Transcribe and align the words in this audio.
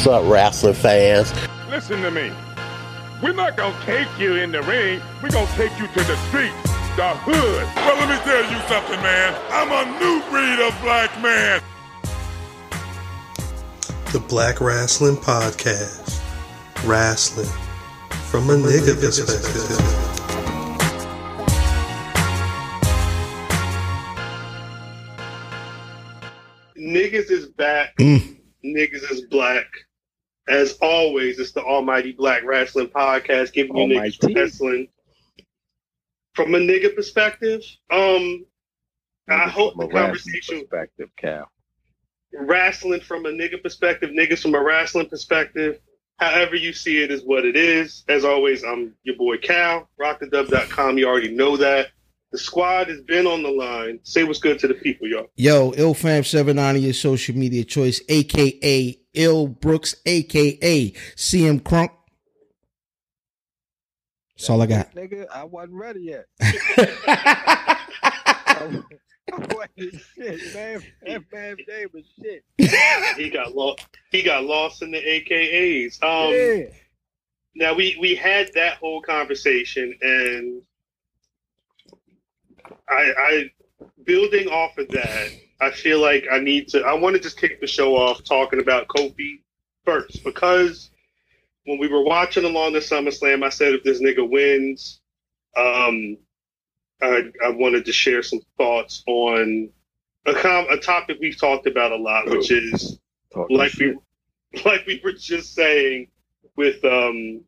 What's 0.00 0.08
up, 0.08 0.32
wrestling 0.32 0.72
fans? 0.72 1.30
Listen 1.68 2.00
to 2.00 2.10
me. 2.10 2.32
We're 3.22 3.34
not 3.34 3.54
gonna 3.54 3.78
take 3.84 4.08
you 4.18 4.36
in 4.36 4.50
the 4.50 4.62
ring. 4.62 4.98
We're 5.22 5.28
gonna 5.28 5.46
take 5.56 5.78
you 5.78 5.88
to 5.88 6.02
the 6.04 6.16
street, 6.28 6.54
the 6.96 7.10
hood. 7.20 7.68
Well, 7.76 7.96
let 7.96 8.08
me 8.08 8.16
tell 8.24 8.42
you 8.50 8.58
something, 8.66 8.98
man. 9.02 9.38
I'm 9.50 9.70
a 9.70 9.84
new 10.00 10.22
breed 10.30 10.58
of 10.66 10.72
black 10.80 11.10
man. 11.20 11.60
The 14.10 14.20
Black 14.20 14.62
Wrestling 14.62 15.16
Podcast. 15.16 16.24
Wrestling 16.86 17.44
from 18.30 18.48
a 18.48 18.54
nigga 18.54 18.98
perspective. 18.98 19.76
Niggas 26.78 27.30
is 27.30 27.48
back. 27.48 27.94
Mm. 27.98 28.38
Niggas 28.64 29.12
is 29.12 29.26
black. 29.28 29.66
As 30.50 30.76
always, 30.82 31.38
it's 31.38 31.52
the 31.52 31.62
Almighty 31.62 32.10
Black 32.10 32.42
Wrestling 32.44 32.88
Podcast, 32.88 33.52
giving 33.52 33.76
you 33.76 34.00
niggas 34.00 34.34
wrestling 34.34 34.88
from 36.34 36.56
a 36.56 36.58
nigga 36.58 36.92
perspective. 36.92 37.62
Um, 37.88 38.44
I 39.28 39.48
hope 39.48 39.76
From 39.76 39.86
the 39.88 39.92
a 39.92 39.94
wrestling 39.94 40.06
conversation 40.06 40.60
perspective, 40.62 41.10
Cal. 41.16 41.48
wrestling 42.32 43.00
from 43.00 43.26
a 43.26 43.28
nigga 43.28 43.62
perspective, 43.62 44.10
niggas 44.10 44.42
from 44.42 44.56
a 44.56 44.60
wrestling 44.60 45.08
perspective. 45.08 45.78
However 46.16 46.56
you 46.56 46.72
see 46.72 47.00
it 47.00 47.12
is 47.12 47.22
what 47.22 47.44
it 47.44 47.54
is. 47.54 48.04
As 48.08 48.24
always, 48.24 48.64
I'm 48.64 48.94
your 49.04 49.16
boy 49.16 49.38
Cal, 49.38 49.88
rockthedub.com. 50.00 50.98
You 50.98 51.06
already 51.06 51.30
know 51.30 51.56
that. 51.58 51.90
The 52.32 52.38
squad 52.38 52.88
has 52.88 53.00
been 53.02 53.26
on 53.26 53.44
the 53.44 53.50
line. 53.50 54.00
Say 54.02 54.24
what's 54.24 54.40
good 54.40 54.58
to 54.60 54.68
the 54.68 54.74
people, 54.74 55.08
y'all. 55.08 55.26
Yo, 55.36 55.70
IlFam790, 55.72 56.84
is 56.84 57.00
social 57.00 57.36
media 57.36 57.64
choice, 57.64 58.00
aka 58.08 58.99
Ill 59.14 59.46
Brooks, 59.48 59.94
aka 60.06 60.92
CM 61.16 61.60
Crunk. 61.60 61.90
That's 64.36 64.50
all 64.50 64.62
I 64.62 64.66
got. 64.66 64.94
Nigga, 64.94 65.26
I 65.28 65.44
wasn't 65.44 65.74
ready 65.74 66.00
yet. 66.00 66.26
I 69.32 69.46
wasn't 69.54 70.02
shit, 70.14 70.54
man. 70.54 70.82
That 71.06 71.22
man 71.32 71.56
name 71.68 71.88
was 71.92 72.04
shit. 72.20 72.44
He 73.16 73.30
got 73.30 73.54
lost. 73.54 73.86
He 74.10 74.22
got 74.22 74.44
lost 74.44 74.82
in 74.82 74.90
the 74.90 74.98
AKAs. 74.98 76.02
Um, 76.02 76.32
yeah. 76.32 76.72
Now 77.54 77.74
we 77.74 77.96
we 78.00 78.14
had 78.14 78.50
that 78.54 78.78
whole 78.78 79.02
conversation, 79.02 79.94
and 80.00 80.62
I, 82.88 83.12
I 83.18 83.50
building 84.04 84.48
off 84.48 84.78
of 84.78 84.88
that, 84.88 85.30
I 85.60 85.70
feel 85.70 86.00
like 86.00 86.24
I 86.30 86.38
need 86.40 86.68
to. 86.68 86.80
I 86.82 86.94
want 86.94 87.16
to 87.16 87.20
just 87.20 87.38
kick 87.38 87.60
the 87.60 87.66
show 87.66 87.96
off 87.96 88.24
talking 88.24 88.60
about 88.60 88.88
Kofi 88.88 89.40
first 89.84 90.24
because 90.24 90.90
when 91.66 91.78
we 91.78 91.88
were 91.88 92.02
watching 92.02 92.44
along 92.44 92.72
the 92.72 92.78
SummerSlam, 92.78 93.44
I 93.44 93.50
said 93.50 93.74
if 93.74 93.82
this 93.82 94.00
nigga 94.00 94.28
wins, 94.28 95.00
um, 95.56 96.16
I 97.02 97.24
I 97.44 97.50
wanted 97.50 97.84
to 97.86 97.92
share 97.92 98.22
some 98.22 98.40
thoughts 98.56 99.02
on 99.06 99.70
a 100.26 100.34
com- 100.34 100.66
a 100.70 100.76
topic 100.78 101.18
we've 101.20 101.38
talked 101.38 101.66
about 101.66 101.92
a 101.92 101.96
lot, 101.96 102.28
which 102.28 102.50
is 102.50 102.98
Talking 103.32 103.56
like 103.56 103.70
shit. 103.72 103.96
we 104.54 104.62
like 104.64 104.86
we 104.86 105.00
were 105.04 105.12
just 105.12 105.54
saying 105.54 106.08
with 106.56 106.84
um 106.84 107.42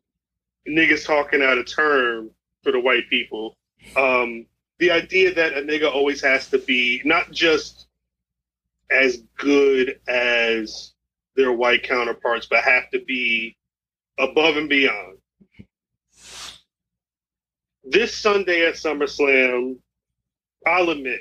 niggas 0.69 1.05
talking 1.05 1.43
out 1.43 1.59
of 1.59 1.67
term 1.67 2.31
for 2.63 2.73
the 2.73 2.81
white 2.81 3.09
people. 3.11 3.57
Um 3.97 4.47
the 4.79 4.91
idea 4.91 5.35
that 5.35 5.53
a 5.57 5.61
nigga 5.63 5.93
always 5.93 6.21
has 6.23 6.49
to 6.51 6.59
be 6.59 7.03
not 7.05 7.31
just 7.31 7.82
as 8.93 9.23
good 9.39 9.99
as 10.09 10.93
their 11.37 11.53
white 11.53 11.83
counterparts, 11.83 12.47
but 12.47 12.63
have 12.63 12.91
to 12.91 13.01
be 13.05 13.57
above 14.19 14.57
and 14.57 14.69
beyond. 14.69 15.19
This 17.85 18.15
Sunday 18.17 18.67
at 18.67 18.75
SummerSlam, 18.75 19.79
I'll 20.67 20.91
admit, 20.91 21.21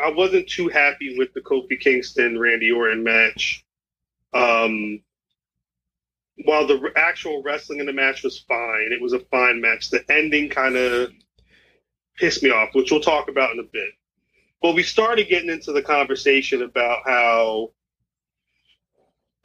I 0.00 0.10
wasn't 0.10 0.48
too 0.48 0.68
happy 0.68 1.16
with 1.16 1.32
the 1.34 1.40
Kofi 1.40 1.80
Kingston 1.80 2.38
Randy 2.38 2.70
Orton 2.70 3.02
match. 3.02 3.64
Um, 4.32 5.00
while 6.44 6.66
the 6.66 6.92
actual 6.96 7.42
wrestling 7.42 7.80
in 7.80 7.86
the 7.86 7.92
match 7.92 8.22
was 8.22 8.44
fine, 8.46 8.92
it 8.92 9.00
was 9.00 9.12
a 9.12 9.20
fine 9.30 9.60
match. 9.60 9.90
The 9.90 10.04
ending 10.10 10.50
kind 10.50 10.76
of 10.76 11.10
pissed 12.16 12.42
me 12.42 12.50
off, 12.50 12.74
which 12.74 12.90
we'll 12.90 13.00
talk 13.00 13.28
about 13.28 13.52
in 13.52 13.58
a 13.58 13.64
bit. 13.64 13.90
But 14.60 14.74
we 14.74 14.82
started 14.82 15.28
getting 15.28 15.50
into 15.50 15.72
the 15.72 15.82
conversation 15.82 16.62
about 16.62 17.00
how 17.06 17.70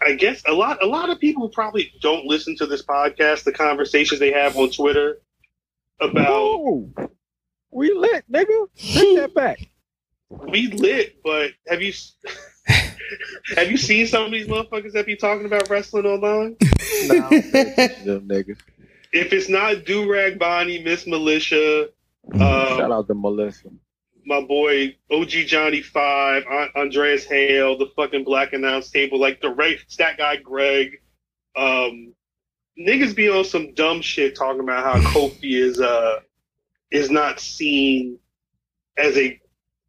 I 0.01 0.15
guess 0.15 0.41
a 0.47 0.53
lot 0.53 0.83
a 0.83 0.87
lot 0.87 1.09
of 1.09 1.19
people 1.19 1.49
probably 1.49 1.93
don't 2.01 2.25
listen 2.25 2.55
to 2.57 2.65
this 2.65 2.83
podcast, 2.83 3.43
the 3.43 3.51
conversations 3.51 4.19
they 4.19 4.31
have 4.31 4.57
on 4.57 4.71
Twitter 4.71 5.19
about 6.01 6.27
Whoa. 6.27 6.89
We 7.71 7.91
lit, 7.93 8.25
nigga. 8.31 8.67
Take 8.75 9.17
that 9.17 9.33
back. 9.35 9.59
we 10.29 10.67
lit, 10.67 11.17
but 11.23 11.51
have 11.67 11.81
you 11.81 11.93
have 13.55 13.71
you 13.71 13.77
seen 13.77 14.07
some 14.07 14.25
of 14.25 14.31
these 14.31 14.47
motherfuckers 14.47 14.93
that 14.93 15.05
be 15.05 15.15
talking 15.15 15.45
about 15.45 15.69
wrestling 15.69 16.05
online? 16.05 16.57
Nah, 17.05 17.15
I 17.15 17.19
don't 17.19 17.51
pay 17.51 17.61
attention 17.73 18.05
to 18.05 18.11
them 18.13 18.27
niggas. 18.29 18.59
If 19.11 19.33
it's 19.33 19.49
not 19.49 19.77
Durag 19.77 20.39
Bonnie, 20.39 20.81
Miss 20.81 21.05
Militia, 21.05 21.89
Shout 22.31 22.81
um, 22.81 22.91
out 22.91 23.07
to 23.07 23.13
Melissa. 23.13 23.69
My 24.25 24.41
boy 24.41 24.95
OG 25.11 25.29
Johnny 25.47 25.81
Five, 25.81 26.43
An- 26.49 26.69
Andreas 26.75 27.25
Hale, 27.25 27.77
the 27.77 27.87
fucking 27.95 28.23
Black 28.23 28.53
Announce 28.53 28.89
Table, 28.91 29.19
like 29.19 29.41
the 29.41 29.49
right 29.49 29.77
stat 29.87 30.17
guy 30.17 30.37
Greg, 30.37 31.01
um, 31.55 32.13
niggas 32.79 33.15
be 33.15 33.29
on 33.29 33.43
some 33.43 33.73
dumb 33.73 34.01
shit 34.01 34.35
talking 34.35 34.61
about 34.61 34.83
how 34.83 35.11
Kofi 35.11 35.61
is 35.61 35.79
uh 35.79 36.19
is 36.91 37.09
not 37.09 37.39
seen 37.39 38.19
as 38.97 39.17
a 39.17 39.39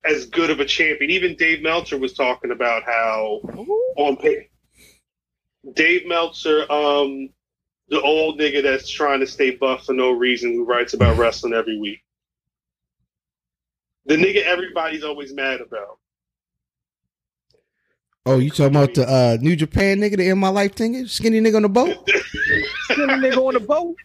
as 0.04 0.26
good 0.26 0.50
of 0.50 0.60
a 0.60 0.64
champion. 0.64 1.10
Even 1.10 1.36
Dave 1.36 1.62
Meltzer 1.62 1.98
was 1.98 2.12
talking 2.12 2.50
about 2.50 2.82
how 2.84 3.40
on 3.96 4.16
pay. 4.16 4.50
Dave 5.74 6.06
Meltzer, 6.06 6.70
um, 6.70 7.30
the 7.88 8.00
old 8.02 8.38
nigga 8.38 8.62
that's 8.62 8.88
trying 8.88 9.20
to 9.20 9.26
stay 9.26 9.52
buff 9.56 9.86
for 9.86 9.94
no 9.94 10.10
reason, 10.10 10.52
who 10.52 10.64
writes 10.64 10.92
about 10.92 11.16
wrestling 11.16 11.54
every 11.54 11.78
week. 11.78 12.03
The 14.06 14.16
nigga 14.16 14.42
everybody's 14.44 15.02
always 15.04 15.32
mad 15.32 15.60
about. 15.60 15.98
Oh, 18.26 18.38
you 18.38 18.50
talking 18.50 18.74
about 18.76 18.94
the 18.94 19.06
uh, 19.06 19.36
New 19.40 19.54
Japan 19.54 19.98
nigga, 19.98 20.16
the 20.16 20.28
in 20.28 20.38
my 20.38 20.48
life 20.48 20.74
thing? 20.74 21.06
Skinny 21.06 21.40
nigga 21.40 21.56
on 21.56 21.62
the 21.62 21.68
boat? 21.68 22.08
Skinny 22.90 23.12
nigga 23.14 23.36
on 23.36 23.54
the 23.54 23.60
boat. 23.60 23.96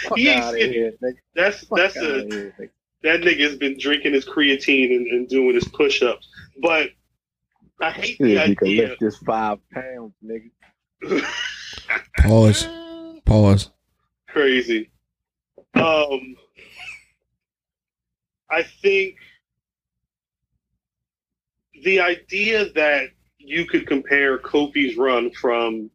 Fuck 0.00 0.18
He 0.18 0.28
ain't 0.28 0.44
skinny. 0.44 0.72
here, 0.72 0.92
nigga. 1.02 1.16
That's 1.34 1.64
Fuck 1.64 1.78
that's 1.78 1.96
a 1.96 2.00
here, 2.00 2.54
nigga. 2.58 2.70
that 3.02 3.20
nigga's 3.20 3.56
been 3.56 3.78
drinking 3.78 4.12
his 4.12 4.26
creatine 4.26 4.94
and, 4.96 5.06
and 5.06 5.28
doing 5.28 5.54
his 5.54 5.66
push 5.68 6.02
ups. 6.02 6.28
But 6.60 6.90
I 7.80 7.90
hate 7.90 8.18
the 8.18 8.28
Yeah, 8.30 8.46
he 8.46 8.56
can 8.56 8.76
lift 8.76 9.00
this 9.00 9.16
five 9.18 9.58
pounds, 9.72 10.12
nigga. 10.22 10.50
Pause. 12.18 12.68
Pause. 13.24 13.70
crazy. 14.28 14.90
Um, 15.74 16.36
I 18.50 18.64
think 18.82 19.16
the 21.82 22.00
idea 22.00 22.72
that 22.72 23.10
you 23.38 23.64
could 23.66 23.86
compare 23.86 24.38
Kofi's 24.38 24.96
run 24.96 25.30
from 25.30 25.90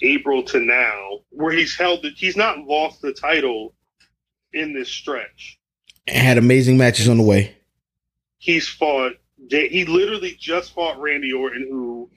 April 0.00 0.42
to 0.44 0.60
now, 0.60 1.20
where 1.30 1.52
he's 1.52 1.76
held 1.76 2.04
it, 2.04 2.14
he's 2.16 2.36
not 2.36 2.58
lost 2.60 3.02
the 3.02 3.12
title 3.12 3.74
in 4.52 4.72
this 4.72 4.88
stretch. 4.88 5.58
And 6.06 6.16
had 6.16 6.38
amazing 6.38 6.78
matches 6.78 7.08
on 7.08 7.18
the 7.18 7.24
way. 7.24 7.56
He's 8.38 8.68
fought. 8.68 9.12
He 9.50 9.84
literally 9.84 10.36
just 10.38 10.72
fought 10.72 11.00
Randy 11.00 11.32
Orton, 11.32 11.66
who, 11.70 12.10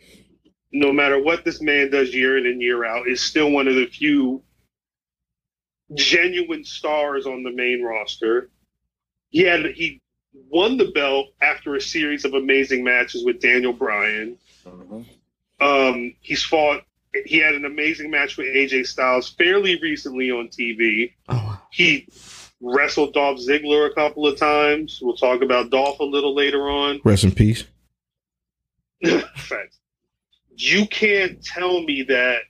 no 0.71 0.93
matter 0.93 1.21
what 1.21 1.43
this 1.43 1.61
man 1.61 1.89
does 1.89 2.13
year 2.13 2.37
in 2.37 2.45
and 2.45 2.61
year 2.61 2.85
out, 2.85 3.07
is 3.07 3.21
still 3.21 3.51
one 3.51 3.67
of 3.67 3.75
the 3.75 3.87
few 3.87 4.43
genuine 5.93 6.63
stars 6.63 7.25
on 7.25 7.43
the 7.43 7.51
main 7.51 7.83
roster. 7.83 8.49
He 9.31 9.41
had 9.43 9.65
he 9.71 10.01
won 10.49 10.77
the 10.77 10.91
belt 10.91 11.27
after 11.41 11.75
a 11.75 11.81
series 11.81 12.23
of 12.25 12.33
amazing 12.33 12.83
matches 12.83 13.25
with 13.25 13.41
Daniel 13.41 13.73
Bryan. 13.73 14.37
Mhm. 14.65 15.05
Um, 15.59 16.13
he's 16.21 16.43
fought. 16.43 16.83
He 17.25 17.37
had 17.39 17.55
an 17.55 17.65
amazing 17.65 18.09
match 18.09 18.37
with 18.37 18.47
AJ 18.47 18.83
Styles 18.87 19.29
fairly 19.29 19.79
recently 19.81 20.31
on 20.31 20.47
TV. 20.47 21.11
Oh, 21.27 21.61
He 21.71 22.07
wrestled 22.61 23.13
Dolph 23.13 23.39
Ziggler 23.39 23.89
a 23.91 23.93
couple 23.93 24.25
of 24.27 24.37
times. 24.37 24.99
We'll 25.01 25.17
talk 25.17 25.41
about 25.41 25.69
Dolph 25.71 25.99
a 25.99 26.03
little 26.05 26.33
later 26.33 26.69
on. 26.69 27.01
rest 27.03 27.23
in 27.25 27.33
peace. 27.33 27.65
Facts. 29.35 29.79
You 30.55 30.85
can't 30.87 31.43
tell 31.43 31.81
me 31.83 32.03
that 32.03 32.41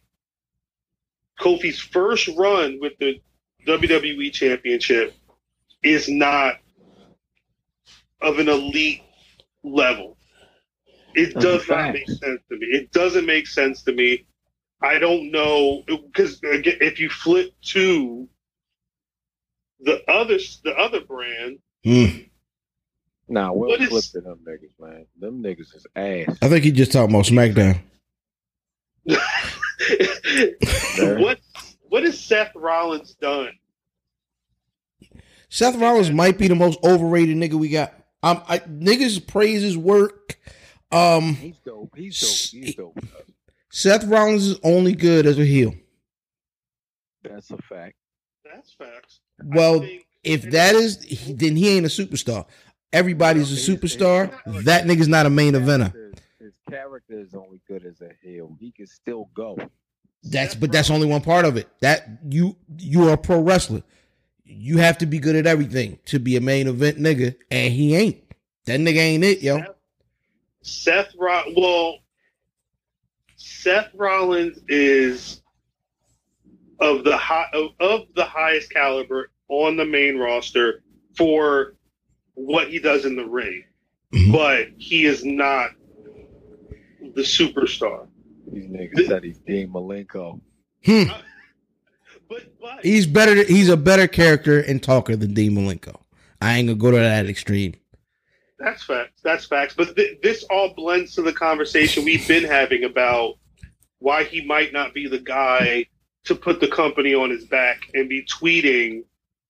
Kofi's 1.40 1.80
first 1.80 2.28
run 2.38 2.78
with 2.80 2.94
the 3.00 3.20
WWE 3.66 4.32
Championship 4.34 5.16
is 5.84 6.08
not 6.10 6.58
of 8.22 8.40
an 8.40 8.50
elite 8.50 9.02
level. 9.64 10.18
It 11.14 11.34
Those 11.34 11.44
are 11.44 11.58
does 11.58 11.70
not 11.70 11.94
make 11.94 12.08
sense 12.10 12.42
to 12.50 12.58
me. 12.58 12.68
It 12.68 12.92
doesn't 12.92 13.26
make 13.26 13.48
sense 13.48 13.84
to 13.84 13.94
me. 13.94 14.26
I 14.82 14.98
don't 15.00 15.32
know 15.32 15.84
because 15.88 16.40
if 16.44 17.00
you 17.00 17.10
flip 17.10 17.54
to 17.68 18.28
the 19.82 20.02
other 20.10 20.38
the 20.64 20.74
other 20.78 21.02
brand, 21.02 21.60
Hmm. 21.84 22.06
Nah, 23.28 23.52
we 23.54 23.68
What 23.68 23.80
don't 23.80 23.90
flip 23.90 24.04
is- 24.04 24.12
to 24.12 24.22
them 24.22 24.40
niggas, 24.48 24.80
man. 24.80 25.06
Them 25.20 25.42
niggas 25.44 25.76
is 25.76 25.86
ass. 25.96 26.38
I 26.42 26.50
think 26.50 26.64
he 26.64 26.72
just 26.72 26.92
talking 26.92 27.14
about 27.14 27.26
SmackDown. 27.26 27.80
what 31.20 31.40
what 31.90 32.04
has 32.04 32.20
Seth 32.20 32.52
Rollins 32.56 33.16
done? 33.16 33.52
Seth 35.50 35.76
Rollins 35.76 36.12
might 36.12 36.38
be 36.38 36.48
the 36.48 36.56
most 36.56 36.80
overrated 36.84 37.36
nigga 37.38 37.54
we 37.56 37.70
got. 37.70 37.94
Um, 38.24 38.42
I, 38.48 38.60
niggas 38.60 39.26
praise 39.26 39.62
his 39.62 39.78
work. 39.78 40.38
Um, 40.92 41.36
He's 41.36 41.58
dope. 41.66 41.96
He's 41.96 42.20
dope. 42.20 42.62
He's 42.64 42.76
dope. 42.76 43.00
Seth 43.72 44.04
Rollins 44.06 44.46
is 44.48 44.60
only 44.64 44.94
good 44.94 45.26
as 45.26 45.40
a 45.40 45.46
heel. 45.46 45.74
That's 47.24 47.50
a 47.52 47.58
fact. 47.58 47.96
That's 48.44 48.74
facts. 48.74 49.22
Well, 49.44 49.80
think- 49.80 50.06
if 50.24 50.44
that 50.52 50.76
is, 50.76 51.02
he, 51.04 51.34
then 51.34 51.56
he 51.56 51.70
ain't 51.70 51.86
a 51.86 51.90
superstar. 51.90 52.46
Everybody's 52.94 53.52
a 53.52 53.72
superstar. 53.72 54.32
That 54.66 54.86
nigga's 54.86 55.08
not 55.08 55.26
a 55.26 55.30
main 55.30 55.54
eventer. 55.54 55.94
His, 55.94 56.14
his 56.40 56.54
character 56.70 57.20
is 57.20 57.34
only 57.34 57.62
good 57.68 57.86
as 57.86 58.02
a 58.02 58.10
heel. 58.22 58.56
He 58.60 58.72
can 58.72 58.86
still 58.86 59.30
go. 59.34 59.58
That's 60.24 60.54
but 60.54 60.72
that's 60.72 60.92
only 60.92 61.08
one 61.08 61.22
part 61.22 61.46
of 61.46 61.58
it. 61.58 61.68
That 61.80 62.08
you 62.30 62.56
you 62.78 63.08
are 63.08 63.14
a 63.14 63.18
pro 63.18 63.40
wrestler. 63.42 63.82
You 64.54 64.78
have 64.80 64.98
to 65.00 65.06
be 65.06 65.20
good 65.20 65.36
at 65.36 65.48
everything 65.48 65.98
to 66.06 66.20
be 66.20 66.36
a 66.36 66.42
main 66.42 66.68
event 66.68 66.98
nigga, 66.98 67.36
and 67.50 67.74
he 67.74 67.96
ain't. 67.96 68.22
That 68.66 68.80
nigga 68.80 68.98
ain't 68.98 69.24
it, 69.24 69.42
yo. 69.42 69.64
Seth 70.62 71.14
Roll 71.18 71.44
well, 71.56 71.98
Seth 73.38 73.90
Rollins 73.96 74.60
is 74.68 75.42
of 76.80 77.04
the 77.04 77.18
high 77.18 77.48
of, 77.54 77.72
of 77.80 78.02
the 78.16 78.26
highest 78.26 78.72
caliber 78.72 79.32
on 79.48 79.78
the 79.78 79.86
main 79.86 80.18
roster 80.18 80.84
for 81.18 81.76
what 82.34 82.70
he 82.70 82.80
does 82.80 83.06
in 83.06 83.16
the 83.16 83.26
ring, 83.26 83.64
Mhm. 84.14 84.32
but 84.32 84.68
he 84.78 85.06
is 85.06 85.24
not 85.26 85.72
the 87.16 87.22
superstar. 87.22 88.08
These 88.52 88.66
niggas 88.66 89.08
said 89.08 89.24
he's 89.24 89.40
Dean 89.40 89.70
Malenko. 89.70 90.40
Hmm. 90.86 91.04
But 92.32 92.60
but 92.62 92.86
He's 92.86 93.06
better. 93.06 93.44
He's 93.44 93.68
a 93.68 93.76
better 93.76 94.08
character 94.08 94.62
and 94.62 94.82
talker 94.82 95.18
than 95.18 95.34
Dean 95.34 95.52
Malenko. 95.52 96.00
I 96.40 96.58
ain't 96.58 96.68
gonna 96.70 96.78
go 96.80 96.90
to 96.92 96.98
that 96.98 97.26
extreme. 97.28 97.74
That's 98.58 98.84
facts. 98.84 99.20
That's 99.22 99.46
facts. 99.46 99.74
But 99.76 99.96
th- 99.98 100.20
this 100.24 100.44
all 100.50 100.74
blends 100.74 101.14
to 101.16 101.24
the 101.24 101.34
conversation 101.34 102.06
we've 102.06 102.26
been 102.28 102.46
having 102.46 102.86
about 102.86 103.34
why 104.00 104.24
he 104.24 104.46
might 104.46 104.72
not 104.72 104.94
be 104.94 105.08
the 105.10 105.20
guy 105.20 105.86
to 106.26 106.36
put 106.36 106.60
the 106.62 106.68
company 106.70 107.14
on 107.14 107.30
his 107.32 107.44
back 107.46 107.82
and 107.96 108.08
be 108.08 108.24
tweeting 108.26 109.04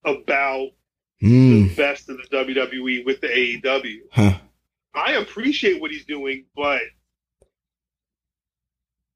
about 0.04 0.70
Hmm. 1.20 1.68
the 1.68 1.74
best 1.76 2.08
of 2.08 2.16
the 2.16 2.24
WWE 2.36 3.04
with 3.06 3.20
the 3.20 3.28
AEW. 3.28 4.00
Huh. 4.10 4.38
I 4.94 5.12
appreciate 5.12 5.80
what 5.80 5.92
he's 5.92 6.04
doing, 6.04 6.46
but 6.56 6.80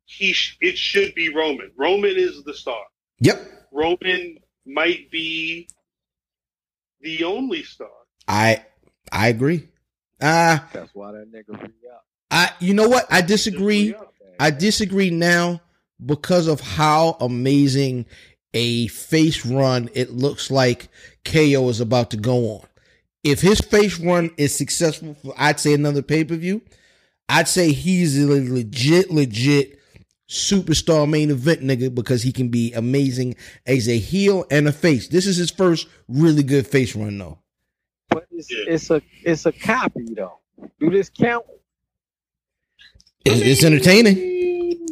he 0.04 0.32
sh- 0.32 0.56
it 0.60 0.78
should 0.78 1.14
be 1.16 1.34
Roman. 1.34 1.72
Roman 1.76 2.14
is 2.16 2.44
the 2.44 2.54
star. 2.54 2.80
Yep. 3.20 3.55
Roman 3.76 4.38
might 4.64 5.10
be 5.10 5.68
the 7.00 7.24
only 7.24 7.62
star. 7.62 7.88
I 8.26 8.64
I 9.12 9.28
agree. 9.28 9.68
Uh 10.20 10.58
That's 10.72 10.94
why 10.94 11.12
that 11.12 11.30
nigga 11.30 11.60
re 11.60 11.68
up. 11.92 12.06
I 12.30 12.50
you 12.58 12.74
know 12.74 12.88
what? 12.88 13.06
I 13.10 13.20
disagree. 13.20 13.94
I 14.40 14.50
disagree 14.50 15.10
now 15.10 15.60
because 16.04 16.46
of 16.46 16.60
how 16.60 17.16
amazing 17.20 18.06
a 18.54 18.86
face 18.88 19.44
run 19.44 19.90
it 19.94 20.10
looks 20.10 20.50
like 20.50 20.88
KO 21.24 21.68
is 21.68 21.80
about 21.80 22.10
to 22.10 22.16
go 22.16 22.56
on. 22.56 22.66
If 23.22 23.40
his 23.40 23.60
face 23.60 23.98
run 23.98 24.30
is 24.36 24.56
successful 24.56 25.14
for 25.14 25.34
I'd 25.36 25.60
say 25.60 25.74
another 25.74 26.02
pay-per-view, 26.02 26.62
I'd 27.28 27.48
say 27.48 27.72
he's 27.72 28.22
a 28.22 28.26
legit, 28.26 29.10
legit 29.10 29.78
superstar 30.28 31.08
main 31.08 31.30
event 31.30 31.60
nigga 31.60 31.94
because 31.94 32.22
he 32.22 32.32
can 32.32 32.48
be 32.48 32.72
amazing 32.72 33.36
as 33.66 33.88
a 33.88 33.98
heel 33.98 34.44
and 34.50 34.66
a 34.66 34.72
face. 34.72 35.08
This 35.08 35.26
is 35.26 35.36
his 35.36 35.50
first 35.50 35.88
really 36.08 36.42
good 36.42 36.66
face 36.66 36.96
run 36.96 37.18
though. 37.18 37.38
But 38.10 38.26
it's, 38.30 38.50
Yeah. 38.50 38.64
it's 38.68 38.90
a 38.90 39.02
it's 39.22 39.46
a 39.46 39.52
copy 39.52 40.14
though. 40.14 40.40
Do 40.80 40.90
this 40.90 41.10
count? 41.10 41.44
It's, 43.24 43.40
it's 43.40 43.64
entertaining. 43.64 44.88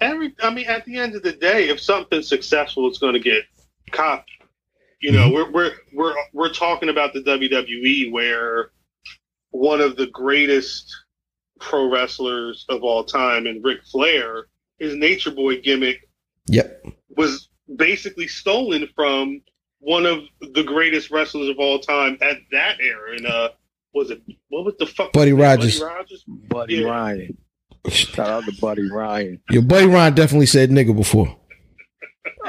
Every, 0.00 0.34
I 0.42 0.50
mean, 0.50 0.66
at 0.66 0.84
the 0.84 0.98
end 0.98 1.14
of 1.14 1.22
the 1.22 1.32
day, 1.32 1.68
if 1.68 1.80
something's 1.80 2.28
successful, 2.28 2.88
it's 2.88 2.98
going 2.98 3.14
to 3.14 3.20
get 3.20 3.44
copied. 3.92 4.26
You 5.00 5.12
know, 5.12 5.30
mm-hmm. 5.30 5.52
we're 5.52 5.72
we're 5.72 5.72
we're 5.92 6.14
we're 6.32 6.52
talking 6.52 6.88
about 6.88 7.12
the 7.12 7.20
WWE, 7.22 8.12
where 8.12 8.70
one 9.50 9.80
of 9.80 9.96
the 9.96 10.06
greatest 10.08 10.94
pro 11.62 11.90
wrestlers 11.90 12.66
of 12.68 12.82
all 12.82 13.04
time, 13.04 13.46
and 13.46 13.64
Ric 13.64 13.82
Flair, 13.84 14.46
his 14.78 14.94
Nature 14.94 15.30
Boy 15.30 15.60
gimmick 15.60 16.08
Yep. 16.48 16.84
was 17.16 17.48
basically 17.76 18.26
stolen 18.28 18.88
from 18.94 19.40
one 19.78 20.04
of 20.06 20.20
the 20.52 20.62
greatest 20.64 21.10
wrestlers 21.10 21.48
of 21.48 21.58
all 21.58 21.78
time 21.78 22.18
at 22.20 22.36
that 22.50 22.80
era. 22.80 23.16
And 23.16 23.26
uh, 23.26 23.48
was 23.94 24.10
it 24.10 24.20
what 24.48 24.64
was 24.64 24.74
the 24.78 24.86
fuck? 24.86 25.12
Buddy 25.12 25.32
Rogers. 25.32 25.78
Buddy 25.80 25.94
Rogers. 25.94 26.24
Buddy 26.26 26.74
Yeah. 26.76 26.88
Ryan. 26.88 27.38
Shout 27.88 28.28
out 28.28 28.44
to 28.44 28.52
Buddy 28.60 28.88
Ryan. 28.90 29.40
Your 29.50 29.62
buddy 29.62 29.86
Ron 29.86 30.14
definitely 30.14 30.46
said 30.46 30.70
nigga 30.70 30.94
before. 30.96 31.36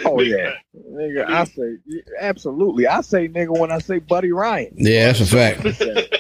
Oh 0.06 0.22
yeah, 0.22 0.52
nigga. 0.92 1.28
I 1.28 1.44
say 1.46 1.78
absolutely. 2.20 2.86
I 2.88 3.02
say 3.02 3.28
nigga 3.28 3.58
when 3.58 3.72
I 3.72 3.80
say 3.80 4.00
Buddy 4.00 4.32
Ryan. 4.32 4.74
Yeah, 4.78 5.12
that's 5.12 5.22
a 5.22 5.26
fact. 5.26 5.64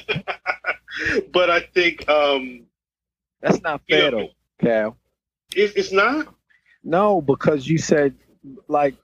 but 1.31 1.49
I 1.49 1.61
think 1.73 2.07
um, 2.09 2.65
That's 3.43 3.61
not 3.61 3.81
you 3.87 3.97
fair 3.97 4.11
know, 4.11 4.17
though, 4.17 4.29
Cal. 4.61 4.97
it, 5.55 5.73
it's 5.75 5.91
not. 5.91 6.33
No, 6.83 7.21
because 7.21 7.67
you 7.67 7.77
said 7.77 8.15
like 8.67 8.95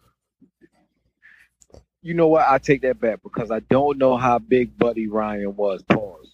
you 2.01 2.13
know 2.13 2.27
what? 2.30 2.47
I 2.47 2.57
take 2.57 2.81
that 2.83 3.00
back 3.00 3.19
because 3.24 3.51
I 3.51 3.59
don't 3.59 3.97
know 3.97 4.15
how 4.18 4.39
big 4.39 4.77
Buddy 4.77 5.07
Ryan 5.07 5.56
was. 5.56 5.83
Pause. 5.83 6.31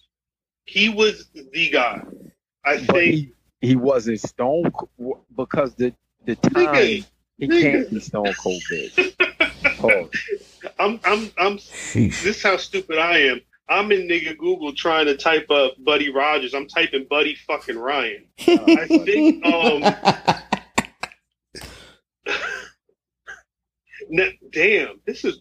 He 0.64 0.88
was 0.88 1.26
the 1.52 1.70
guy. 1.70 2.02
I 2.64 2.76
But 2.86 2.96
think. 2.96 3.14
he, 3.14 3.32
he 3.60 3.76
wasn't 3.76 4.20
Stone 4.20 4.70
Co- 4.70 5.24
because 5.36 5.74
the 5.74 5.92
the 6.24 6.36
time 6.36 6.74
Nigga, 6.74 7.06
he 7.38 7.48
nigga. 7.48 7.60
can't 7.60 7.90
be 7.90 8.00
Stone 8.00 8.34
Cold 8.40 8.62
big. 8.70 9.16
Pause. 9.78 10.10
I'm. 10.78 11.00
I'm. 11.04 11.32
I'm. 11.38 11.58
Sheesh. 11.58 12.22
This 12.22 12.36
is 12.38 12.42
how 12.42 12.56
stupid 12.56 12.98
I 12.98 13.18
am. 13.18 13.40
I'm 13.68 13.90
in 13.92 14.08
nigga 14.08 14.36
Google 14.38 14.72
trying 14.74 15.06
to 15.06 15.16
type 15.16 15.50
up 15.50 15.74
Buddy 15.78 16.10
Rogers. 16.12 16.54
I'm 16.54 16.68
typing 16.68 17.06
Buddy 17.10 17.34
fucking 17.46 17.78
Ryan. 17.78 18.26
I 18.38 18.86
think. 19.04 19.44
Um. 19.44 19.80
na- 24.10 24.30
damn, 24.50 25.00
this 25.06 25.24
is. 25.24 25.40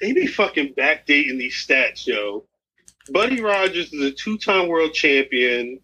They 0.00 0.12
be 0.12 0.26
fucking 0.26 0.74
backdating 0.74 1.38
these 1.38 1.54
stats, 1.66 2.06
yo. 2.06 2.44
Buddy 3.10 3.40
Rogers 3.40 3.92
is 3.92 4.02
a 4.02 4.10
two-time 4.10 4.68
world 4.68 4.92
champion, 4.94 5.80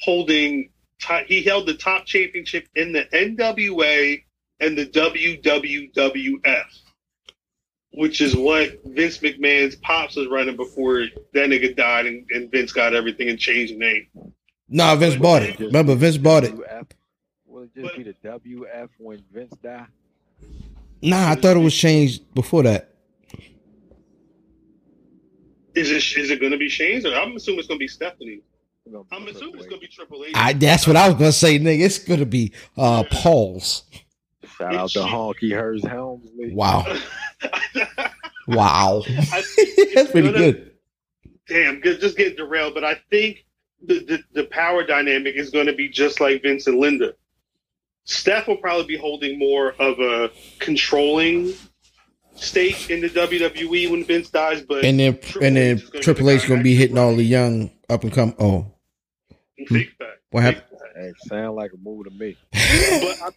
holding. 0.00 0.70
ti- 1.00 1.24
he 1.26 1.42
held 1.42 1.66
the 1.66 1.74
top 1.74 2.06
championship 2.06 2.66
in 2.74 2.92
the 2.92 3.04
NWA 3.12 4.22
and 4.60 4.76
the 4.78 4.86
WWWF, 4.86 6.64
which 7.92 8.20
is 8.20 8.34
what 8.34 8.80
Vince 8.84 9.18
McMahon's 9.18 9.76
pops 9.76 10.16
was 10.16 10.26
running 10.28 10.56
before 10.56 11.00
that 11.34 11.48
nigga 11.50 11.76
died 11.76 12.06
and, 12.06 12.26
and 12.30 12.50
Vince 12.50 12.72
got 12.72 12.94
everything 12.94 13.28
and 13.28 13.38
changed 13.38 13.74
the 13.74 13.78
name. 13.78 14.06
nah, 14.68 14.96
Vince 14.96 15.16
bought 15.16 15.42
it. 15.42 15.58
Remember, 15.58 15.94
Vince 15.94 16.16
bought 16.16 16.44
it. 16.44 16.54
WF? 16.54 16.90
Will 17.46 17.62
it 17.64 17.74
just 17.74 17.96
be 17.96 18.02
the 18.02 18.14
WF 18.24 18.88
when 18.98 19.22
Vince 19.32 19.54
died? 19.62 19.86
Nah, 21.02 21.30
I 21.30 21.34
thought 21.34 21.56
it 21.56 21.60
was 21.60 21.76
changed 21.76 22.34
before 22.34 22.62
that. 22.62 22.88
Is 25.74 25.90
it 25.90 26.20
is 26.20 26.30
it 26.30 26.38
going 26.38 26.52
to 26.52 26.58
be 26.58 26.68
changed? 26.68 27.06
Or 27.06 27.14
I'm 27.14 27.34
assuming 27.34 27.60
it's 27.60 27.68
going 27.68 27.78
to 27.78 27.82
be 27.82 27.88
Stephanie. 27.88 28.40
Gonna 28.90 29.04
I'm 29.10 29.26
assuming 29.28 29.54
it's 29.56 29.66
going 29.66 29.80
to 29.80 29.86
be 29.86 29.86
Triple 29.86 30.24
H. 30.24 30.32
I 30.34 30.52
that's 30.52 30.86
what 30.86 30.96
I 30.96 31.08
was 31.08 31.16
gonna 31.16 31.32
say, 31.32 31.58
nigga. 31.58 31.84
It's 31.84 31.98
gonna 31.98 32.26
be 32.26 32.52
uh 32.76 33.04
Paul's. 33.10 33.84
Shout 34.58 34.74
out 34.74 34.90
to 34.90 34.98
Honky 35.00 35.52
Hearst 35.52 35.86
Helmsley. 35.86 36.52
Wow. 36.52 36.84
Wow. 38.48 39.02
I 39.06 39.12
think 39.42 39.68
it's 39.78 39.94
that's 39.94 40.10
pretty 40.10 40.32
gonna- 40.32 40.52
good. 40.52 40.72
Damn, 41.48 41.80
good- 41.80 42.00
just 42.00 42.16
getting 42.16 42.36
derailed. 42.36 42.74
But 42.74 42.84
I 42.84 42.96
think 43.10 43.44
the, 43.84 44.00
the, 44.04 44.22
the 44.32 44.44
power 44.44 44.84
dynamic 44.84 45.36
is 45.36 45.50
going 45.50 45.66
to 45.66 45.72
be 45.72 45.88
just 45.88 46.20
like 46.20 46.42
Vince 46.42 46.66
and 46.66 46.78
Linda. 46.78 47.14
Steph 48.04 48.48
will 48.48 48.56
probably 48.56 48.86
be 48.86 48.96
holding 48.96 49.38
more 49.38 49.74
of 49.78 50.00
a 50.00 50.30
controlling 50.58 51.52
stake 52.34 52.90
in 52.90 53.00
the 53.00 53.08
WWE 53.08 53.90
when 53.92 54.04
Vince 54.04 54.28
dies, 54.28 54.60
but 54.62 54.84
And 54.84 54.98
then 54.98 55.18
and 55.40 55.56
then 55.56 55.80
Triple 56.00 56.28
H 56.30 56.48
gonna 56.48 56.64
be 56.64 56.74
hitting 56.74 56.98
all 56.98 57.14
the 57.14 57.22
young 57.22 57.70
up 57.88 58.02
and 58.02 58.12
come 58.12 58.34
oh 58.40 58.72
Big 59.68 59.96
fact. 59.96 60.18
What 60.30 60.42
happened? 60.42 60.64
fact. 60.70 60.96
Hey, 60.96 61.12
sound 61.28 61.54
like 61.54 61.70
a 61.72 61.76
move 61.76 62.06
to 62.06 62.10
me. 62.10 62.36
but 62.52 62.58
I, 62.60 63.28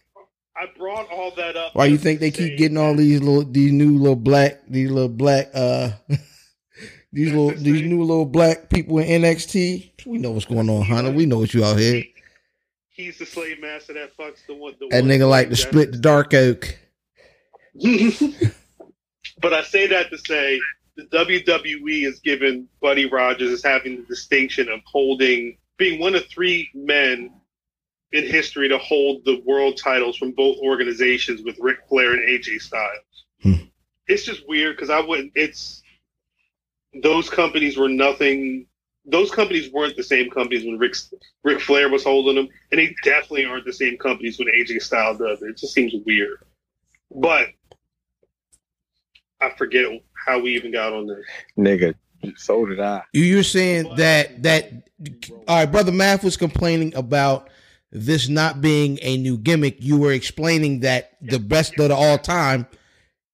I 0.58 0.66
brought 0.76 1.10
all 1.10 1.32
that 1.32 1.56
up. 1.56 1.74
Why 1.74 1.86
you 1.86 1.98
think 1.98 2.20
they 2.20 2.30
keep 2.30 2.56
getting 2.56 2.78
all 2.78 2.94
these 2.94 3.20
little 3.20 3.44
these 3.44 3.72
new 3.72 3.98
little 3.98 4.16
black 4.16 4.62
these 4.68 4.90
little 4.90 5.10
black 5.10 5.50
uh 5.54 5.90
these 7.12 7.32
little 7.32 7.50
these 7.50 7.82
new 7.82 8.02
little 8.02 8.24
black 8.24 8.70
people 8.70 8.98
in 8.98 9.22
NXT? 9.22 10.06
We 10.06 10.18
know 10.18 10.30
what's 10.30 10.46
going 10.46 10.70
on, 10.70 10.82
Hunter. 10.82 11.10
We 11.10 11.26
know 11.26 11.38
what 11.38 11.52
you 11.52 11.64
out 11.64 11.78
here. 11.78 12.04
He's 12.88 13.18
the 13.18 13.26
slave 13.26 13.60
master 13.60 13.92
that 13.92 14.16
fucks 14.16 14.46
the 14.46 14.54
one. 14.54 14.74
The 14.80 14.88
That 14.88 15.02
one 15.02 15.10
nigga 15.10 15.28
like 15.28 15.50
to 15.50 15.56
split 15.56 15.92
the 15.92 15.98
dark 15.98 16.32
oak. 16.32 16.78
but 19.40 19.52
I 19.52 19.62
say 19.62 19.86
that 19.88 20.10
to 20.10 20.18
say 20.18 20.58
the 20.96 21.04
WWE 21.04 22.06
is 22.06 22.20
given 22.20 22.66
Buddy 22.80 23.04
Rogers 23.04 23.50
is 23.50 23.62
having 23.62 23.96
the 23.96 24.02
distinction 24.04 24.70
of 24.70 24.80
holding, 24.86 25.58
being 25.76 26.00
one 26.00 26.14
of 26.14 26.26
three 26.28 26.70
men 26.74 27.30
in 28.12 28.26
history 28.26 28.68
to 28.68 28.78
hold 28.78 29.24
the 29.24 29.42
world 29.44 29.76
titles 29.76 30.16
from 30.16 30.32
both 30.32 30.58
organizations 30.58 31.42
with 31.42 31.58
Ric 31.60 31.78
Flair 31.88 32.12
and 32.12 32.28
AJ 32.28 32.60
Styles. 32.60 33.24
Hmm. 33.42 33.54
It's 34.06 34.24
just 34.24 34.48
weird 34.48 34.76
because 34.76 34.90
I 34.90 35.00
wouldn't. 35.00 35.32
It's 35.34 35.82
those 37.02 37.28
companies 37.28 37.76
were 37.76 37.88
nothing. 37.88 38.66
Those 39.04 39.30
companies 39.30 39.70
weren't 39.72 39.96
the 39.96 40.02
same 40.02 40.30
companies 40.30 40.64
when 40.64 40.78
Rick 40.78 40.94
Ric 41.42 41.60
Flair 41.60 41.88
was 41.88 42.04
holding 42.04 42.36
them, 42.36 42.48
and 42.70 42.78
they 42.78 42.94
definitely 43.02 43.44
aren't 43.44 43.64
the 43.64 43.72
same 43.72 43.98
companies 43.98 44.38
when 44.38 44.48
AJ 44.48 44.82
Styles 44.82 45.18
does 45.18 45.42
it. 45.42 45.50
It 45.50 45.56
just 45.58 45.74
seems 45.74 45.92
weird. 46.04 46.38
But 47.14 47.48
I 49.40 49.50
forget 49.56 49.86
how 50.26 50.40
we 50.40 50.54
even 50.54 50.72
got 50.72 50.92
on 50.92 51.06
this. 51.06 51.24
Nigga, 51.58 51.94
so 52.36 52.64
did 52.66 52.80
I. 52.80 53.02
You 53.12 53.24
you're 53.24 53.42
saying 53.42 53.94
that 53.96 54.42
that 54.44 54.72
all 55.46 55.56
right, 55.56 55.66
brother 55.66 55.92
Math 55.92 56.24
was 56.24 56.36
complaining 56.36 56.94
about 56.94 57.50
this 57.90 58.28
not 58.28 58.60
being 58.60 58.98
a 59.02 59.16
new 59.16 59.38
gimmick. 59.38 59.76
You 59.80 59.96
were 59.98 60.12
explaining 60.12 60.80
that 60.80 61.12
the 61.20 61.38
best 61.38 61.78
of 61.78 61.88
the 61.88 61.94
all 61.94 62.18
time, 62.18 62.66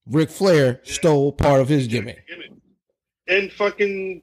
Ric 0.06 0.30
Flair 0.30 0.80
stole 0.84 1.32
part 1.32 1.60
of 1.60 1.68
his 1.68 1.86
gimmick. 1.86 2.24
And 3.28 3.52
fucking 3.52 4.22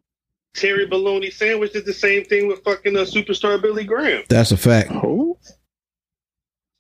Terry 0.54 0.88
Baloney 0.88 1.32
Sandwich 1.32 1.74
did 1.74 1.86
the 1.86 1.94
same 1.94 2.26
thing 2.26 2.48
with 2.48 2.64
fucking 2.64 2.96
uh, 2.96 3.02
superstar 3.02 3.62
Billy 3.62 3.84
Graham. 3.84 4.24
That's 4.30 4.52
a 4.52 4.58
fact. 4.58 4.90
Who? 4.90 5.38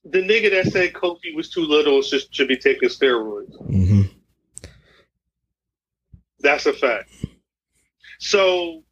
The 0.06 0.20
nigga 0.20 0.50
that 0.51 0.72
said 0.72 0.94
Kofi 0.94 1.36
was 1.36 1.50
too 1.50 1.62
little 1.62 2.01
just 2.01 2.34
should 2.34 2.48
be 2.48 2.58
taking 2.58 2.89
steroids. 2.89 3.56
hmm 3.68 4.03
That's 6.39 6.65
a 6.65 6.74
fact. 6.74 7.10
So, 8.20 8.84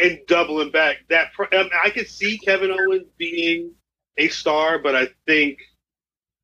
and 0.00 0.20
doubling 0.26 0.70
back, 0.70 0.98
that 1.08 1.28
I, 1.38 1.56
mean, 1.62 1.70
I 1.84 1.90
could 1.90 2.08
see 2.08 2.38
Kevin 2.38 2.70
Owens 2.70 3.08
being 3.18 3.72
a 4.16 4.28
star, 4.28 4.78
but 4.78 4.96
I 4.96 5.08
think 5.26 5.58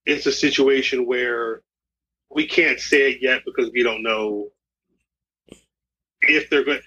it's 0.04 0.26
a 0.26 0.32
situation 0.32 1.06
where 1.06 1.62
we 2.30 2.46
can't 2.46 2.80
say 2.80 3.12
it 3.12 3.18
yet 3.20 3.42
because 3.44 3.70
we 3.72 3.82
don't 3.82 4.02
know 4.02 4.48
if 6.22 6.50
they're 6.50 6.64
going, 6.64 6.80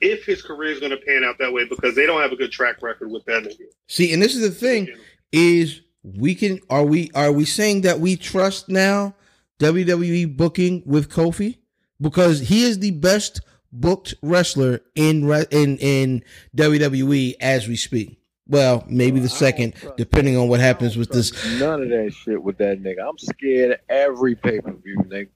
if 0.00 0.24
his 0.24 0.42
career 0.42 0.72
is 0.72 0.80
going 0.80 0.90
to 0.90 0.98
pan 0.98 1.24
out 1.24 1.36
that 1.38 1.52
way 1.52 1.66
because 1.66 1.94
they 1.94 2.06
don't 2.06 2.20
have 2.20 2.32
a 2.32 2.36
good 2.36 2.52
track 2.52 2.82
record 2.82 3.10
with 3.10 3.24
that. 3.26 3.54
See, 3.88 4.12
and 4.12 4.22
this 4.22 4.34
is 4.34 4.42
the 4.42 4.50
thing 4.50 4.88
is 5.32 5.82
we 6.02 6.34
can 6.34 6.60
are 6.70 6.84
we 6.84 7.10
are 7.14 7.32
we 7.32 7.44
saying 7.44 7.82
that 7.82 8.00
we 8.00 8.16
trust 8.16 8.68
now 8.68 9.14
WWE 9.60 10.36
booking 10.36 10.82
with 10.86 11.10
Kofi 11.10 11.58
because 12.00 12.40
he 12.40 12.64
is 12.64 12.78
the 12.78 12.92
best 12.92 13.40
booked 13.72 14.14
wrestler 14.22 14.80
in 14.94 15.24
re- 15.24 15.46
in 15.50 15.78
in 15.78 16.24
WWE 16.56 17.34
as 17.40 17.68
we 17.68 17.76
speak. 17.76 18.18
Well, 18.46 18.84
maybe 18.88 19.20
the 19.20 19.28
second, 19.28 19.74
depending 19.96 20.36
on 20.36 20.48
what 20.48 20.58
happens 20.58 20.96
with 20.96 21.10
this. 21.10 21.32
None 21.60 21.82
of 21.82 21.88
that 21.90 22.12
shit 22.12 22.42
with 22.42 22.58
that 22.58 22.82
nigga. 22.82 23.08
I'm 23.08 23.16
scared 23.16 23.72
of 23.72 23.78
every 23.88 24.34
pay 24.34 24.60
per 24.60 24.72
view, 24.72 24.96
nigga. 25.06 25.28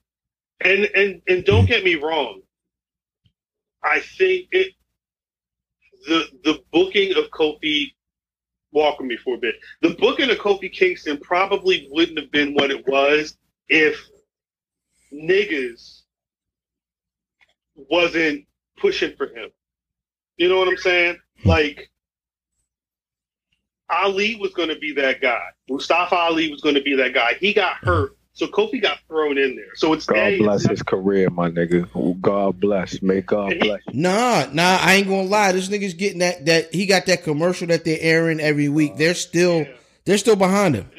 And 0.61 0.85
and 0.93 1.21
and 1.27 1.45
don't 1.45 1.65
get 1.65 1.83
me 1.83 1.95
wrong. 1.95 2.41
I 3.83 4.01
think 4.01 4.47
it 4.51 4.73
the 6.07 6.25
the 6.43 6.61
booking 6.73 7.15
of 7.15 7.29
Kofi 7.31 7.91
walking 8.71 9.07
me 9.07 9.15
for 9.17 9.35
a 9.35 9.37
bit. 9.37 9.55
The 9.81 9.95
booking 9.95 10.29
of 10.29 10.37
Kofi 10.37 10.71
Kingston 10.71 11.17
probably 11.19 11.87
wouldn't 11.91 12.19
have 12.19 12.31
been 12.31 12.53
what 12.53 12.71
it 12.71 12.85
was 12.87 13.37
if 13.69 13.97
niggas 15.13 16.01
wasn't 17.75 18.45
pushing 18.77 19.15
for 19.15 19.27
him. 19.27 19.49
You 20.37 20.49
know 20.49 20.57
what 20.57 20.67
I'm 20.67 20.77
saying? 20.77 21.17
Like 21.45 21.89
Ali 23.89 24.35
was 24.35 24.53
going 24.53 24.69
to 24.69 24.77
be 24.79 24.93
that 24.93 25.21
guy. 25.21 25.43
Mustafa 25.69 26.15
Ali 26.15 26.51
was 26.51 26.61
going 26.61 26.75
to 26.75 26.81
be 26.81 26.95
that 26.95 27.13
guy. 27.13 27.35
He 27.39 27.53
got 27.53 27.77
hurt, 27.77 28.17
so 28.33 28.47
Kofi 28.47 28.81
got 28.81 28.99
thrown 29.07 29.37
in 29.37 29.55
there. 29.55 29.75
So 29.75 29.93
it's 29.93 30.05
God 30.05 30.17
A, 30.17 30.37
bless 30.39 30.61
it's 30.61 30.69
his 30.71 30.83
career, 30.83 31.29
my 31.29 31.49
nigga. 31.49 31.87
God 32.21 32.59
bless. 32.59 33.01
May 33.01 33.21
God 33.21 33.53
he- 33.53 33.59
bless. 33.59 33.81
Nah, 33.93 34.47
nah, 34.51 34.79
I 34.81 34.95
ain't 34.95 35.07
gonna 35.07 35.23
lie. 35.23 35.51
This 35.51 35.69
nigga's 35.69 35.93
getting 35.93 36.19
that 36.19 36.45
that 36.45 36.73
he 36.73 36.85
got 36.85 37.05
that 37.05 37.23
commercial 37.23 37.67
that 37.67 37.85
they're 37.85 37.97
airing 37.99 38.39
every 38.39 38.69
week. 38.69 38.93
Uh, 38.93 38.97
they're 38.97 39.13
still 39.13 39.59
Yeah. 39.59 39.73
they're 40.05 40.17
still 40.17 40.35
behind 40.35 40.75
him. 40.75 40.89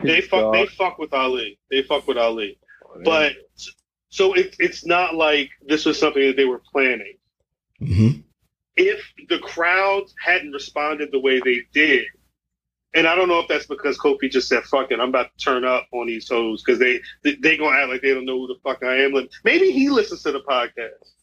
They 0.00 0.20
Peace, 0.20 0.28
fuck. 0.28 0.40
God. 0.40 0.54
They 0.54 0.66
fuck 0.66 0.98
with 0.98 1.12
Ali. 1.14 1.58
They 1.70 1.82
fuck 1.82 2.06
with 2.06 2.18
Ali. 2.18 2.58
Oh, 2.84 3.00
but 3.04 3.32
so 4.12 4.34
it's 4.34 4.54
it's 4.60 4.84
not 4.84 5.14
like 5.14 5.48
this 5.66 5.86
was 5.86 5.98
something 5.98 6.26
that 6.26 6.36
they 6.36 6.44
were 6.44 6.60
planning. 6.70 7.14
Mm-hmm. 7.80 8.20
If 8.76 9.00
the 9.30 9.38
crowds 9.38 10.14
hadn't 10.22 10.52
responded 10.52 11.08
the 11.10 11.18
way 11.18 11.40
they 11.40 11.62
did, 11.72 12.04
and 12.94 13.06
I 13.06 13.14
don't 13.14 13.28
know 13.28 13.38
if 13.38 13.48
that's 13.48 13.64
because 13.64 13.96
Kofi 13.96 14.30
just 14.30 14.48
said 14.48 14.64
"fuck 14.64 14.90
it," 14.90 15.00
I'm 15.00 15.08
about 15.08 15.30
to 15.36 15.42
turn 15.42 15.64
up 15.64 15.86
on 15.92 16.08
these 16.08 16.28
hoes 16.28 16.62
because 16.62 16.78
they 16.78 17.00
they, 17.24 17.56
gonna 17.56 17.74
act 17.74 17.88
like 17.88 18.02
they 18.02 18.12
don't 18.12 18.26
know 18.26 18.38
who 18.38 18.48
the 18.48 18.60
fuck 18.62 18.84
I 18.84 18.96
am. 18.96 19.12
Like, 19.12 19.30
Maybe 19.44 19.70
he 19.72 19.88
listens 19.88 20.22
to 20.24 20.32
the 20.32 20.40
podcast. 20.40 20.76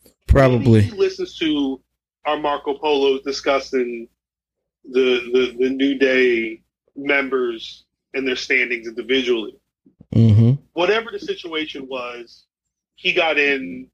Maybe 0.03 0.15
Probably. 0.25 0.81
he 0.81 0.91
listens 0.91 1.37
to 1.37 1.79
our 2.25 2.37
Marco 2.37 2.73
Polos 2.73 3.21
discussing 3.21 4.07
the 4.83 5.29
the 5.31 5.55
the 5.59 5.69
New 5.69 5.99
Day 5.99 6.63
members 6.95 7.85
and 8.15 8.27
their 8.27 8.35
standings 8.35 8.87
individually. 8.87 9.53
Mm-hmm. 10.15 10.53
whatever 10.73 11.11
the 11.11 11.19
situation 11.19 11.87
was, 11.87 12.47
he 12.99 13.13
got 13.13 13.37
in 13.39 13.89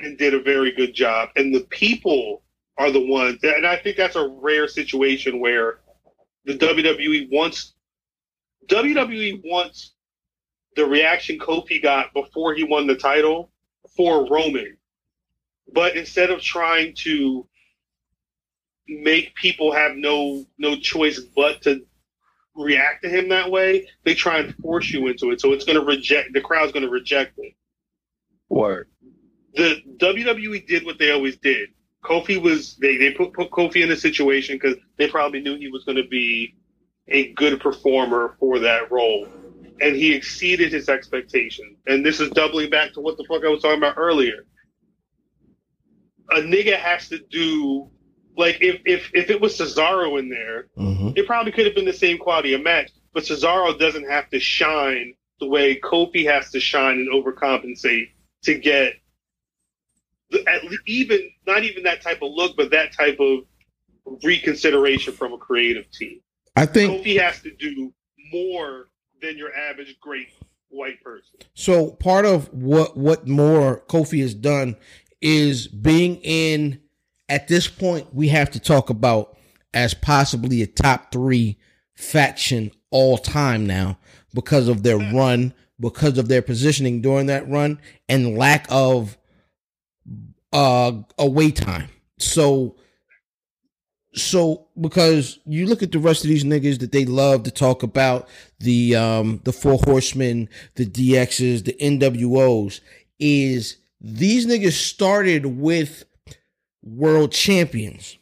and 0.00 0.18
did 0.18 0.34
a 0.34 0.42
very 0.42 0.72
good 0.72 0.92
job. 0.92 1.28
And 1.36 1.54
the 1.54 1.60
people 1.60 2.42
are 2.76 2.90
the 2.90 3.06
ones, 3.06 3.38
and 3.44 3.64
I 3.64 3.76
think 3.76 3.96
that's 3.96 4.16
a 4.16 4.26
rare 4.26 4.66
situation 4.66 5.38
where 5.38 5.78
the 6.44 6.58
WWE 6.58 7.28
wants 7.30 7.74
WWE 8.66 9.42
wants 9.44 9.92
the 10.74 10.84
reaction 10.84 11.38
Kofi 11.38 11.80
got 11.80 12.12
before 12.12 12.54
he 12.54 12.64
won 12.64 12.88
the 12.88 12.96
title 12.96 13.52
for 13.96 14.28
Roman. 14.28 14.76
But 15.72 15.94
instead 15.96 16.30
of 16.30 16.40
trying 16.40 16.94
to 17.04 17.46
make 18.88 19.32
people 19.36 19.72
have 19.72 19.92
no 19.94 20.44
no 20.58 20.74
choice 20.74 21.20
but 21.20 21.62
to 21.62 21.86
react 22.56 23.04
to 23.04 23.08
him 23.08 23.28
that 23.28 23.48
way, 23.48 23.88
they 24.02 24.14
try 24.14 24.38
and 24.38 24.56
force 24.56 24.90
you 24.90 25.06
into 25.06 25.30
it. 25.30 25.40
So 25.40 25.52
it's 25.52 25.64
going 25.64 25.78
to 25.78 25.84
reject 25.84 26.32
the 26.32 26.40
crowd's 26.40 26.72
going 26.72 26.84
to 26.84 26.90
reject 26.90 27.38
it. 27.38 27.54
Word. 28.50 28.88
The 29.54 29.82
WWE 29.98 30.66
did 30.66 30.84
what 30.84 30.98
they 30.98 31.10
always 31.10 31.36
did. 31.38 31.70
Kofi 32.04 32.40
was 32.40 32.76
they 32.76 32.96
they 32.96 33.12
put, 33.12 33.32
put 33.32 33.50
Kofi 33.50 33.82
in 33.82 33.90
a 33.90 33.96
situation 33.96 34.56
because 34.56 34.76
they 34.98 35.08
probably 35.08 35.40
knew 35.40 35.56
he 35.56 35.68
was 35.68 35.84
going 35.84 35.96
to 35.96 36.08
be 36.08 36.54
a 37.08 37.32
good 37.32 37.60
performer 37.60 38.36
for 38.38 38.58
that 38.60 38.90
role, 38.90 39.26
and 39.80 39.96
he 39.96 40.14
exceeded 40.14 40.72
his 40.72 40.88
expectations. 40.88 41.78
And 41.86 42.04
this 42.04 42.20
is 42.20 42.30
doubling 42.30 42.70
back 42.70 42.92
to 42.94 43.00
what 43.00 43.16
the 43.16 43.24
fuck 43.28 43.44
I 43.44 43.48
was 43.48 43.62
talking 43.62 43.78
about 43.78 43.98
earlier. 43.98 44.46
A 46.30 46.36
nigga 46.40 46.76
has 46.76 47.08
to 47.08 47.18
do 47.30 47.90
like 48.36 48.58
if 48.60 48.80
if 48.86 49.10
if 49.14 49.30
it 49.30 49.40
was 49.40 49.58
Cesaro 49.58 50.18
in 50.18 50.28
there, 50.28 50.68
Mm-hmm. 50.78 51.10
it 51.16 51.26
probably 51.26 51.52
could 51.52 51.66
have 51.66 51.74
been 51.74 51.84
the 51.84 51.92
same 51.92 52.16
quality 52.18 52.54
of 52.54 52.62
match, 52.62 52.90
but 53.12 53.24
Cesaro 53.24 53.78
doesn't 53.78 54.08
have 54.08 54.30
to 54.30 54.38
shine 54.40 55.14
the 55.40 55.46
way 55.46 55.78
Kofi 55.78 56.24
has 56.26 56.50
to 56.52 56.60
shine 56.60 56.98
and 56.98 57.08
overcompensate 57.10 58.10
to 58.44 58.58
get 58.58 58.94
at 60.46 60.62
even 60.86 61.30
not 61.46 61.64
even 61.64 61.82
that 61.84 62.02
type 62.02 62.22
of 62.22 62.30
look, 62.32 62.56
but 62.56 62.70
that 62.70 62.92
type 62.92 63.18
of 63.20 63.40
reconsideration 64.22 65.12
from 65.12 65.32
a 65.32 65.38
creative 65.38 65.90
team. 65.90 66.20
I 66.56 66.66
think 66.66 67.04
Kofi 67.04 67.20
has 67.20 67.40
to 67.42 67.54
do 67.54 67.92
more 68.32 68.88
than 69.20 69.36
your 69.36 69.54
average 69.54 69.96
great 70.00 70.28
white 70.68 71.02
person. 71.02 71.40
so. 71.54 71.90
Part 71.92 72.24
of 72.24 72.52
what 72.52 72.96
what 72.96 73.26
more 73.26 73.82
Kofi 73.88 74.20
has 74.20 74.34
done 74.34 74.76
is 75.20 75.68
being 75.68 76.16
in. 76.22 76.80
At 77.28 77.46
this 77.46 77.68
point, 77.68 78.12
we 78.12 78.26
have 78.28 78.50
to 78.50 78.60
talk 78.60 78.90
about 78.90 79.36
as 79.72 79.94
possibly 79.94 80.62
a 80.62 80.66
top 80.66 81.12
three 81.12 81.58
faction 81.94 82.72
all 82.90 83.18
time 83.18 83.66
now 83.66 83.98
because 84.34 84.66
of 84.66 84.82
their 84.82 84.98
run, 84.98 85.54
because 85.80 86.18
of 86.18 86.28
their 86.28 86.42
positioning 86.42 87.00
during 87.00 87.26
that 87.26 87.48
run, 87.48 87.80
and 88.08 88.36
lack 88.36 88.66
of 88.68 89.16
uh 90.52 90.92
away 91.18 91.50
time. 91.50 91.88
So 92.18 92.76
so 94.12 94.66
because 94.80 95.38
you 95.46 95.66
look 95.66 95.82
at 95.82 95.92
the 95.92 95.98
rest 95.98 96.24
of 96.24 96.28
these 96.28 96.44
niggas 96.44 96.80
that 96.80 96.92
they 96.92 97.04
love 97.04 97.44
to 97.44 97.50
talk 97.50 97.82
about 97.82 98.28
the 98.58 98.96
um 98.96 99.40
the 99.44 99.52
four 99.52 99.78
horsemen, 99.84 100.48
the 100.74 100.86
DXs, 100.86 101.64
the 101.64 101.76
NWOs, 101.80 102.80
is 103.18 103.76
these 104.00 104.46
niggas 104.46 104.72
started 104.72 105.46
with 105.46 106.04
world 106.82 107.32
champions. 107.32 108.16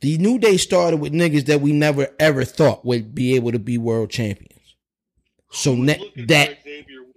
The 0.00 0.16
New 0.18 0.38
Day 0.38 0.56
started 0.56 0.98
with 0.98 1.12
niggas 1.12 1.46
that 1.46 1.60
we 1.60 1.72
never 1.72 2.08
ever 2.18 2.44
thought 2.44 2.84
would 2.84 3.14
be 3.14 3.34
able 3.34 3.52
to 3.52 3.58
be 3.58 3.76
world 3.78 4.10
champions. 4.10 4.57
So 5.50 5.74
Who's 5.74 5.86
na- 5.86 5.94
that 6.26 6.62
for 6.62 6.68
Xavier 6.68 7.02
Woods? 7.02 7.16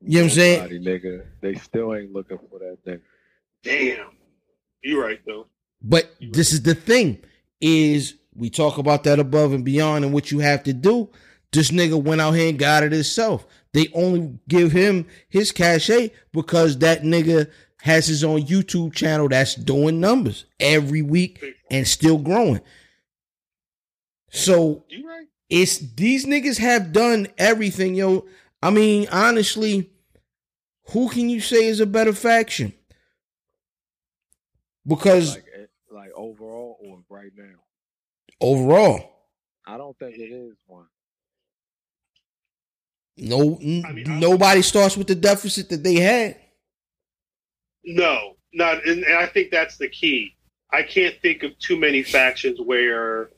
you 0.00 0.18
know 0.18 0.20
what 0.20 0.24
I'm 0.24 0.30
saying? 0.30 0.68
Nigga. 0.82 1.24
They 1.40 1.54
still 1.54 1.94
ain't 1.94 2.12
looking 2.12 2.38
for 2.50 2.58
that 2.60 2.78
nigga. 2.86 3.00
Damn. 3.62 4.10
You're 4.82 5.02
right 5.04 5.20
though. 5.26 5.46
But 5.82 6.14
this 6.20 6.52
is 6.52 6.62
the 6.62 6.74
thing: 6.74 7.22
is 7.60 8.14
we 8.34 8.50
talk 8.50 8.78
about 8.78 9.04
that 9.04 9.18
above 9.18 9.52
and 9.52 9.64
beyond 9.64 10.04
and 10.04 10.12
what 10.14 10.30
you 10.30 10.38
have 10.40 10.62
to 10.64 10.72
do. 10.72 11.08
This 11.52 11.70
nigga 11.70 12.02
went 12.02 12.20
out 12.20 12.32
here 12.32 12.48
and 12.48 12.58
got 12.58 12.82
it 12.82 12.92
himself. 12.92 13.46
They 13.72 13.88
only 13.94 14.38
give 14.48 14.72
him 14.72 15.06
his 15.28 15.52
cachet 15.52 16.10
because 16.32 16.78
that 16.78 17.02
nigga 17.02 17.50
has 17.80 18.06
his 18.06 18.24
own 18.24 18.42
YouTube 18.42 18.94
channel 18.94 19.28
that's 19.28 19.54
doing 19.54 20.00
numbers 20.00 20.46
every 20.58 21.02
week 21.02 21.44
and 21.70 21.86
still 21.86 22.18
growing. 22.18 22.60
So 24.30 24.84
You 24.88 25.08
right. 25.08 25.26
It's 25.50 25.78
these 25.78 26.26
niggas 26.26 26.58
have 26.58 26.92
done 26.92 27.28
everything, 27.38 27.94
yo. 27.94 28.26
I 28.62 28.70
mean, 28.70 29.08
honestly, 29.12 29.90
who 30.90 31.08
can 31.08 31.28
you 31.28 31.40
say 31.40 31.66
is 31.66 31.80
a 31.80 31.86
better 31.86 32.12
faction? 32.12 32.72
Because 34.86 35.34
Like, 35.36 35.44
eh, 35.56 35.66
like 35.90 36.10
overall 36.14 36.76
or 36.80 37.02
right 37.08 37.32
now. 37.36 37.58
overall, 38.40 39.10
I 39.66 39.76
don't 39.78 39.98
think 39.98 40.16
it 40.18 40.30
is 40.32 40.56
one. 40.66 40.86
no, 43.16 43.58
n- 43.62 43.84
I 43.86 43.92
mean, 43.92 44.10
I- 44.10 44.18
nobody 44.18 44.62
starts 44.62 44.96
with 44.96 45.06
the 45.06 45.14
deficit 45.14 45.68
that 45.70 45.82
they 45.84 45.94
had. 45.96 46.40
No, 47.84 48.36
not, 48.52 48.86
and, 48.86 49.04
and 49.04 49.18
I 49.18 49.26
think 49.26 49.50
that's 49.50 49.76
the 49.76 49.88
key. 49.88 50.36
I 50.72 50.82
can't 50.82 51.14
think 51.22 51.42
of 51.42 51.56
too 51.58 51.78
many 51.78 52.02
factions 52.02 52.58
where 52.60 53.30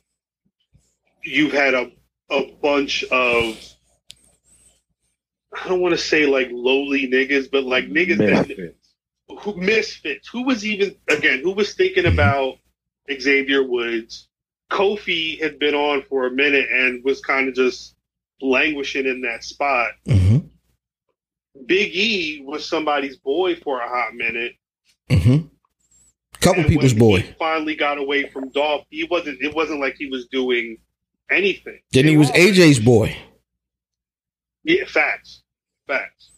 you've 1.26 1.52
had 1.52 1.74
a 1.74 1.90
a 2.30 2.52
bunch 2.62 3.04
of 3.04 3.58
I 5.52 5.68
don't 5.68 5.80
want 5.80 5.92
to 5.92 5.98
say 5.98 6.26
like 6.26 6.48
lowly 6.52 7.08
niggas, 7.08 7.50
but 7.50 7.64
like 7.64 7.86
niggas 7.86 8.18
that 8.18 8.74
who 9.40 9.56
misfits. 9.56 10.28
Who 10.28 10.44
was 10.44 10.64
even 10.64 10.96
again? 11.08 11.40
Who 11.42 11.52
was 11.52 11.74
thinking 11.74 12.06
about 12.06 12.58
Xavier 13.10 13.62
Woods? 13.62 14.28
Kofi 14.70 15.40
had 15.40 15.58
been 15.58 15.74
on 15.74 16.02
for 16.08 16.26
a 16.26 16.30
minute 16.30 16.68
and 16.70 17.04
was 17.04 17.20
kind 17.20 17.48
of 17.48 17.54
just 17.54 17.94
languishing 18.40 19.06
in 19.06 19.22
that 19.22 19.44
spot. 19.44 19.90
Mm-hmm. 20.06 20.38
Big 21.66 21.94
E 21.94 22.42
was 22.44 22.68
somebody's 22.68 23.16
boy 23.16 23.56
for 23.56 23.80
a 23.80 23.88
hot 23.88 24.14
minute. 24.14 24.52
Mm-hmm. 25.08 25.46
Couple 26.40 26.62
And 26.62 26.68
people's 26.68 26.92
when 26.92 26.98
boy. 26.98 27.20
He 27.20 27.32
finally 27.32 27.76
got 27.76 27.98
away 27.98 28.28
from 28.28 28.50
Dolph. 28.50 28.84
He 28.90 29.06
wasn't. 29.10 29.40
It 29.40 29.54
wasn't 29.54 29.80
like 29.80 29.94
he 29.96 30.06
was 30.06 30.26
doing 30.26 30.78
anything. 31.30 31.80
Then 31.92 32.06
he 32.06 32.16
was 32.16 32.30
AJ's 32.30 32.78
boy. 32.80 33.16
Yeah, 34.64 34.84
facts, 34.86 35.42
facts. 35.86 36.30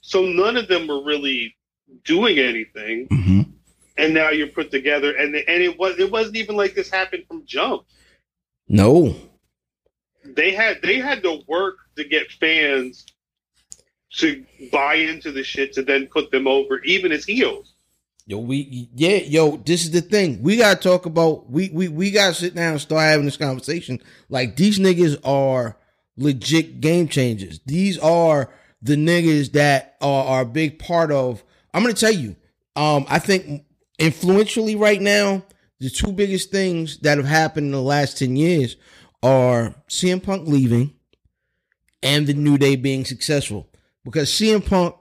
So 0.00 0.24
none 0.26 0.56
of 0.56 0.68
them 0.68 0.86
were 0.86 1.02
really 1.04 1.54
doing 2.04 2.38
anything, 2.38 3.08
Mm-hmm. 3.08 3.40
and 3.96 4.14
now 4.14 4.30
you're 4.30 4.46
put 4.48 4.70
together, 4.70 5.14
and 5.16 5.34
and 5.34 5.62
it 5.62 5.78
was 5.78 5.98
it 5.98 6.10
wasn't 6.10 6.36
even 6.36 6.56
like 6.56 6.74
this 6.74 6.90
happened 6.90 7.24
from 7.28 7.44
jump. 7.44 7.84
No, 8.68 9.14
They 10.24 10.52
had 10.52 10.80
they 10.82 10.98
had 10.98 11.22
to 11.24 11.40
work 11.46 11.76
to 11.96 12.04
get 12.04 12.30
fans 12.32 13.04
to 14.18 14.44
buy 14.70 14.94
into 14.94 15.32
the 15.32 15.42
shit 15.42 15.72
to 15.74 15.82
then 15.82 16.06
put 16.06 16.30
them 16.30 16.46
over, 16.46 16.80
even 16.84 17.12
as 17.12 17.24
heels. 17.24 17.71
Yo, 18.26 18.38
we 18.38 18.88
yeah, 18.94 19.16
yo, 19.16 19.56
this 19.56 19.84
is 19.84 19.90
the 19.90 20.00
thing. 20.00 20.42
We 20.42 20.56
gotta 20.56 20.80
talk 20.80 21.06
about 21.06 21.50
we 21.50 21.70
we 21.70 21.88
we 21.88 22.10
gotta 22.10 22.34
sit 22.34 22.54
down 22.54 22.72
and 22.72 22.80
start 22.80 23.02
having 23.02 23.24
this 23.24 23.36
conversation. 23.36 24.00
Like 24.28 24.56
these 24.56 24.78
niggas 24.78 25.18
are 25.24 25.76
legit 26.16 26.80
game 26.80 27.08
changers. 27.08 27.60
These 27.66 27.98
are 27.98 28.50
the 28.80 28.96
niggas 28.96 29.52
that 29.52 29.96
are, 30.00 30.24
are 30.24 30.42
a 30.42 30.46
big 30.46 30.78
part 30.78 31.10
of 31.10 31.42
I'm 31.74 31.82
gonna 31.82 31.94
tell 31.94 32.12
you, 32.12 32.36
um, 32.76 33.06
I 33.08 33.18
think 33.18 33.64
influentially 33.98 34.76
right 34.76 35.00
now, 35.00 35.42
the 35.80 35.90
two 35.90 36.12
biggest 36.12 36.50
things 36.50 36.98
that 36.98 37.18
have 37.18 37.26
happened 37.26 37.66
in 37.66 37.72
the 37.72 37.82
last 37.82 38.18
10 38.18 38.36
years 38.36 38.76
are 39.22 39.74
CM 39.88 40.22
Punk 40.22 40.46
leaving 40.46 40.94
and 42.02 42.26
the 42.26 42.34
New 42.34 42.58
Day 42.58 42.76
being 42.76 43.04
successful. 43.04 43.68
Because 44.04 44.30
CM 44.30 44.64
Punk 44.64 44.96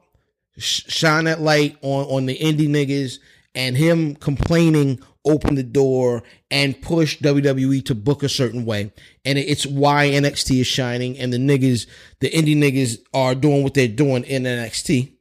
shine 0.57 1.25
that 1.25 1.41
light 1.41 1.77
on 1.81 2.05
on 2.05 2.25
the 2.25 2.37
indie 2.37 2.67
niggas 2.67 3.19
and 3.55 3.75
him 3.75 4.15
complaining 4.15 5.01
opened 5.25 5.57
the 5.57 5.63
door 5.63 6.23
and 6.49 6.81
pushed 6.81 7.21
WWE 7.21 7.85
to 7.85 7.95
book 7.95 8.23
a 8.23 8.29
certain 8.29 8.65
way. 8.65 8.91
And 9.23 9.37
it's 9.37 9.65
why 9.65 10.09
NXT 10.09 10.61
is 10.61 10.67
shining 10.67 11.17
and 11.17 11.31
the 11.31 11.37
niggas, 11.37 11.87
the 12.19 12.29
indie 12.29 12.57
niggas 12.57 12.99
are 13.13 13.35
doing 13.35 13.63
what 13.63 13.73
they're 13.73 13.87
doing 13.87 14.23
in 14.23 14.43
NXT. 14.43 15.13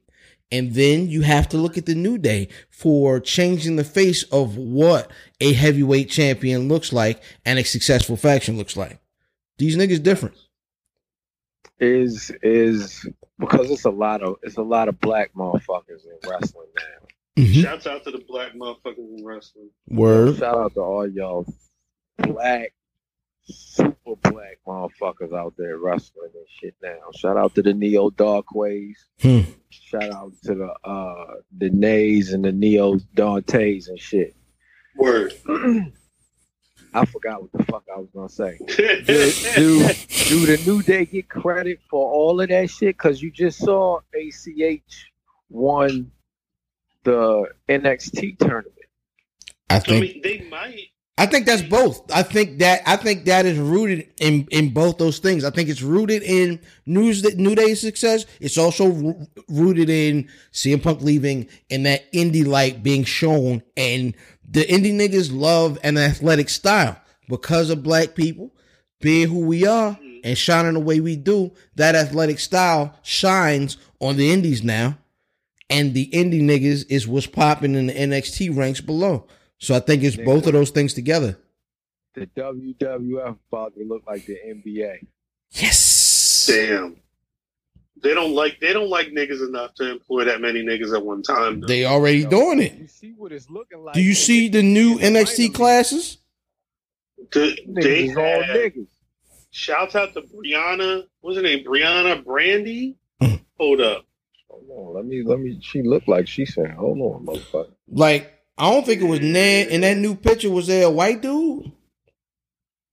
And 0.51 0.73
then 0.73 1.07
you 1.07 1.21
have 1.21 1.47
to 1.49 1.57
look 1.57 1.77
at 1.77 1.85
the 1.85 1.95
New 1.95 2.17
Day 2.17 2.49
for 2.69 3.19
changing 3.19 3.77
the 3.77 3.85
face 3.85 4.23
of 4.23 4.57
what 4.57 5.09
a 5.39 5.53
heavyweight 5.53 6.09
champion 6.09 6.67
looks 6.67 6.91
like 6.91 7.23
and 7.45 7.57
a 7.57 7.63
successful 7.63 8.17
faction 8.17 8.57
looks 8.57 8.75
like. 8.75 8.99
These 9.57 9.77
niggas 9.77 10.03
different. 10.03 10.35
Is 11.79 12.31
is 12.43 13.07
because 13.41 13.71
it's 13.71 13.85
a 13.85 13.89
lot 13.89 14.21
of 14.21 14.35
it's 14.43 14.57
a 14.57 14.61
lot 14.61 14.87
of 14.87 14.99
black 15.01 15.33
motherfuckers 15.33 16.05
in 16.05 16.29
wrestling 16.29 16.67
now. 16.77 17.43
Shouts 17.43 17.87
out 17.87 18.03
to 18.03 18.11
the 18.11 18.23
black 18.27 18.53
motherfuckers 18.53 19.17
in 19.17 19.25
wrestling. 19.25 19.69
Word. 19.89 20.37
Shout 20.37 20.57
out 20.57 20.73
to 20.75 20.81
all 20.81 21.09
y'all 21.09 21.45
black, 22.17 22.73
super 23.45 24.15
black 24.23 24.59
motherfuckers 24.67 25.33
out 25.33 25.55
there 25.57 25.77
wrestling 25.77 26.29
and 26.33 26.45
shit 26.59 26.75
now. 26.81 26.99
Shout 27.15 27.37
out 27.37 27.55
to 27.55 27.63
the 27.63 27.73
Neo 27.73 28.11
Darkways. 28.11 28.97
Hmm. 29.21 29.41
Shout 29.69 30.11
out 30.11 30.33
to 30.43 30.55
the 30.55 30.73
uh 30.87 31.33
the 31.57 31.69
Nays 31.71 32.31
and 32.33 32.45
the 32.45 32.51
Neo 32.51 32.97
Dantes 33.15 33.87
and 33.87 33.99
shit. 33.99 34.35
Word. 34.95 35.33
I 36.93 37.05
forgot 37.05 37.41
what 37.41 37.51
the 37.53 37.63
fuck 37.65 37.83
I 37.93 37.99
was 37.99 38.09
gonna 38.13 38.29
say. 38.29 38.57
Do, 38.67 39.05
do, 39.55 39.87
do 40.27 40.45
the 40.45 40.61
New 40.65 40.81
Day 40.83 41.05
get 41.05 41.29
credit 41.29 41.79
for 41.89 42.11
all 42.11 42.41
of 42.41 42.49
that 42.49 42.69
shit? 42.69 42.97
Cause 42.97 43.21
you 43.21 43.31
just 43.31 43.59
saw 43.59 43.99
ACH 44.13 45.11
won 45.49 46.11
the 47.03 47.47
NXT 47.69 48.37
tournament. 48.39 48.75
I 49.69 49.77
I 49.77 49.79
think 49.79 50.01
mean, 50.01 50.21
they 50.21 50.47
might. 50.49 50.89
I 51.21 51.27
think 51.27 51.45
that's 51.45 51.61
both. 51.61 52.11
I 52.11 52.23
think 52.23 52.57
that 52.59 52.81
I 52.87 52.95
think 52.95 53.25
that 53.25 53.45
is 53.45 53.59
rooted 53.59 54.09
in 54.19 54.47
in 54.49 54.73
both 54.73 54.97
those 54.97 55.19
things. 55.19 55.43
I 55.43 55.51
think 55.51 55.69
it's 55.69 55.83
rooted 55.83 56.23
in 56.23 56.59
news 56.87 57.21
that 57.21 57.37
New 57.37 57.53
Day's 57.53 57.79
success. 57.79 58.25
It's 58.39 58.57
also 58.57 59.27
rooted 59.47 59.87
in 59.87 60.27
CM 60.51 60.81
Punk 60.81 61.01
leaving 61.01 61.47
and 61.69 61.85
that 61.85 62.11
indie 62.11 62.43
light 62.43 62.81
being 62.81 63.03
shown. 63.03 63.61
And 63.77 64.15
the 64.49 64.65
indie 64.65 64.95
niggas 64.95 65.29
love 65.31 65.77
an 65.83 65.95
athletic 65.95 66.49
style 66.49 66.99
because 67.29 67.69
of 67.69 67.83
black 67.83 68.15
people 68.15 68.51
being 68.99 69.27
who 69.27 69.45
we 69.45 69.67
are 69.67 69.99
and 70.23 70.35
shining 70.35 70.73
the 70.73 70.79
way 70.79 71.01
we 71.01 71.17
do. 71.17 71.51
That 71.75 71.93
athletic 71.93 72.39
style 72.39 72.97
shines 73.03 73.77
on 73.99 74.17
the 74.17 74.31
indies 74.31 74.63
now, 74.63 74.97
and 75.69 75.93
the 75.93 76.07
indie 76.07 76.41
niggas 76.41 76.85
is 76.89 77.07
what's 77.07 77.27
popping 77.27 77.75
in 77.75 77.85
the 77.85 77.93
NXT 77.93 78.57
ranks 78.57 78.81
below. 78.81 79.27
So 79.61 79.75
I 79.75 79.79
think 79.79 80.03
it's 80.03 80.15
both 80.15 80.47
of 80.47 80.53
those 80.53 80.71
things 80.71 80.93
together. 80.93 81.37
The 82.15 82.25
WWF 82.35 83.37
about 83.51 83.75
to 83.75 83.83
look 83.85 84.01
like 84.07 84.25
the 84.25 84.35
NBA. 84.45 85.05
Yes. 85.51 86.47
Damn. 86.51 86.97
They 88.01 88.15
don't 88.15 88.33
like 88.33 88.59
they 88.59 88.73
don't 88.73 88.89
like 88.89 89.09
niggas 89.09 89.47
enough 89.47 89.75
to 89.75 89.91
employ 89.91 90.25
that 90.25 90.41
many 90.41 90.63
niggas 90.63 90.95
at 90.95 91.05
one 91.05 91.21
time. 91.21 91.59
though. 91.61 91.67
They 91.67 91.85
already 91.85 92.25
doing 92.25 92.59
it. 92.59 92.73
You 92.73 92.87
see 92.87 93.13
what 93.15 93.31
it's 93.31 93.49
looking 93.51 93.83
like. 93.83 93.93
Do 93.93 94.01
you 94.01 94.15
see 94.15 94.49
the 94.49 94.63
new 94.63 94.97
NXT 94.97 95.53
classes? 95.53 96.17
The- 97.31 97.57
they 97.67 98.05
is 98.05 98.17
all 98.17 98.23
niggas. 98.23 98.87
Shouts 99.51 99.95
out 99.95 100.13
to 100.13 100.21
Briana. 100.21 101.03
What's 101.19 101.37
her 101.37 101.43
name? 101.43 101.63
Briana 101.63 102.23
Brandy. 102.25 102.95
Hmm. 103.21 103.35
Hold 103.59 103.81
up. 103.81 104.05
Hold 104.49 104.65
on, 104.71 104.95
let 104.95 105.05
me 105.05 105.21
let 105.23 105.39
me. 105.39 105.59
She 105.61 105.83
looked 105.83 106.07
like 106.07 106.27
she 106.27 106.45
said, 106.45 106.71
"Hold 106.71 106.97
on, 106.99 107.25
motherfucker." 107.25 107.71
Like, 107.89 108.33
I 108.57 108.69
don't 108.69 108.85
think 108.85 109.01
it 109.01 109.05
was 109.05 109.21
Ned 109.21 109.67
in 109.69 109.81
that 109.81 109.97
new 109.97 110.15
picture. 110.15 110.49
Was 110.49 110.67
there 110.67 110.85
a 110.85 110.89
white 110.91 111.21
dude? 111.21 111.71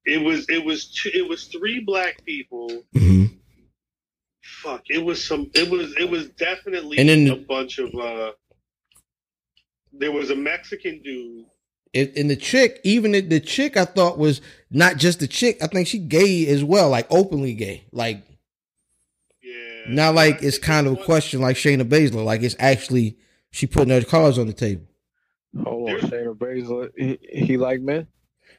It 0.05 0.23
was 0.25 0.47
it 0.49 0.65
was 0.65 0.87
two, 0.87 1.11
it 1.13 1.29
was 1.29 1.45
three 1.45 1.81
black 1.81 2.25
people. 2.25 2.69
Mm-hmm. 2.95 3.27
Fuck. 4.63 4.83
It 4.89 5.05
was 5.05 5.23
some. 5.25 5.51
It 5.55 5.69
was 5.71 5.95
it 5.99 6.09
was 6.09 6.29
definitely 6.31 6.99
And 6.99 7.09
then- 7.09 7.29
a 7.29 7.37
bunch 7.37 7.79
of. 7.79 7.95
uh 7.95 8.33
There 9.93 10.13
was 10.13 10.31
a 10.31 10.37
Mexican 10.37 11.03
dude. 11.03 11.45
And 11.95 12.31
the 12.31 12.37
chick, 12.37 12.81
even 12.85 13.13
the, 13.13 13.21
the 13.23 13.41
chick, 13.41 13.77
I 13.79 13.87
thought 13.87 14.19
was 14.19 14.43
not 14.71 14.99
just 14.99 15.21
the 15.21 15.27
chick. 15.27 15.57
I 15.63 15.67
think 15.69 15.89
she 15.89 15.99
gay 15.99 16.47
as 16.47 16.63
well, 16.63 16.91
like 16.91 17.07
openly 17.11 17.55
gay. 17.55 17.85
Like 17.93 18.23
Yeah. 19.43 19.85
not 19.89 20.15
like 20.15 20.43
it's 20.43 20.59
kind 20.59 20.87
of 20.87 20.95
a 20.95 21.05
question 21.05 21.41
like 21.41 21.57
Shayna 21.57 21.89
Baszler. 21.89 22.25
Like 22.25 22.43
it's 22.43 22.57
actually 22.59 23.17
she 23.51 23.67
putting 23.67 23.91
her 23.91 24.03
cards 24.03 24.39
on 24.39 24.47
the 24.47 24.53
table. 24.53 24.85
Oh, 25.57 25.63
Hold 25.65 25.91
on, 25.91 26.01
Shayna 26.01 26.37
Baszler. 26.37 26.91
He, 26.97 27.19
he 27.47 27.57
like 27.57 27.81
men? 27.81 28.07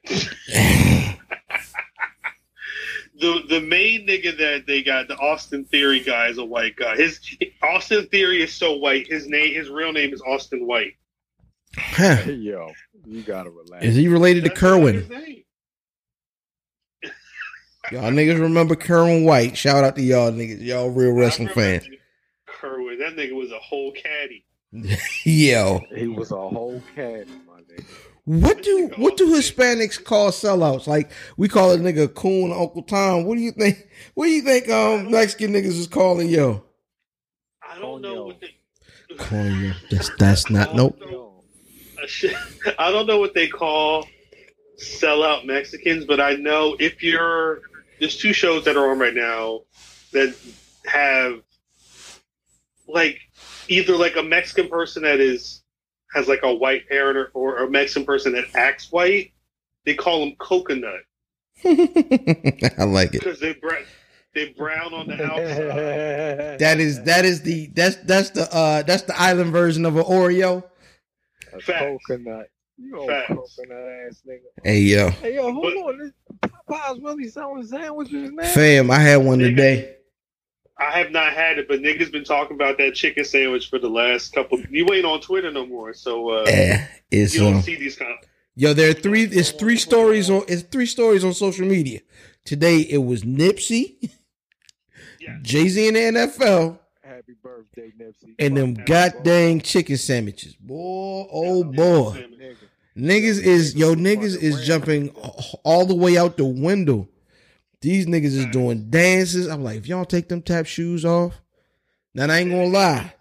The 3.20 3.42
the 3.50 3.60
main 3.60 4.08
nigga 4.08 4.38
that 4.38 4.66
they 4.66 4.82
got, 4.82 5.10
the 5.10 5.18
Austin 5.18 5.66
Theory 5.66 6.00
guy, 6.00 6.30
is 6.30 6.38
a 6.38 6.46
white 6.46 6.78
guy. 6.78 6.96
His 6.96 7.20
Austin 7.62 8.08
Theory 8.08 8.42
is 8.42 8.54
so 8.54 8.78
white. 8.78 9.08
His 9.08 9.28
name, 9.28 9.54
his 9.54 9.70
real 9.70 9.92
name 9.92 10.14
is 10.14 10.22
Austin 10.22 10.66
White. 10.66 10.94
Huh. 11.76 12.16
Hey, 12.16 12.34
yo, 12.34 12.72
you 13.06 13.22
gotta 13.24 13.50
relax. 13.50 13.84
Is 13.84 13.96
he 13.96 14.08
related 14.08 14.46
to 14.46 14.50
That's 14.50 14.62
not 14.62 14.70
Kerwin? 14.70 14.96
Y'all 17.92 18.12
niggas 18.12 18.40
remember 18.40 18.76
Kerwin 18.76 19.26
White? 19.26 19.58
Shout 19.58 19.84
out 19.84 19.96
to 19.96 20.02
y'all 20.02 20.32
niggas. 20.32 20.64
Y'all 20.64 20.90
real 20.90 21.12
wrestling 21.12 21.50
I 21.50 21.54
fans. 21.54 21.90
Kerwin, 22.46 23.00
that 23.00 23.16
nigga 23.16 23.34
was 23.34 23.52
a 23.52 23.60
whole 23.60 23.92
caddy. 23.92 24.46
Yo, 25.24 25.82
He 25.96 26.08
was 26.08 26.32
a 26.32 26.36
whole 26.36 26.82
cat, 26.96 27.28
my 27.48 27.60
nigga. 27.62 27.86
what 28.26 28.62
do 28.62 28.92
what 28.98 29.18
do 29.18 29.28
Hispanics 29.34 30.04
call 30.04 30.30
sellouts? 30.32 30.86
Like 30.88 31.12
we 31.38 31.48
call 31.48 31.72
a 31.72 31.78
nigga 31.78 32.14
coon 32.14 32.52
Uncle 32.52 32.84
Tom. 32.84 33.26
What 33.26 33.36
do 33.36 33.42
you 33.42 33.52
think? 33.52 33.88
What 34.14 34.26
do 34.26 34.32
you 34.32 34.42
think? 34.44 34.70
Um, 34.70 35.10
Mexican 35.12 35.54
niggas 35.54 35.78
is 35.78 35.88
calling 35.88 36.30
yo. 36.30 36.64
I 37.68 37.80
don't 37.80 38.02
know 38.02 38.26
what 38.28 38.42
they. 38.42 38.56
Calling 39.18 39.60
yo. 39.60 39.72
That's 39.90 40.12
that's 40.18 40.50
not 40.52 40.76
nope. 40.76 41.00
I 42.80 42.92
don't 42.92 43.08
know 43.08 43.18
what 43.20 43.34
they 43.34 43.48
call 43.48 44.06
sellout 44.80 45.46
Mexicans, 45.46 46.06
but 46.06 46.20
I 46.20 46.36
know 46.36 46.76
if 46.80 47.02
you're 47.04 47.62
there's 48.00 48.18
two 48.18 48.34
shows 48.34 48.66
that 48.66 48.78
are 48.78 48.92
on 48.92 49.00
right 49.00 49.14
now 49.16 49.62
that 50.14 50.36
have 50.86 51.42
like 52.88 53.20
either 53.70 53.96
like 53.96 54.16
a 54.18 54.24
Mexican 54.24 54.68
person 54.70 55.04
that 55.04 55.20
is 55.20 55.64
has 56.14 56.28
like 56.28 56.42
a 56.44 56.54
white 56.54 56.88
parent 56.90 57.18
or, 57.18 57.32
or 57.34 57.64
a 57.64 57.70
Mexican 57.70 58.06
person 58.06 58.34
that 58.34 58.46
acts 58.56 58.92
white. 58.92 59.32
They 59.86 59.94
call 59.96 60.20
them 60.22 60.36
coconut 60.40 61.02
I 61.66 62.84
like 62.86 63.14
it. 63.16 63.20
because 63.24 63.40
they 63.40 63.54
brown 63.54 63.84
they 64.36 64.50
brown 64.58 64.94
on 64.94 65.08
the 65.08 65.24
outside. 65.26 66.60
That 66.60 66.80
is 66.80 67.04
that 67.04 67.26
is 67.26 67.42
the 67.42 67.68
that's 67.74 67.96
that's 67.98 68.30
the 68.32 68.54
uh 68.54 68.84
that's 68.84 69.04
the 69.04 69.20
island 69.20 69.52
version 69.52 69.86
of 69.86 69.96
an 69.98 70.04
Oreo. 70.04 70.64
a 71.54 71.60
Facts. 71.60 71.80
coconut. 72.08 72.48
You 72.78 72.98
old 72.98 73.10
Facts. 73.10 73.30
coconut 73.30 73.88
ass 74.08 74.22
nigga. 74.28 74.40
Hey 74.64 74.80
yo, 74.80 75.10
Hey 75.10 75.36
yo, 75.36 75.52
hold 75.52 75.64
But- 75.64 75.78
on. 75.78 75.98
This 75.98 76.12
Popeye's 76.70 77.00
really 77.02 77.28
selling 77.28 77.66
sandwiches 77.66 78.32
now. 78.32 78.44
fam, 78.50 78.92
I 78.92 79.00
had 79.00 79.18
one 79.18 79.40
today. 79.40 79.96
I 80.80 80.98
have 80.98 81.12
not 81.12 81.34
had 81.34 81.60
it, 81.60 81.68
but 81.68 81.82
niggas 81.82 82.12
been 82.12 82.24
talking 82.24 82.56
about 82.56 82.78
that 82.78 82.96
chicken 82.96 83.26
sandwich 83.26 83.70
for 83.70 83.80
the 83.80 83.90
last 83.90 84.32
couple. 84.34 84.60
You 84.70 84.88
ain't 84.94 85.06
on 85.06 85.20
Twitter 85.22 85.52
no 85.52 85.66
more, 85.66 85.94
so 85.94 86.30
uh, 86.30 86.46
Yeah, 86.48 86.88
it's 87.12 87.34
you 87.34 87.42
don't 87.42 87.56
um, 87.56 87.62
see 87.62 87.76
these 87.76 87.96
kind. 87.98 88.16
Yo, 88.56 88.74
there 88.74 88.90
are 88.90 88.94
three. 88.94 89.24
It's 89.24 89.52
three 89.52 89.78
stories 89.78 90.30
on. 90.30 90.44
It's 90.48 90.64
three 90.64 90.86
stories 90.86 91.24
on 91.24 91.34
social 91.34 91.66
media. 91.66 92.00
Today 92.46 92.80
it 92.80 92.98
was 92.98 93.24
Nipsey, 93.24 94.10
Yeah. 95.20 95.38
Jay 95.42 95.68
Z 95.68 95.88
in 95.88 95.94
the 95.94 96.00
NFL, 96.00 96.80
Happy 97.04 97.36
birthday, 97.44 97.92
Nipsey. 98.00 98.36
and 98.40 98.58
them 98.58 98.76
Fuck 98.76 98.86
god 98.86 99.14
dang 99.24 99.62
chicken 99.62 99.98
sandwiches. 99.98 100.56
Boy, 100.56 101.28
oh 101.32 101.64
boy, 101.64 102.26
niggas 102.98 103.42
is 103.42 103.76
yo 103.76 103.96
niggas 103.96 104.42
is 104.42 104.66
jumping 104.66 105.10
all 105.64 105.86
the 105.86 105.96
way 105.96 106.18
out 106.18 106.38
the 106.38 106.46
window. 106.46 107.08
These 107.82 108.08
niggas 108.08 108.26
is 108.26 108.46
doing 108.48 108.90
dances. 108.90 109.48
I'm 109.48 109.64
like, 109.64 109.78
if 109.78 109.88
y'all 109.88 110.06
take 110.06 110.28
them 110.28 110.42
tap 110.42 110.66
shoes 110.66 111.06
off, 111.06 111.40
now 112.14 112.26
I 112.26 112.40
ain't 112.40 112.52
gonna 112.52 112.68
lie. 112.68 113.14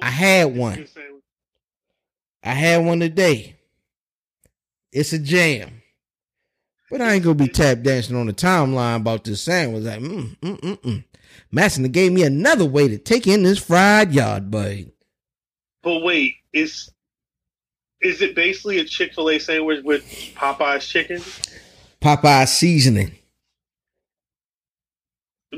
I 0.00 0.10
had 0.10 0.56
one. 0.56 0.86
I 2.44 2.50
had 2.50 2.84
one 2.84 3.00
today. 3.00 3.56
It's 4.92 5.12
a 5.12 5.18
jam. 5.18 5.82
But 6.90 7.00
I 7.00 7.14
ain't 7.14 7.24
gonna 7.24 7.34
be 7.34 7.48
tap 7.48 7.82
dancing 7.82 8.16
on 8.16 8.26
the 8.26 8.32
timeline 8.32 8.96
about 8.96 9.24
this 9.24 9.42
sandwich. 9.42 9.82
Like, 9.82 10.00
mm, 10.00 10.36
mm, 10.38 10.60
mm, 10.60 10.78
mm. 10.78 11.04
Madison 11.50 11.90
gave 11.90 12.12
me 12.12 12.22
another 12.22 12.64
way 12.64 12.86
to 12.86 12.98
take 12.98 13.26
in 13.26 13.42
this 13.42 13.58
fried 13.58 14.12
yard 14.12 14.50
bite. 14.50 14.92
But 15.82 16.00
wait, 16.00 16.36
is 16.52 16.90
is 18.00 18.22
it 18.22 18.36
basically 18.36 18.78
a 18.78 18.84
Chick 18.84 19.14
Fil 19.14 19.30
A 19.30 19.38
sandwich 19.38 19.82
with 19.82 20.04
Popeye's 20.34 20.86
chicken? 20.86 21.20
Popeye 22.00 22.46
seasoning. 22.46 23.12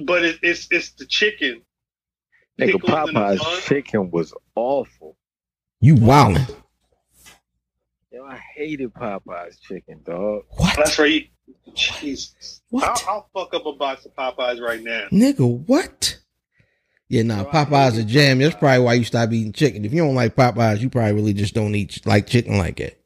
But 0.04 0.24
it, 0.24 0.38
it's 0.42 0.68
it's 0.70 0.90
the 0.92 1.06
chicken. 1.06 1.62
Nigga, 2.58 2.72
Pickles 2.72 2.92
in 2.92 3.06
the 3.06 3.12
bun? 3.12 3.38
Popeye's 3.38 3.64
chicken 3.66 4.10
was 4.10 4.34
awful. 4.54 5.16
You 5.80 5.94
wildin'. 5.94 6.56
Yo, 8.10 8.24
I 8.24 8.36
hated 8.56 8.92
Popeye's 8.94 9.60
chicken, 9.60 10.00
dog. 10.04 10.42
What? 10.56 10.76
That's 10.76 10.98
right. 10.98 11.30
Jesus. 11.74 12.60
What? 12.70 12.84
I'll, 13.06 13.28
I'll 13.34 13.44
fuck 13.44 13.54
up 13.54 13.66
a 13.66 13.72
box 13.72 14.06
of 14.06 14.14
Popeyes 14.14 14.60
right 14.60 14.82
now. 14.82 15.06
Nigga, 15.12 15.66
what? 15.66 16.18
Yeah, 17.08 17.22
nah, 17.22 17.44
Popeye's 17.44 17.96
a 17.96 18.04
jam. 18.04 18.38
That's 18.38 18.56
probably 18.56 18.84
why 18.84 18.94
you 18.94 19.04
stop 19.04 19.32
eating 19.32 19.52
chicken. 19.52 19.84
If 19.84 19.92
you 19.92 20.02
don't 20.02 20.14
like 20.14 20.36
Popeyes, 20.36 20.80
you 20.80 20.90
probably 20.90 21.12
really 21.12 21.32
just 21.32 21.54
don't 21.54 21.74
eat 21.74 22.04
like 22.06 22.26
chicken 22.26 22.58
like 22.58 22.76
that. 22.78 23.00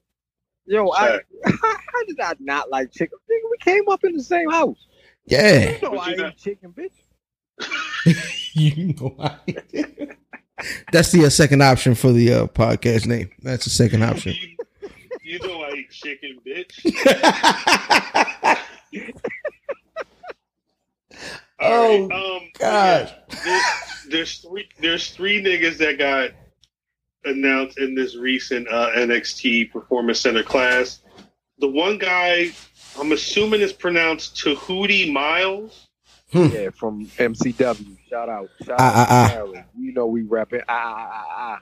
Yo, 0.67 0.91
I, 0.91 1.21
how, 1.45 1.53
how 1.53 2.05
did 2.07 2.21
I 2.21 2.35
not 2.41 2.71
like 2.71 2.91
chicken? 2.91 3.19
Nigga, 3.31 3.51
we 3.51 3.59
came 3.59 3.89
up 3.89 4.03
in 4.05 4.13
the 4.13 4.23
same 4.23 4.51
house. 4.51 4.79
Yeah. 5.27 5.71
You 5.71 5.79
know 5.83 5.99
I 5.99 6.11
eat 6.11 6.37
chicken, 6.37 6.73
bitch. 6.73 6.93
you 8.55 8.95
know 8.95 9.17
I 9.19 9.37
That's 10.93 11.13
the 11.13 11.27
uh, 11.27 11.31
second 11.31 11.63
option 11.63 11.95
for 11.95 12.13
the 12.13 12.33
uh, 12.33 12.47
podcast 12.47 13.07
name. 13.07 13.31
That's 13.43 13.65
the 13.65 13.71
second 13.71 14.03
option. 14.03 14.35
You, 14.35 14.57
you 15.23 15.39
know 15.41 15.63
I 15.63 15.71
eat 15.71 15.91
chicken, 15.91 16.39
bitch. 16.47 16.81
Oh, 21.61 21.67
All 21.69 21.89
right, 21.89 22.13
um, 22.13 22.49
gosh. 22.59 23.13
There's, 23.45 23.63
there's 24.09 24.39
three. 24.39 24.69
There's 24.81 25.11
three 25.11 25.43
niggas 25.43 25.79
that 25.79 25.99
got 25.99 26.31
announced 27.25 27.79
in 27.79 27.95
this 27.95 28.17
recent 28.17 28.69
uh, 28.69 28.91
NXT 28.97 29.71
Performance 29.71 30.21
Center 30.21 30.43
class. 30.43 31.01
The 31.59 31.69
one 31.69 31.99
guy, 31.99 32.51
I'm 32.99 33.13
assuming 33.13 33.61
it's 33.61 33.73
pronounced 33.73 34.37
Tehuti 34.37 35.13
Miles. 35.13 35.89
Yeah, 36.33 36.71
from 36.71 37.07
MCW. 37.19 37.97
Shout 38.09 38.29
out. 38.31 38.49
Shout 38.65 38.77
Ah, 38.81 38.85
out 38.85 38.95
ah, 38.97 39.07
ah. 39.11 39.29
to 39.29 39.35
Maryland. 39.35 39.65
You 39.79 39.93
know 39.93 40.07
we 40.07 40.23
rapping. 40.23 40.63
Ah, 40.69 40.95
ah, 40.97 41.11
ah, 41.13 41.27
ah. 41.37 41.59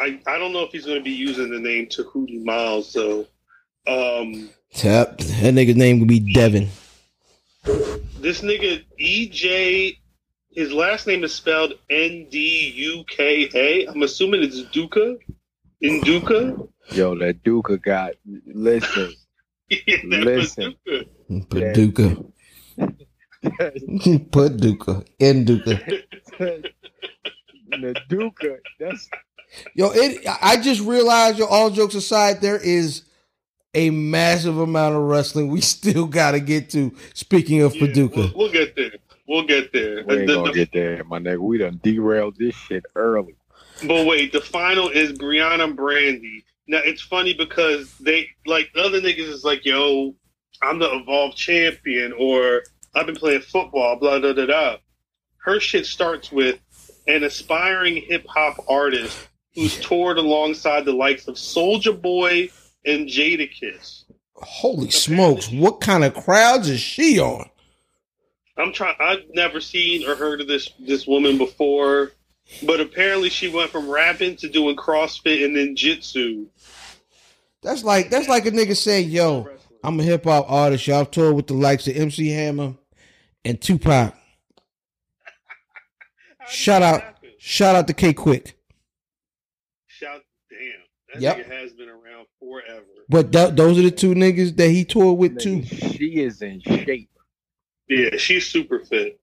I, 0.00 0.20
I 0.26 0.38
don't 0.38 0.52
know 0.52 0.62
if 0.62 0.70
he's 0.70 0.84
going 0.86 0.98
to 0.98 1.02
be 1.04 1.10
using 1.10 1.50
the 1.50 1.58
name 1.58 1.86
Tehuti 1.86 2.42
Miles 2.44 2.92
though. 2.92 3.26
Um, 3.88 4.50
Tap. 4.72 5.18
That 5.18 5.54
nigga's 5.54 5.76
name 5.76 5.98
would 5.98 6.08
be 6.08 6.20
Devin. 6.20 6.68
this 8.20 8.42
nigga 8.42 8.84
EJ, 9.00 9.96
his 10.52 10.72
last 10.72 11.06
name 11.08 11.24
is 11.24 11.34
spelled 11.34 11.72
N 11.90 12.26
D 12.30 12.72
U 12.76 13.04
K 13.08 13.48
A. 13.54 13.86
I'm 13.86 14.02
assuming 14.02 14.42
it's 14.44 14.60
Duka. 14.62 15.18
In 15.80 16.00
Duca. 16.02 16.34
Induka. 16.34 16.68
Yo, 16.92 17.16
that 17.18 17.42
Duca 17.42 17.78
got. 17.78 18.14
Listen. 18.46 19.12
That 19.70 20.22
Listen. 20.24 20.74
Paducah. 21.50 22.16
Paducah. 24.32 25.04
In 25.18 25.44
Duca. 25.44 25.80
the 27.70 28.00
Duca. 28.08 28.56
That's 28.80 29.08
Yo, 29.74 29.90
it. 29.92 30.26
I 30.42 30.56
just 30.58 30.80
realized, 30.82 31.38
yo, 31.38 31.46
all 31.46 31.70
jokes 31.70 31.94
aside, 31.94 32.40
there 32.40 32.58
is 32.58 33.04
a 33.74 33.90
massive 33.90 34.58
amount 34.58 34.94
of 34.96 35.02
wrestling 35.02 35.48
we 35.48 35.60
still 35.60 36.06
got 36.06 36.32
to 36.32 36.40
get 36.40 36.70
to. 36.70 36.94
Speaking 37.14 37.62
of 37.62 37.74
Yeah, 37.76 37.86
Paducah. 37.86 38.16
We'll, 38.16 38.32
we'll 38.34 38.52
get 38.52 38.74
there. 38.76 38.92
We'll 39.26 39.44
get 39.46 39.72
there. 39.72 40.04
we 40.06 40.16
ain't 40.18 40.26
The- 40.26 40.34
gonna 40.34 40.52
the- 40.52 40.58
get 40.58 40.72
there, 40.72 41.04
my 41.04 41.18
nigga. 41.18 41.38
We 41.38 41.58
done 41.58 41.80
derailed 41.82 42.36
this 42.38 42.54
shit 42.54 42.84
early. 42.96 43.36
but 43.86 44.06
wait, 44.06 44.32
the 44.32 44.40
final 44.40 44.88
is 44.88 45.12
Briana 45.12 45.74
Brandy. 45.74 46.44
Now 46.68 46.80
it's 46.84 47.02
funny 47.02 47.32
because 47.32 47.92
they 47.98 48.28
like 48.46 48.70
the 48.74 48.82
other 48.82 49.00
niggas 49.00 49.28
is 49.28 49.42
like, 49.42 49.64
yo, 49.64 50.14
I'm 50.62 50.78
the 50.78 50.94
evolved 50.94 51.36
champion, 51.36 52.12
or 52.12 52.62
I've 52.94 53.06
been 53.06 53.16
playing 53.16 53.40
football, 53.40 53.96
blah 53.96 54.20
blah 54.20 54.34
blah 54.34 54.46
blah. 54.46 54.76
Her 55.38 55.60
shit 55.60 55.86
starts 55.86 56.30
with 56.30 56.60
an 57.06 57.24
aspiring 57.24 57.96
hip 57.96 58.26
hop 58.28 58.62
artist 58.68 59.28
who's 59.54 59.80
toured 59.80 60.18
alongside 60.18 60.84
the 60.84 60.92
likes 60.92 61.26
of 61.26 61.36
Soulja 61.36 62.00
Boy 62.00 62.50
and 62.84 63.08
Jadakiss. 63.08 64.04
Holy 64.34 64.90
smokes. 64.90 65.50
What 65.50 65.80
kind 65.80 66.04
of 66.04 66.14
crowds 66.14 66.68
is 66.68 66.80
she 66.80 67.18
on? 67.18 67.48
I'm 68.58 68.72
trying. 68.72 68.96
I've 69.00 69.24
never 69.34 69.60
seen 69.60 70.06
or 70.08 70.16
heard 70.16 70.40
of 70.40 70.48
this 70.48 70.70
this 70.78 71.06
woman 71.06 71.38
before, 71.38 72.12
but 72.64 72.80
apparently 72.80 73.28
she 73.28 73.48
went 73.48 73.70
from 73.70 73.88
rapping 73.88 74.36
to 74.36 74.48
doing 74.48 74.76
CrossFit 74.76 75.44
and 75.44 75.56
then 75.56 75.76
jitsu. 75.76 76.46
That's 77.62 77.84
like 77.84 78.10
that's 78.10 78.28
like 78.28 78.46
a 78.46 78.50
nigga 78.50 78.76
saying, 78.76 79.10
"Yo, 79.10 79.48
I'm 79.82 79.98
a 80.00 80.02
hip 80.02 80.24
hop 80.24 80.50
artist. 80.50 80.86
Y'all 80.86 81.04
toured 81.04 81.34
with 81.34 81.46
the 81.48 81.54
likes 81.54 81.86
of 81.88 81.96
MC 81.96 82.28
Hammer 82.30 82.74
and 83.44 83.60
Tupac. 83.60 84.14
Shout 86.48 86.82
out, 86.82 87.02
happen? 87.02 87.30
shout 87.38 87.76
out 87.76 87.86
to 87.88 87.92
K 87.92 88.14
Quick. 88.14 88.56
Shout, 89.86 90.22
damn, 90.48 90.58
that 91.14 91.20
Yep. 91.22 91.36
nigga 91.46 91.60
has 91.60 91.72
been 91.74 91.88
around 91.88 92.26
forever. 92.40 92.84
But 93.08 93.32
th- 93.32 93.54
those 93.54 93.78
are 93.78 93.82
the 93.82 93.90
two 93.90 94.14
niggas 94.14 94.56
that 94.56 94.70
he 94.70 94.84
toured 94.84 95.18
with 95.18 95.38
too. 95.38 95.62
She 95.64 96.20
is 96.22 96.40
in 96.40 96.60
shape. 96.60 97.10
Yeah, 97.88 98.16
she's 98.16 98.46
super 98.46 98.80
fit. 98.84 99.17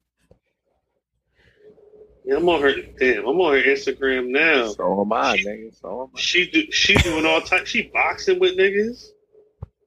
Yeah, 2.25 2.37
I'm 2.37 2.49
on 2.49 2.61
her. 2.61 2.73
Damn, 2.99 3.27
I'm 3.27 3.39
on 3.39 3.53
her 3.53 3.61
Instagram 3.63 4.29
now. 4.29 4.69
So 4.69 5.01
am 5.01 5.13
I, 5.13 5.37
She- 5.37 5.45
nigga. 5.45 5.79
So 5.79 6.03
am 6.03 6.09
I. 6.15 6.19
She 6.19 6.49
do, 6.49 6.71
she 6.71 6.95
doing 6.95 7.25
all 7.25 7.41
type. 7.41 7.67
She 7.67 7.83
boxing 7.83 8.39
with 8.39 8.57
niggas. 8.57 9.09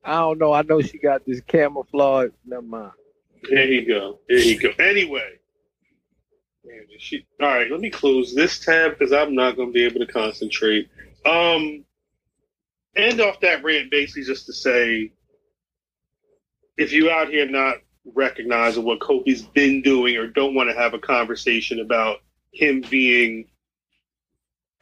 I 0.05 0.21
don't 0.21 0.39
know. 0.39 0.53
I 0.53 0.63
know 0.63 0.81
she 0.81 0.99
got 0.99 1.27
this 1.27 1.41
camouflage. 1.41 2.31
Never 2.47 2.63
mind. 2.63 2.93
There 3.51 3.67
you 3.67 3.87
go. 3.87 4.21
There 4.29 4.39
you 4.39 4.59
go. 4.59 4.71
Anyway, 4.79 5.39
man, 6.65 6.87
she, 6.99 7.27
all 7.41 7.49
right. 7.49 7.71
Let 7.71 7.81
me 7.81 7.91
close 7.91 8.35
this 8.35 8.65
tab 8.65 8.93
because 8.93 9.13
I'm 9.13 9.35
not 9.35 9.57
going 9.57 9.69
to 9.69 9.73
be 9.73 9.85
able 9.85 10.01
to 10.01 10.11
concentrate. 10.11 10.89
Um, 11.27 11.85
end 12.97 13.21
off 13.21 13.41
that 13.41 13.63
rant 13.65 13.91
basically 13.91 14.25
just 14.25 14.47
to 14.47 14.53
say, 14.53 15.13
if 16.77 16.93
you 16.93 17.11
out 17.11 17.29
here 17.29 17.49
not 17.49 17.77
recognizing 18.15 18.85
what 18.85 19.01
Kofi's 19.01 19.43
been 19.43 19.83
doing 19.83 20.17
or 20.17 20.29
don't 20.29 20.55
want 20.55 20.71
to 20.71 20.77
have 20.77 20.95
a 20.95 20.99
conversation 20.99 21.81
about 21.81 22.19
him 22.53 22.83
being 22.89 23.47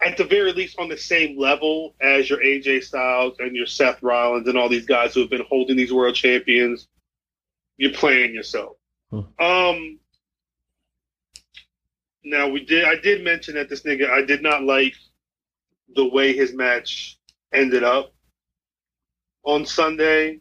at 0.05 0.17
the 0.17 0.25
very 0.25 0.53
least 0.53 0.79
on 0.79 0.89
the 0.89 0.97
same 0.97 1.39
level 1.39 1.95
as 2.01 2.29
your 2.29 2.39
AJ 2.41 2.85
Styles 2.85 3.37
and 3.39 3.57
your 3.57 3.67
Seth 3.67 4.03
Rollins 4.03 4.47
and 4.47 4.59
all 4.59 4.69
these 4.69 4.87
guys 4.87 5.15
who 5.15 5.21
have 5.21 5.31
been 5.31 5.45
holding 5.49 5.77
these 5.77 5.93
world 5.93 6.15
champions, 6.15 6.89
you're 7.77 7.93
playing 7.93 8.35
yourself. 8.35 8.77
Hmm. 9.11 9.21
Um. 9.39 9.99
Now 12.25 12.49
we 12.49 12.65
did. 12.65 12.85
I 12.85 12.97
did 12.97 13.23
mention 13.23 13.55
that 13.55 13.69
this 13.69 13.83
nigga. 13.83 14.11
I 14.11 14.25
did 14.25 14.43
not 14.43 14.65
like 14.65 14.95
the 15.95 16.09
way 16.09 16.35
his 16.35 16.53
match 16.53 17.19
ended 17.53 17.85
up 17.85 18.13
on 19.45 19.65
Sunday. 19.65 20.41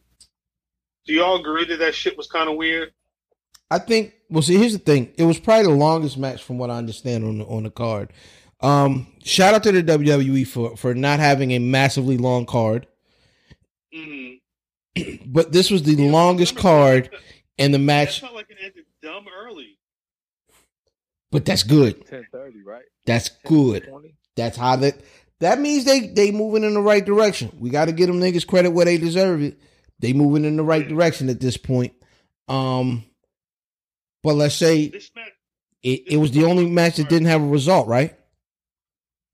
Do 1.06 1.14
y'all 1.14 1.40
agree 1.40 1.64
that 1.66 1.78
that 1.78 1.94
shit 1.94 2.16
was 2.16 2.26
kind 2.26 2.50
of 2.50 2.56
weird? 2.56 2.92
I 3.70 3.78
think. 3.78 4.14
Well, 4.28 4.42
see, 4.42 4.56
here's 4.56 4.72
the 4.72 4.78
thing. 4.78 5.12
It 5.16 5.24
was 5.24 5.38
probably 5.38 5.64
the 5.66 5.70
longest 5.78 6.18
match 6.18 6.42
from 6.42 6.58
what 6.58 6.70
I 6.70 6.78
understand 6.78 7.24
on 7.24 7.38
the, 7.38 7.44
on 7.44 7.62
the 7.62 7.70
card. 7.70 8.12
Um, 8.60 9.06
shout 9.24 9.54
out 9.54 9.62
to 9.64 9.72
the 9.72 9.82
WWE 9.82 10.46
for 10.46 10.76
for 10.76 10.94
not 10.94 11.20
having 11.20 11.52
a 11.52 11.58
massively 11.58 12.16
long 12.16 12.46
card, 12.46 12.86
Mm-hmm. 13.94 14.32
but 15.32 15.52
this 15.52 15.70
was 15.70 15.82
the 15.82 15.96
longest 16.10 16.56
card 16.56 17.10
and 17.58 17.72
the 17.72 17.78
That 17.78 17.84
match. 17.84 18.20
felt 18.20 18.34
like 18.34 18.50
it 18.50 18.56
ended 18.62 18.84
dumb 19.02 19.26
early. 19.44 19.78
But 21.30 21.44
that's 21.44 21.62
good. 21.62 22.06
Ten 22.06 22.26
thirty, 22.32 22.62
right? 22.62 22.84
That's 23.04 23.28
good. 23.46 23.84
20? 23.88 24.14
That's 24.36 24.56
how 24.56 24.76
that. 24.76 25.00
That 25.40 25.60
means 25.60 25.84
they 25.84 26.06
they 26.08 26.30
moving 26.30 26.64
in 26.64 26.72
the 26.74 26.80
right 26.80 27.04
direction. 27.04 27.52
We 27.60 27.68
got 27.70 27.86
to 27.86 27.92
give 27.92 28.06
them 28.06 28.20
niggas 28.20 28.46
credit 28.46 28.70
where 28.70 28.86
they 28.86 28.96
deserve 28.96 29.42
it. 29.42 29.58
They 29.98 30.12
moving 30.12 30.44
in 30.44 30.56
the 30.56 30.62
right 30.62 30.86
direction 30.86 31.28
at 31.28 31.40
this 31.40 31.56
point. 31.58 31.92
Um, 32.48 33.04
but 34.26 34.34
let's 34.34 34.56
say 34.56 34.90
match. 35.14 35.32
it, 35.84 36.02
it 36.08 36.16
was 36.16 36.32
the 36.32 36.44
only 36.44 36.68
match 36.68 36.96
that 36.96 37.08
didn't 37.08 37.28
have 37.28 37.40
a 37.40 37.46
result, 37.46 37.86
right? 37.86 38.12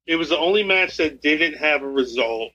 It 0.06 0.16
was 0.16 0.28
the 0.28 0.36
only 0.36 0.62
match 0.62 0.98
that 0.98 1.22
didn't 1.22 1.56
have 1.56 1.82
a 1.82 1.88
result. 1.88 2.52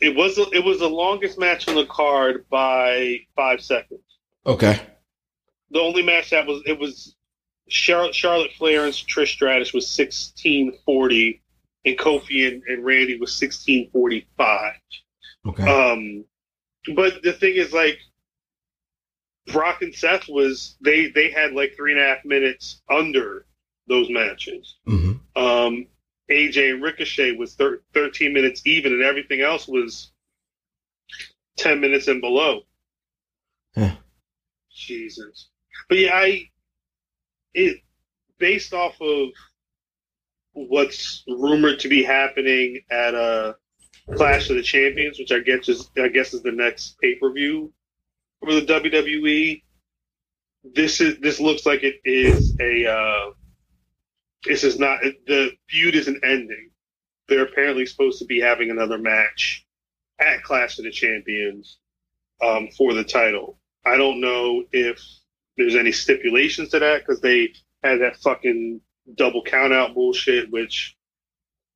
It 0.00 0.16
was 0.16 0.36
it 0.36 0.64
was 0.64 0.80
the 0.80 0.88
longest 0.88 1.38
match 1.38 1.68
on 1.68 1.76
the 1.76 1.86
card 1.86 2.44
by 2.50 3.18
five 3.36 3.60
seconds. 3.60 4.02
Okay. 4.44 4.80
The 5.70 5.78
only 5.78 6.02
match 6.02 6.30
that 6.30 6.44
was 6.44 6.60
it 6.66 6.76
was 6.76 7.14
Charlotte, 7.68 8.16
Charlotte 8.16 8.50
Flair 8.58 8.84
and 8.84 8.92
Trish 8.92 9.28
Stratus 9.28 9.72
was 9.72 9.88
sixteen 9.88 10.72
forty, 10.84 11.40
and 11.84 11.96
Kofi 11.96 12.48
and, 12.48 12.64
and 12.64 12.84
Randy 12.84 13.16
was 13.16 13.32
sixteen 13.32 13.88
forty 13.92 14.26
five. 14.36 14.74
Okay. 15.46 15.62
Um, 15.62 16.24
but 16.96 17.22
the 17.22 17.32
thing 17.32 17.54
is, 17.54 17.72
like, 17.72 18.00
Brock 19.46 19.82
and 19.82 19.94
Seth 19.94 20.28
was 20.28 20.76
they 20.80 21.08
they 21.08 21.30
had 21.30 21.52
like 21.52 21.74
three 21.76 21.92
and 21.92 22.00
a 22.00 22.04
half 22.04 22.24
minutes 22.24 22.82
under 22.90 23.46
those 23.88 24.08
matches. 24.10 24.76
hmm 24.86 25.12
Um, 25.36 25.86
AJ 26.30 26.74
and 26.74 26.82
Ricochet 26.82 27.36
was 27.36 27.54
thir- 27.54 27.82
13 27.94 28.32
minutes 28.32 28.62
even, 28.64 28.92
and 28.92 29.02
everything 29.02 29.40
else 29.40 29.66
was 29.66 30.12
10 31.58 31.80
minutes 31.80 32.06
and 32.08 32.20
below. 32.20 32.60
Yeah. 33.76 33.96
Jesus. 34.72 35.48
But 35.88 35.98
yeah, 35.98 36.14
I 36.14 36.50
it 37.54 37.78
based 38.38 38.72
off 38.72 39.00
of 39.00 39.28
what's 40.52 41.24
rumored 41.26 41.80
to 41.80 41.88
be 41.88 42.02
happening 42.02 42.80
at 42.90 43.14
a 43.14 43.56
Clash 44.14 44.50
of 44.50 44.56
the 44.56 44.62
Champions, 44.62 45.18
which 45.18 45.32
I 45.32 45.40
guess 45.40 45.68
is 45.68 45.90
I 45.98 46.08
guess 46.08 46.34
is 46.34 46.42
the 46.42 46.52
next 46.52 46.96
pay 47.00 47.16
per 47.16 47.32
view 47.32 47.72
for 48.40 48.54
the 48.54 48.62
WWE. 48.62 49.62
This 50.64 51.00
is 51.00 51.18
this 51.20 51.40
looks 51.40 51.64
like 51.64 51.82
it 51.82 51.96
is 52.04 52.54
a 52.60 52.86
uh, 52.86 53.30
this 54.44 54.64
is 54.64 54.78
not 54.78 55.00
the 55.26 55.52
feud 55.68 55.94
isn't 55.94 56.24
ending. 56.24 56.70
They're 57.28 57.44
apparently 57.44 57.86
supposed 57.86 58.18
to 58.18 58.26
be 58.26 58.40
having 58.40 58.70
another 58.70 58.98
match 58.98 59.66
at 60.18 60.42
Clash 60.42 60.78
of 60.78 60.84
the 60.84 60.90
Champions 60.90 61.78
um, 62.42 62.68
for 62.76 62.94
the 62.94 63.04
title. 63.04 63.58
I 63.86 63.96
don't 63.96 64.20
know 64.20 64.64
if 64.72 65.02
there's 65.56 65.76
any 65.76 65.92
stipulations 65.92 66.70
to 66.70 66.78
that 66.80 67.00
because 67.00 67.20
they 67.20 67.52
had 67.82 68.00
that 68.00 68.16
fucking 68.16 68.80
double 69.14 69.42
count 69.42 69.72
out 69.72 69.94
bullshit, 69.94 70.50
which 70.50 70.96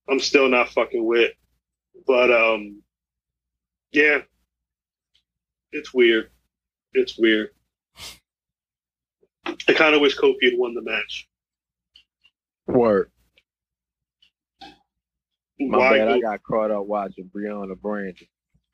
I'm 0.08 0.20
still 0.20 0.48
not 0.48 0.70
fucking 0.70 1.04
with. 1.04 1.32
But 2.06 2.30
um, 2.32 2.82
yeah, 3.92 4.20
it's 5.72 5.94
weird. 5.94 6.30
It's 6.94 7.18
weird. 7.18 7.50
I 9.46 9.72
kind 9.74 9.94
of 9.94 10.00
wish 10.00 10.16
Kofi 10.16 10.36
had 10.50 10.58
won 10.58 10.74
the 10.74 10.82
match. 10.82 11.28
Word. 12.66 13.10
My 15.60 15.78
Why 15.78 15.98
bad. 15.98 16.08
go- 16.08 16.14
I 16.14 16.20
got 16.20 16.42
caught 16.42 16.70
up 16.70 16.86
watching 16.86 17.30
Briana 17.34 17.78
Brandon. 17.80 18.26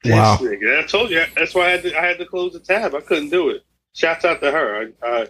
Wow. 0.04 0.36
This 0.36 0.48
nigga. 0.48 0.82
I 0.82 0.86
told 0.86 1.10
you. 1.10 1.22
That's 1.36 1.54
why 1.54 1.66
I 1.66 1.70
had 1.70 1.82
to. 1.82 1.98
I 1.98 2.06
had 2.06 2.18
to 2.18 2.26
close 2.26 2.52
the 2.54 2.60
tab. 2.60 2.94
I 2.94 3.00
couldn't 3.00 3.30
do 3.30 3.50
it. 3.50 3.62
Shouts 3.94 4.24
out 4.24 4.40
to 4.40 4.50
her. 4.50 4.90
I, 5.02 5.06
I 5.06 5.26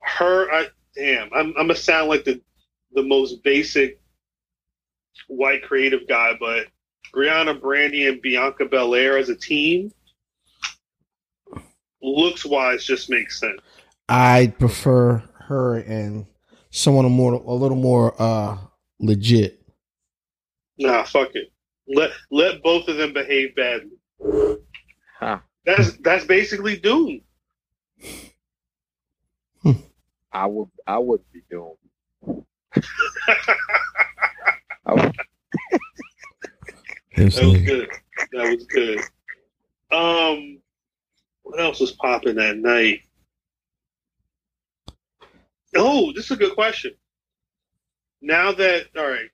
her. 0.00 0.50
I 0.52 0.66
damn. 0.94 1.28
I'm. 1.32 1.48
I'm 1.48 1.66
gonna 1.66 1.74
sound 1.74 2.08
like 2.08 2.24
the 2.24 2.40
the 2.92 3.02
most 3.02 3.42
basic 3.42 4.00
white 5.28 5.62
creative 5.64 6.06
guy, 6.06 6.34
but 6.38 6.66
Briana 7.14 7.60
Brandy 7.60 8.06
and 8.06 8.22
Bianca 8.22 8.66
Belair 8.66 9.18
as 9.18 9.30
a 9.30 9.36
team, 9.36 9.90
looks 12.02 12.44
wise, 12.44 12.84
just 12.84 13.10
makes 13.10 13.40
sense. 13.40 13.60
I 14.08 14.54
prefer 14.58 15.22
her 15.48 15.78
and 15.78 16.26
someone 16.70 17.04
a 17.04 17.08
more 17.08 17.34
a 17.34 17.54
little 17.54 17.76
more 17.76 18.20
uh 18.20 18.58
legit. 19.00 19.62
Nah, 20.78 21.04
fuck 21.04 21.30
it. 21.34 21.52
Let 21.88 22.10
let 22.30 22.62
both 22.62 22.88
of 22.88 22.96
them 22.96 23.12
behave 23.12 23.54
badly. 23.54 24.58
Huh. 25.18 25.38
That's 25.64 25.96
that's 25.98 26.24
basically 26.24 26.76
Doom. 26.76 27.20
I 30.36 30.44
would. 30.44 30.68
I 30.86 30.98
would 30.98 31.22
be 31.32 31.40
doing. 31.50 31.72
Would, 32.20 32.44
That 37.16 37.24
was 37.24 37.62
good. 37.62 37.88
That 38.32 38.54
was 38.54 38.66
good. 38.66 39.00
Um, 39.90 40.58
what 41.46 41.60
else 41.60 41.78
was 41.78 41.92
popping 41.92 42.34
that 42.34 42.56
night? 42.56 43.02
Oh, 45.76 46.12
this 46.12 46.24
is 46.24 46.32
a 46.32 46.36
good 46.36 46.54
question. 46.54 46.92
Now 48.20 48.52
that 48.52 48.86
all 48.96 49.08
right, 49.08 49.30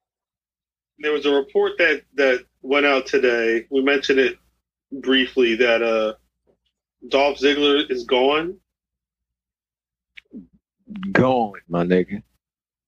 there 0.99 1.13
was 1.13 1.25
a 1.25 1.33
report 1.33 1.73
that 1.79 2.03
that 2.17 2.45
went 2.61 2.85
out 2.85 3.07
today. 3.07 3.67
We 3.71 3.81
mentioned 3.83 4.19
it 4.19 4.37
briefly 4.93 5.57
that 5.57 5.83
uh, 5.83 6.15
Dolph 7.09 7.39
Ziggler 7.39 7.91
is 7.91 8.05
gone. 8.05 8.59
Gone, 11.13 11.61
my 11.67 11.85
nigga. 11.85 12.23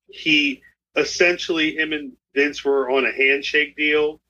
He 0.09 0.63
essentially 0.97 1.77
him 1.77 1.95
and 1.95 2.13
Vince 2.35 2.63
were 2.63 2.91
on 2.91 3.07
a 3.07 3.13
handshake 3.13 3.75
deal, 3.75 4.21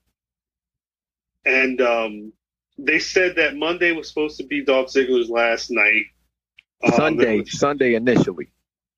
and 1.45 1.81
um, 1.81 2.33
they 2.77 2.99
said 2.99 3.35
that 3.37 3.55
Monday 3.55 3.91
was 3.91 4.07
supposed 4.07 4.37
to 4.37 4.45
be 4.45 4.63
Dolph 4.63 4.87
Ziggler's 4.87 5.29
last 5.29 5.71
night. 5.71 6.03
Um, 6.83 6.93
Sunday. 6.93 7.39
was 7.39 7.57
Sunday 7.57 7.95
initially. 7.95 8.49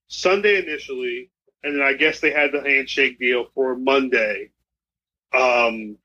Sunday 0.07 0.57
initially, 0.59 1.29
and 1.63 1.75
then 1.75 1.85
I 1.85 1.93
guess 1.93 2.19
they 2.19 2.31
had 2.31 2.51
the 2.51 2.61
handshake 2.61 3.19
deal 3.19 3.47
for 3.53 3.75
Monday. 3.75 4.51
Um, 5.33 5.97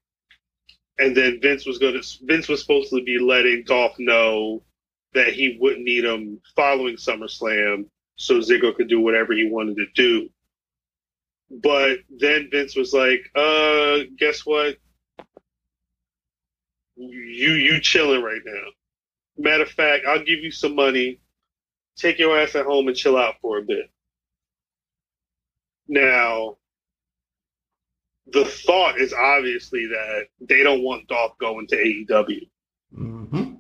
and 0.98 1.16
then 1.16 1.40
Vince 1.40 1.64
was 1.64 1.78
going 1.78 2.00
to 2.00 2.18
Vince 2.22 2.48
was 2.48 2.60
supposed 2.60 2.90
to 2.90 3.02
be 3.02 3.18
letting 3.18 3.64
Dolph 3.64 3.98
know 3.98 4.62
that 5.14 5.28
he 5.28 5.56
wouldn't 5.60 5.84
need 5.84 6.04
him 6.04 6.40
following 6.56 6.96
SummerSlam, 6.96 7.86
so 8.16 8.38
Ziggler 8.38 8.74
could 8.74 8.88
do 8.88 9.00
whatever 9.00 9.32
he 9.32 9.48
wanted 9.50 9.76
to 9.76 9.86
do. 9.94 10.28
But 11.50 11.98
then 12.10 12.48
Vince 12.50 12.76
was 12.76 12.92
like, 12.92 13.30
"Uh, 13.34 14.00
guess 14.18 14.44
what? 14.44 14.78
You 16.96 17.52
you 17.52 17.80
chilling 17.80 18.22
right 18.22 18.40
now. 18.44 18.64
Matter 19.38 19.62
of 19.64 19.70
fact, 19.70 20.04
I'll 20.06 20.24
give 20.24 20.40
you 20.40 20.50
some 20.50 20.74
money. 20.74 21.18
Take 21.96 22.18
your 22.18 22.38
ass 22.38 22.54
at 22.54 22.66
home 22.66 22.88
and 22.88 22.96
chill 22.96 23.16
out 23.16 23.36
for 23.40 23.58
a 23.58 23.62
bit." 23.62 23.90
Now, 25.88 26.58
the 28.26 28.44
thought 28.44 28.98
is 28.98 29.12
obviously 29.12 29.86
that 29.86 30.26
they 30.40 30.62
don't 30.62 30.82
want 30.82 31.08
Dolph 31.08 31.36
going 31.38 31.66
to 31.68 31.76
AEW, 31.76 32.48
Mm-hmm. 32.96 33.54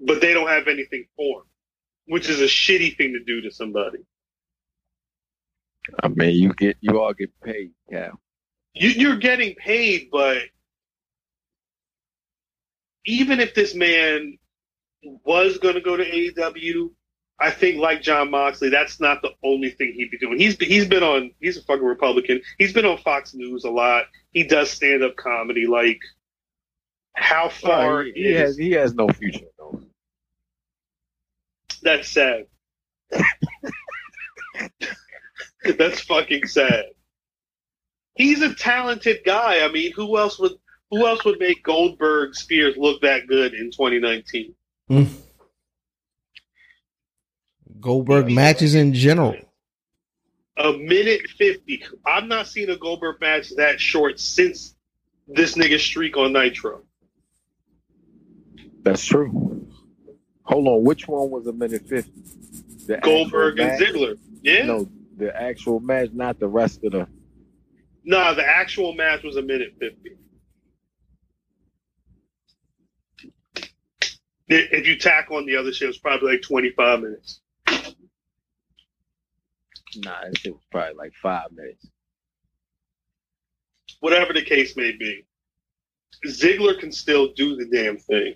but 0.00 0.20
they 0.20 0.32
don't 0.32 0.48
have 0.48 0.68
anything 0.68 1.06
for 1.16 1.40
him, 1.40 1.46
which 2.06 2.28
is 2.28 2.40
a 2.40 2.44
shitty 2.46 2.96
thing 2.96 3.12
to 3.12 3.22
do 3.24 3.40
to 3.42 3.50
somebody. 3.50 3.98
I 6.02 6.08
mean, 6.08 6.36
you 6.36 6.52
get 6.54 6.76
you 6.80 7.00
all 7.00 7.12
get 7.12 7.30
paid, 7.42 7.72
Cal. 7.90 8.20
You, 8.74 8.90
you're 8.90 9.16
getting 9.16 9.54
paid, 9.56 10.08
but 10.12 10.38
even 13.04 13.40
if 13.40 13.54
this 13.54 13.74
man 13.74 14.38
was 15.02 15.58
going 15.58 15.74
to 15.74 15.80
go 15.80 15.96
to 15.96 16.04
AEW, 16.04 16.90
I 17.38 17.50
think 17.50 17.78
like 17.78 18.02
Jon 18.02 18.30
Moxley, 18.30 18.68
that's 18.68 19.00
not 19.00 19.22
the 19.22 19.30
only 19.42 19.70
thing 19.70 19.94
he'd 19.96 20.10
be 20.10 20.18
doing. 20.18 20.38
He's 20.38 20.58
he's 20.58 20.86
been 20.86 21.02
on. 21.02 21.30
He's 21.40 21.56
a 21.56 21.62
fucking 21.62 21.84
Republican. 21.84 22.42
He's 22.58 22.74
been 22.74 22.84
on 22.84 22.98
Fox 22.98 23.32
News 23.34 23.64
a 23.64 23.70
lot. 23.70 24.04
He 24.32 24.44
does 24.44 24.70
stand 24.70 25.02
up 25.02 25.16
comedy. 25.16 25.66
Like, 25.66 26.00
how 27.14 27.48
far? 27.48 28.02
he, 28.02 28.12
he 28.12 28.32
has 28.32 28.58
he 28.58 28.72
has 28.72 28.94
no 28.94 29.08
future 29.08 29.46
though. 29.58 29.80
That's 31.82 32.08
sad. 32.08 32.46
That's 35.78 36.00
fucking 36.00 36.46
sad. 36.46 36.84
He's 38.14 38.42
a 38.42 38.54
talented 38.54 39.20
guy. 39.24 39.64
I 39.64 39.72
mean, 39.72 39.92
who 39.92 40.18
else 40.18 40.38
would 40.38 40.52
who 40.90 41.06
else 41.06 41.24
would 41.24 41.38
make 41.38 41.62
Goldberg 41.62 42.34
Spears 42.34 42.76
look 42.76 43.02
that 43.02 43.26
good 43.26 43.54
in 43.54 43.70
2019? 43.70 44.54
Hmm. 44.88 45.04
Goldberg 47.80 48.30
matches 48.30 48.74
in 48.74 48.92
general. 48.92 49.36
A 50.56 50.72
minute 50.72 51.22
50. 51.38 51.84
I'm 52.06 52.28
not 52.28 52.46
seeing 52.46 52.68
a 52.68 52.76
Goldberg 52.76 53.20
match 53.20 53.50
that 53.56 53.80
short 53.80 54.20
since 54.20 54.74
this 55.26 55.54
nigga 55.54 55.78
streak 55.78 56.16
on 56.16 56.32
Nitro. 56.32 56.82
That's 58.82 59.04
true. 59.04 59.66
Hold 60.42 60.66
on, 60.66 60.84
which 60.84 61.06
one 61.06 61.30
was 61.30 61.46
a 61.46 61.52
minute 61.52 61.86
fifty? 61.86 62.10
The 62.86 62.96
Goldberg 62.98 63.58
and 63.60 63.68
match? 63.68 63.80
Ziggler. 63.80 64.18
Yeah. 64.42 64.66
No, 64.66 64.88
the 65.16 65.34
actual 65.34 65.80
match, 65.80 66.10
not 66.12 66.40
the 66.40 66.48
rest 66.48 66.82
of 66.84 66.92
the. 66.92 67.06
Nah, 68.04 68.34
the 68.34 68.44
actual 68.44 68.94
match 68.94 69.22
was 69.22 69.36
a 69.36 69.42
minute 69.42 69.74
50. 69.78 70.16
If 74.52 74.84
you 74.84 74.98
tack 74.98 75.30
on 75.30 75.46
the 75.46 75.56
other 75.56 75.72
shit, 75.72 75.86
it 75.86 75.88
was 75.88 75.98
probably 75.98 76.32
like 76.32 76.42
25 76.42 77.00
minutes. 77.00 77.40
Nah, 79.96 80.22
that 80.22 80.36
shit 80.36 80.52
was 80.52 80.64
probably 80.72 80.94
like 80.94 81.12
five 81.14 81.52
minutes. 81.52 81.86
Whatever 84.00 84.32
the 84.32 84.42
case 84.42 84.76
may 84.76 84.90
be, 84.90 85.24
Ziggler 86.26 86.78
can 86.78 86.90
still 86.90 87.32
do 87.32 87.54
the 87.54 87.66
damn 87.66 87.98
thing. 87.98 88.34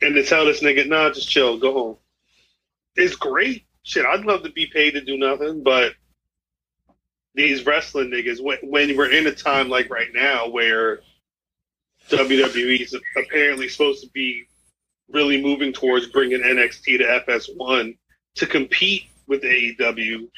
And 0.00 0.14
to 0.14 0.24
tell 0.24 0.46
this 0.46 0.62
nigga, 0.62 0.88
nah, 0.88 1.10
just 1.10 1.28
chill, 1.28 1.58
go 1.58 1.72
home. 1.72 1.96
It's 2.96 3.14
great. 3.14 3.66
Shit, 3.82 4.06
I'd 4.06 4.24
love 4.24 4.44
to 4.44 4.50
be 4.50 4.66
paid 4.66 4.92
to 4.92 5.00
do 5.02 5.18
nothing, 5.18 5.62
but 5.62 5.92
these 7.34 7.66
wrestling 7.66 8.10
niggas, 8.10 8.42
when, 8.42 8.58
when 8.62 8.96
we're 8.96 9.10
in 9.12 9.26
a 9.26 9.32
time 9.32 9.68
like 9.68 9.90
right 9.90 10.12
now 10.14 10.48
where 10.48 11.00
WWE 12.08 12.80
is 12.80 12.96
apparently 13.16 13.68
supposed 13.68 14.02
to 14.02 14.10
be 14.10 14.46
really 15.12 15.42
moving 15.42 15.72
towards 15.72 16.06
bringing 16.06 16.40
NXT 16.40 16.98
to 16.98 17.22
FS1 17.26 17.96
to 18.36 18.46
compete 18.46 19.04
with 19.26 19.42
AEW, 19.42 20.28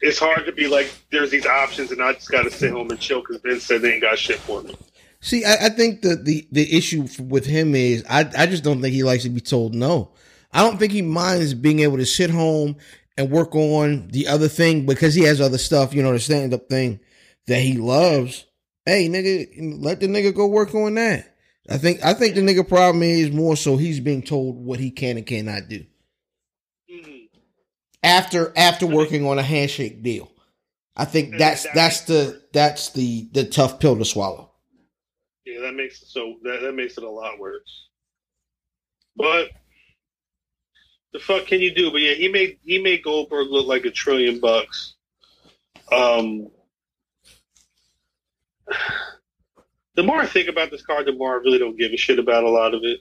it's 0.00 0.18
hard 0.18 0.46
to 0.46 0.52
be 0.52 0.68
like, 0.68 0.92
there's 1.10 1.30
these 1.30 1.46
options 1.46 1.90
and 1.90 2.02
I 2.02 2.12
just 2.12 2.30
got 2.30 2.42
to 2.42 2.50
sit 2.50 2.72
home 2.72 2.90
and 2.90 3.00
chill 3.00 3.20
because 3.20 3.40
Vince 3.42 3.64
said 3.64 3.82
they 3.82 3.94
ain't 3.94 4.02
got 4.02 4.18
shit 4.18 4.38
for 4.38 4.62
me. 4.62 4.74
See, 5.20 5.44
I, 5.44 5.66
I 5.66 5.68
think 5.70 6.02
the, 6.02 6.14
the 6.14 6.46
the 6.52 6.76
issue 6.76 7.08
with 7.20 7.44
him 7.44 7.74
is 7.74 8.04
I 8.08 8.20
I 8.36 8.46
just 8.46 8.62
don't 8.62 8.80
think 8.80 8.94
he 8.94 9.02
likes 9.02 9.24
to 9.24 9.30
be 9.30 9.40
told 9.40 9.74
no. 9.74 10.12
I 10.52 10.62
don't 10.62 10.78
think 10.78 10.92
he 10.92 11.02
minds 11.02 11.54
being 11.54 11.80
able 11.80 11.96
to 11.96 12.06
sit 12.06 12.30
home 12.30 12.76
and 13.16 13.30
work 13.30 13.54
on 13.54 14.08
the 14.08 14.28
other 14.28 14.48
thing 14.48 14.86
because 14.86 15.14
he 15.14 15.24
has 15.24 15.40
other 15.40 15.58
stuff, 15.58 15.92
you 15.92 16.02
know, 16.02 16.12
the 16.12 16.20
stand 16.20 16.54
up 16.54 16.68
thing 16.68 17.00
that 17.48 17.60
he 17.60 17.76
loves. 17.76 18.46
Hey, 18.86 19.08
nigga, 19.08 19.82
let 19.82 20.00
the 20.00 20.06
nigga 20.06 20.34
go 20.34 20.46
work 20.46 20.74
on 20.74 20.94
that. 20.94 21.34
I 21.68 21.76
think 21.78 22.04
I 22.04 22.14
think 22.14 22.34
the 22.34 22.40
nigga 22.40 22.66
problem 22.66 23.02
is 23.02 23.30
more 23.30 23.56
so 23.56 23.76
he's 23.76 24.00
being 24.00 24.22
told 24.22 24.56
what 24.56 24.80
he 24.80 24.90
can 24.90 25.16
and 25.18 25.26
cannot 25.26 25.68
do 25.68 25.84
Mhm. 26.90 27.28
after 28.02 28.52
after 28.56 28.86
working 28.86 29.26
on 29.26 29.38
a 29.38 29.42
handshake 29.42 30.02
deal. 30.02 30.32
I 30.96 31.04
think 31.04 31.36
that's 31.36 31.66
that's 31.74 32.02
the 32.02 32.42
that's 32.52 32.90
the 32.90 33.28
the 33.32 33.44
tough 33.44 33.80
pill 33.80 33.96
to 33.98 34.04
swallow. 34.04 34.50
Yeah, 35.44 35.60
that 35.60 35.74
makes 35.74 36.02
it 36.02 36.08
so 36.08 36.36
that, 36.42 36.60
that 36.62 36.72
makes 36.74 36.96
it 36.98 37.04
a 37.04 37.10
lot 37.10 37.38
worse. 37.38 37.88
But 39.14 39.50
the 41.12 41.18
fuck 41.18 41.46
can 41.46 41.60
you 41.60 41.74
do? 41.74 41.90
But 41.90 42.00
yeah, 42.00 42.14
he 42.14 42.28
made 42.28 42.58
he 42.64 42.78
made 42.82 43.02
Goldberg 43.02 43.48
look 43.48 43.66
like 43.66 43.84
a 43.84 43.90
trillion 43.90 44.40
bucks. 44.40 44.94
Um, 45.92 46.48
the 49.98 50.04
more 50.04 50.20
I 50.20 50.26
think 50.26 50.48
about 50.48 50.70
this 50.70 50.86
card, 50.86 51.06
the 51.06 51.12
more 51.12 51.32
I 51.32 51.38
really 51.42 51.58
don't 51.58 51.76
give 51.76 51.90
a 51.92 51.96
shit 51.96 52.20
about 52.20 52.44
a 52.44 52.48
lot 52.48 52.72
of 52.72 52.82
it. 52.84 53.00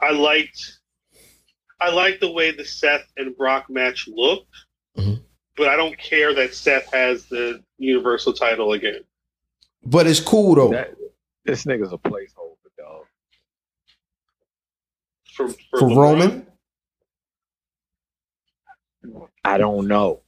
I 0.00 0.10
liked 0.10 0.58
I 1.78 1.90
liked 1.90 2.22
the 2.22 2.32
way 2.32 2.50
the 2.50 2.64
Seth 2.64 3.04
and 3.18 3.36
Brock 3.36 3.66
match 3.68 4.08
looked, 4.08 4.56
Mhm. 4.96 5.22
but 5.54 5.68
I 5.68 5.76
don't 5.76 5.98
care 5.98 6.32
that 6.32 6.54
Seth 6.54 6.90
has 6.94 7.26
the 7.26 7.62
Universal 7.76 8.32
title 8.32 8.72
again. 8.72 9.02
But 9.84 10.06
it's 10.06 10.20
cool 10.20 10.54
though. 10.54 10.70
That, 10.70 10.94
this 11.44 11.66
nigga's 11.66 11.92
a 11.92 11.98
placeholder, 11.98 12.56
dog. 12.78 13.04
For, 15.34 15.48
for, 15.50 15.78
for 15.80 15.88
Roman. 15.94 16.46
I 19.44 19.58
don't 19.58 19.86
know. 19.86 20.22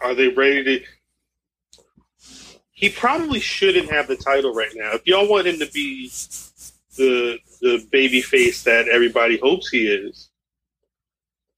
Are 0.00 0.14
they 0.14 0.28
ready 0.28 0.64
to? 0.64 0.84
He 2.72 2.90
probably 2.90 3.40
shouldn't 3.40 3.90
have 3.90 4.06
the 4.06 4.16
title 4.16 4.52
right 4.52 4.72
now. 4.74 4.92
If 4.92 5.06
y'all 5.06 5.28
want 5.28 5.46
him 5.46 5.58
to 5.58 5.70
be 5.72 6.08
the 6.96 7.38
the 7.60 7.86
baby 7.90 8.20
face 8.20 8.62
that 8.64 8.88
everybody 8.88 9.38
hopes 9.38 9.70
he 9.70 9.88
is, 9.88 10.30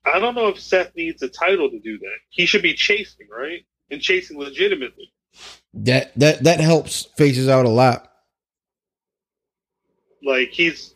I 0.05 0.19
don't 0.19 0.35
know 0.35 0.49
if 0.49 0.61
Seth 0.61 0.95
needs 0.95 1.23
a 1.23 1.29
title 1.29 1.71
to 1.71 1.79
do 1.81 1.99
that. 1.99 2.17
He 2.31 2.47
should 2.47 2.63
be 2.63 2.75
chasing, 2.75 3.27
right? 3.31 3.65
And 3.91 4.01
chasing 4.01 4.39
legitimately. 4.39 5.13
That 5.75 6.13
that 6.19 6.45
that 6.45 6.61
helps 6.61 7.03
faces 7.17 7.49
out 7.49 7.67
a 7.67 7.71
lot. 7.71 8.11
Like 10.23 10.51
he's 10.51 10.95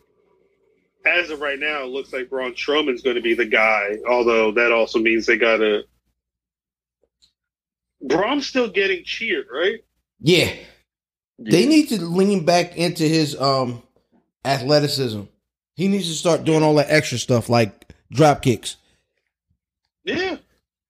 as 1.05 1.29
of 1.29 1.41
right 1.41 1.59
now, 1.59 1.83
it 1.83 1.89
looks 1.89 2.13
like 2.13 2.29
Braun 2.29 2.53
Strowman's 2.53 3.01
going 3.01 3.15
to 3.15 3.21
be 3.21 3.33
the 3.33 3.45
guy. 3.45 3.97
Although 4.07 4.51
that 4.53 4.71
also 4.71 4.99
means 4.99 5.25
they 5.25 5.37
gotta. 5.37 5.83
Braun's 8.03 8.45
still 8.47 8.69
getting 8.69 9.03
cheered, 9.03 9.47
right? 9.51 9.79
Yeah. 10.19 10.53
They 11.39 11.65
need 11.65 11.89
to 11.89 12.01
lean 12.05 12.45
back 12.45 12.75
into 12.77 13.03
his 13.03 13.39
um 13.39 13.81
athleticism. 14.45 15.21
He 15.75 15.87
needs 15.87 16.07
to 16.07 16.13
start 16.13 16.43
doing 16.43 16.63
all 16.63 16.75
that 16.75 16.91
extra 16.91 17.17
stuff 17.17 17.49
like 17.49 17.91
drop 18.11 18.41
kicks. 18.43 18.75
Yeah, 20.03 20.37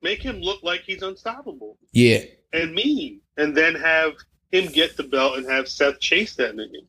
make 0.01 0.22
him 0.22 0.41
look 0.41 0.64
like 0.64 0.82
he's 0.82 1.01
unstoppable 1.03 1.78
Yeah. 1.91 2.24
and 2.51 2.74
mean, 2.74 3.22
and 3.38 3.55
then 3.55 3.76
have 3.76 4.14
him 4.51 4.72
get 4.72 4.97
the 4.97 5.03
belt 5.03 5.38
and 5.38 5.49
have 5.49 5.68
Seth 5.70 5.99
chase 5.99 6.36
that 6.36 6.55
nigga. 6.55 6.86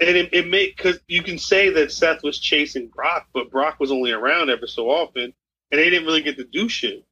And 0.00 0.16
it, 0.16 0.34
it 0.34 0.48
make 0.48 0.76
because 0.76 0.98
you 1.06 1.22
can 1.22 1.38
say 1.38 1.70
that 1.70 1.92
Seth 1.92 2.22
was 2.24 2.38
chasing 2.40 2.88
Brock, 2.88 3.28
but 3.32 3.50
Brock 3.50 3.78
was 3.78 3.90
only 3.92 4.10
around 4.10 4.50
ever 4.50 4.66
so 4.66 4.90
often, 4.90 5.32
and 5.70 5.80
they 5.80 5.88
didn't 5.88 6.06
really 6.06 6.22
get 6.22 6.36
to 6.36 6.44
do 6.44 6.68
shit. 6.68 7.04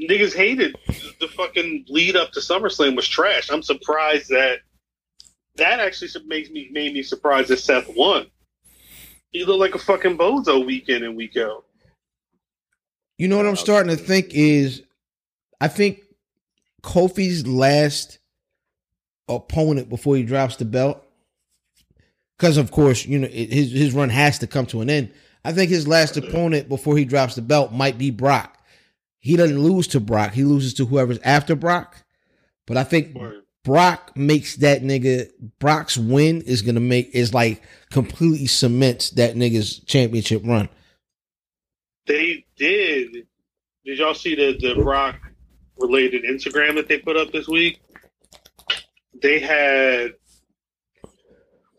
Niggas 0.00 0.34
hated 0.34 0.76
the 1.20 1.28
fucking 1.28 1.86
lead 1.88 2.16
up 2.16 2.32
to 2.32 2.40
SummerSlam 2.40 2.96
was 2.96 3.08
trash. 3.08 3.50
I'm 3.50 3.62
surprised 3.62 4.28
that 4.28 4.58
that 5.56 5.80
actually 5.80 6.10
makes 6.26 6.50
me 6.50 6.68
made 6.70 6.92
me 6.92 7.02
surprised 7.02 7.48
that 7.48 7.58
Seth 7.58 7.88
won. 7.96 8.26
He 9.30 9.44
looked 9.44 9.60
like 9.60 9.74
a 9.74 9.78
fucking 9.78 10.18
bozo 10.18 10.64
week 10.64 10.88
in 10.88 11.02
and 11.02 11.16
week 11.16 11.36
out. 11.36 11.64
You 13.18 13.28
know 13.28 13.38
what 13.38 13.46
I'm 13.46 13.56
starting 13.56 13.96
to 13.96 14.02
think 14.02 14.34
is 14.34 14.82
I 15.60 15.68
think 15.68 16.02
Kofi's 16.82 17.46
last 17.46 18.18
opponent 19.28 19.88
before 19.88 20.16
he 20.16 20.22
drops 20.22 20.56
the 20.56 20.66
belt, 20.66 21.02
because 22.38 22.58
of 22.58 22.70
course 22.70 23.06
you 23.06 23.18
know 23.18 23.28
his 23.28 23.72
his 23.72 23.94
run 23.94 24.10
has 24.10 24.38
to 24.40 24.46
come 24.46 24.66
to 24.66 24.82
an 24.82 24.90
end. 24.90 25.12
I 25.42 25.52
think 25.52 25.70
his 25.70 25.88
last 25.88 26.16
opponent 26.16 26.68
before 26.68 26.98
he 26.98 27.04
drops 27.04 27.34
the 27.34 27.42
belt 27.42 27.72
might 27.72 27.96
be 27.96 28.10
Brock. 28.10 28.55
He 29.26 29.36
doesn't 29.36 29.58
lose 29.58 29.88
to 29.88 29.98
Brock; 29.98 30.34
he 30.34 30.44
loses 30.44 30.74
to 30.74 30.86
whoever's 30.86 31.18
after 31.24 31.56
Brock. 31.56 32.04
But 32.64 32.76
I 32.76 32.84
think 32.84 33.18
Brock 33.64 34.16
makes 34.16 34.54
that 34.58 34.82
nigga 34.82 35.28
Brock's 35.58 35.98
win 35.98 36.42
is 36.42 36.62
gonna 36.62 36.78
make 36.78 37.10
is 37.12 37.34
like 37.34 37.60
completely 37.90 38.46
cements 38.46 39.10
that 39.10 39.34
nigga's 39.34 39.80
championship 39.80 40.42
run. 40.44 40.68
They 42.06 42.46
did. 42.56 43.26
Did 43.84 43.98
y'all 43.98 44.14
see 44.14 44.36
the 44.36 44.56
the 44.60 44.80
Brock 44.80 45.16
related 45.76 46.22
Instagram 46.22 46.76
that 46.76 46.86
they 46.86 46.98
put 46.98 47.16
up 47.16 47.32
this 47.32 47.48
week? 47.48 47.80
They 49.20 49.40
had 49.40 50.14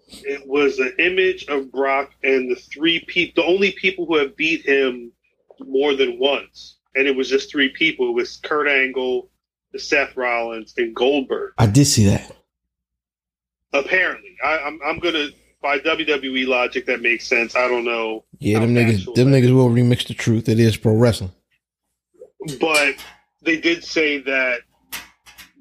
it 0.10 0.46
was 0.46 0.80
an 0.80 0.94
image 1.00 1.46
of 1.46 1.72
Brock 1.72 2.12
and 2.24 2.52
the 2.52 2.56
three 2.56 3.00
people, 3.08 3.42
the 3.42 3.48
only 3.50 3.72
people 3.72 4.06
who 4.06 4.18
have 4.18 4.36
beat 4.36 4.66
him 4.66 5.14
more 5.62 5.96
than 5.96 6.20
once, 6.20 6.77
and 6.98 7.08
it 7.08 7.16
was 7.16 7.30
just 7.30 7.52
three 7.52 7.70
people. 7.70 8.10
It 8.10 8.14
was 8.14 8.38
Kurt 8.38 8.68
Angle, 8.68 9.30
Seth 9.78 10.18
Rollins, 10.18 10.74
and 10.78 10.96
Goldberg. 10.96 11.54
I 11.58 11.68
did 11.68 11.86
see 11.86 12.06
that. 12.06 12.36
Apparently, 13.72 14.36
I, 14.44 14.58
I'm 14.60 14.80
I'm 14.84 15.00
gonna 15.00 15.28
by 15.62 15.80
WWE 15.80 16.48
logic 16.48 16.86
that 16.88 17.02
makes 17.02 17.28
sense. 17.28 17.56
I 17.56 17.68
don't 17.68 17.86
know. 17.86 18.24
Yeah, 18.40 18.60
them 18.60 18.74
niggas, 18.74 19.14
them 19.14 19.32
niggas 19.32 19.54
will 19.54 19.70
remix 19.70 20.08
the 20.08 20.14
truth. 20.14 20.50
It 20.50 20.60
is 20.60 20.76
pro 20.76 20.96
wrestling. 20.96 21.32
But 22.60 22.96
they 23.44 23.60
did 23.60 23.84
say 23.84 24.20
that 24.20 24.62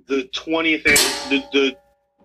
the 0.06 0.24
twentieth 0.28 0.84
the, 0.84 1.44
the 1.52 1.76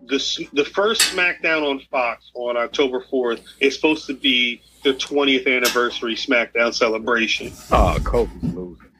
the 0.07 0.47
the 0.53 0.65
first 0.65 1.01
SmackDown 1.01 1.69
on 1.69 1.81
Fox 1.91 2.31
on 2.35 2.55
October 2.55 3.03
fourth 3.09 3.41
is 3.59 3.75
supposed 3.75 4.05
to 4.07 4.13
be 4.13 4.61
the 4.83 4.93
twentieth 4.93 5.47
anniversary 5.47 6.15
SmackDown 6.15 6.73
celebration. 6.73 7.51
Ah, 7.71 7.95
oh, 7.95 7.99
Kofi's 7.99 8.53
losing. 8.53 8.90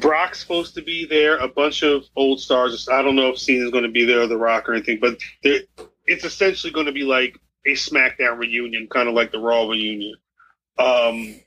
Brock's 0.00 0.40
supposed 0.40 0.74
to 0.74 0.82
be 0.82 1.06
there. 1.06 1.38
A 1.38 1.48
bunch 1.48 1.82
of 1.82 2.04
old 2.16 2.40
stars. 2.40 2.88
I 2.88 3.02
don't 3.02 3.16
know 3.16 3.28
if 3.28 3.38
Cena's 3.38 3.70
going 3.70 3.84
to 3.84 3.90
be 3.90 4.04
there 4.04 4.22
or 4.22 4.26
The 4.26 4.36
Rock 4.36 4.68
or 4.68 4.74
anything, 4.74 4.98
but 5.00 5.18
it's 5.42 6.24
essentially 6.24 6.72
going 6.72 6.86
to 6.86 6.92
be 6.92 7.04
like 7.04 7.38
a 7.66 7.72
SmackDown 7.72 8.38
reunion, 8.38 8.88
kind 8.88 9.08
of 9.08 9.14
like 9.14 9.32
the 9.32 9.38
Raw 9.38 9.68
reunion. 9.68 10.14
Um, 10.78 11.40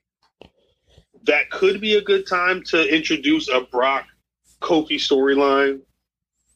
that 1.23 1.49
could 1.49 1.81
be 1.81 1.95
a 1.95 2.01
good 2.01 2.27
time 2.27 2.63
to 2.65 2.95
introduce 2.95 3.49
a 3.49 3.61
Brock 3.61 4.05
Kofi 4.61 4.95
storyline. 4.95 5.81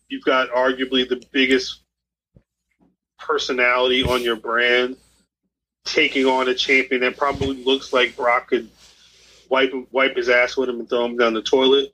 You've 0.09 0.23
got 0.23 0.49
arguably 0.51 1.07
the 1.07 1.21
biggest 1.32 1.82
personality 3.17 4.03
on 4.03 4.21
your 4.21 4.36
brand 4.36 4.97
taking 5.86 6.25
on 6.25 6.49
a 6.49 6.53
champion 6.53 7.01
that 7.01 7.17
probably 7.17 7.63
looks 7.63 7.93
like 7.93 8.15
Brock 8.15 8.49
could 8.49 8.69
wipe 9.49 9.73
wipe 9.91 10.15
his 10.15 10.29
ass 10.29 10.57
with 10.57 10.69
him 10.69 10.79
and 10.79 10.89
throw 10.89 11.05
him 11.05 11.17
down 11.17 11.33
the 11.33 11.41
toilet. 11.41 11.93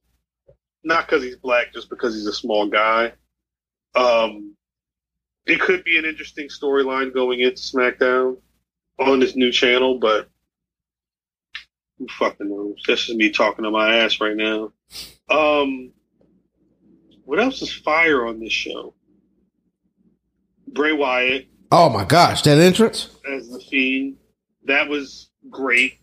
Not 0.83 1.07
because 1.07 1.23
he's 1.23 1.37
black, 1.37 1.73
just 1.73 1.89
because 1.89 2.13
he's 2.13 2.27
a 2.27 2.33
small 2.33 2.67
guy. 2.67 3.13
Um, 3.95 4.55
it 5.45 5.59
could 5.59 5.83
be 5.83 5.97
an 5.97 6.05
interesting 6.05 6.47
storyline 6.47 7.13
going 7.13 7.39
into 7.39 7.61
SmackDown 7.61 8.37
on 8.99 9.19
this 9.19 9.35
new 9.35 9.51
channel, 9.51 9.99
but 9.99 10.29
who 11.97 12.07
fucking 12.07 12.49
knows? 12.49 12.81
That's 12.87 13.05
just 13.05 13.17
me 13.17 13.29
talking 13.31 13.63
to 13.63 13.71
my 13.71 13.97
ass 13.97 14.19
right 14.19 14.35
now. 14.35 14.71
Um, 15.29 15.91
what 17.25 17.39
else 17.39 17.61
is 17.61 17.71
fire 17.71 18.25
on 18.25 18.39
this 18.39 18.51
show? 18.51 18.93
Bray 20.67 20.93
Wyatt. 20.93 21.47
Oh 21.71 21.89
my 21.89 22.05
gosh, 22.05 22.41
that 22.43 22.57
entrance 22.57 23.09
as 23.31 23.49
the 23.49 23.59
Fiend, 23.59 24.17
that 24.65 24.89
was 24.89 25.29
great. 25.49 25.99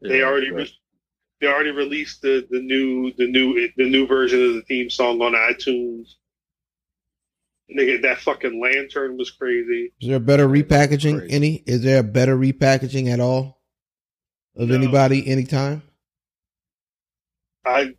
Yeah, 0.00 0.08
they 0.08 0.22
already 0.22 0.50
re- 0.50 0.78
they 1.44 1.50
already 1.50 1.70
released 1.72 2.22
the, 2.22 2.46
the 2.50 2.60
new 2.60 3.12
the 3.18 3.26
new 3.26 3.68
the 3.76 3.88
new 3.88 4.06
version 4.06 4.42
of 4.42 4.54
the 4.54 4.62
theme 4.62 4.88
song 4.88 5.20
on 5.20 5.32
iTunes. 5.32 6.14
Nigga, 7.70 8.02
that 8.02 8.20
fucking 8.20 8.60
lantern 8.60 9.16
was 9.16 9.30
crazy. 9.30 9.92
Is 10.00 10.08
there 10.08 10.16
a 10.16 10.20
better 10.20 10.48
repackaging? 10.48 11.26
Any? 11.28 11.56
Is 11.66 11.82
there 11.82 12.00
a 12.00 12.02
better 12.02 12.36
repackaging 12.36 13.08
at 13.08 13.20
all 13.20 13.60
of 14.56 14.68
no. 14.68 14.74
anybody 14.74 15.26
anytime? 15.26 15.82
I 17.66 17.94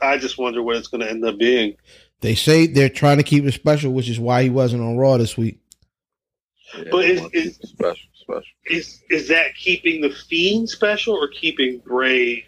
I 0.00 0.18
just 0.18 0.36
wonder 0.36 0.62
what 0.62 0.76
it's 0.76 0.88
going 0.88 1.02
to 1.02 1.10
end 1.10 1.24
up 1.24 1.38
being. 1.38 1.76
They 2.20 2.34
say 2.34 2.66
they're 2.66 2.88
trying 2.88 3.16
to 3.16 3.22
keep 3.22 3.44
it 3.44 3.52
special, 3.52 3.92
which 3.92 4.08
is 4.08 4.20
why 4.20 4.42
he 4.42 4.50
wasn't 4.50 4.82
on 4.82 4.96
Raw 4.96 5.16
this 5.16 5.36
week. 5.36 5.60
Yeah, 6.76 6.84
but 6.90 7.04
it's, 7.04 7.34
is 7.34 7.56
special, 7.62 8.08
special. 8.22 8.42
Is 8.66 9.02
is 9.10 9.28
that 9.28 9.54
keeping 9.54 10.00
the 10.00 10.10
Fiend 10.10 10.68
special 10.68 11.14
or 11.14 11.28
keeping 11.28 11.78
Bray 11.78 12.44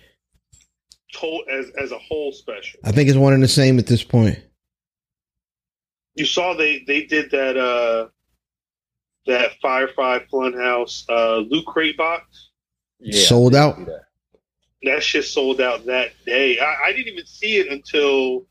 told 1.15 1.43
as 1.49 1.71
as 1.79 1.93
a 1.93 1.99
whole 1.99 2.33
special? 2.33 2.81
I 2.85 2.93
think 2.93 3.09
it's 3.09 3.19
one 3.19 3.35
and 3.35 3.43
the 3.43 3.49
same 3.49 3.79
at 3.79 3.87
this 3.87 4.03
point 4.03 4.39
you 6.15 6.25
saw 6.25 6.55
they 6.55 6.85
they 6.87 7.05
did 7.05 7.31
that 7.31 7.57
uh 7.57 8.09
that 9.27 9.53
Firefly 9.61 10.21
Funhouse 10.33 11.05
uh 11.09 11.39
loot 11.39 11.67
crate 11.67 11.97
box. 11.97 12.51
Yeah, 13.01 13.27
sold 13.27 13.55
out. 13.55 13.85
That. 13.85 14.05
that 14.85 15.03
shit 15.03 15.25
sold 15.25 15.61
out 15.61 15.87
that 15.87 16.13
day. 16.25 16.59
I, 16.59 16.77
I 16.87 16.93
didn't 16.93 17.13
even 17.13 17.27
see 17.27 17.57
it 17.57 17.71
until 17.71 18.47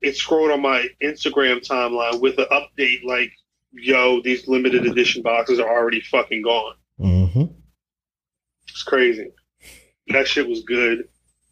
it 0.00 0.16
scrolled 0.16 0.50
on 0.50 0.62
my 0.62 0.86
Instagram 1.02 1.66
timeline 1.66 2.20
with 2.20 2.38
an 2.38 2.46
update 2.50 3.04
like, 3.04 3.32
"Yo, 3.74 4.20
these 4.22 4.48
limited 4.48 4.86
edition 4.86 5.22
boxes 5.22 5.58
are 5.58 5.68
already 5.68 6.00
fucking 6.00 6.42
gone." 6.42 6.74
Mm-hmm. 7.00 7.44
It's 8.68 8.82
crazy. 8.82 9.30
That 10.08 10.26
shit 10.26 10.48
was 10.48 10.64
good. 10.64 11.08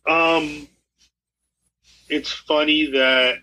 Um, 0.08 0.68
it's 2.08 2.32
funny 2.32 2.90
that 2.92 3.36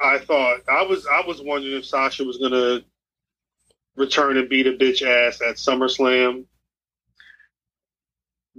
I 0.00 0.18
thought 0.18 0.60
I 0.68 0.82
was 0.82 1.06
I 1.06 1.22
was 1.26 1.40
wondering 1.40 1.76
if 1.76 1.86
Sasha 1.86 2.24
was 2.24 2.38
gonna 2.38 2.80
return 3.96 4.36
and 4.36 4.48
beat 4.48 4.66
a 4.66 4.72
bitch 4.72 5.02
ass 5.02 5.40
at 5.40 5.56
SummerSlam. 5.56 6.44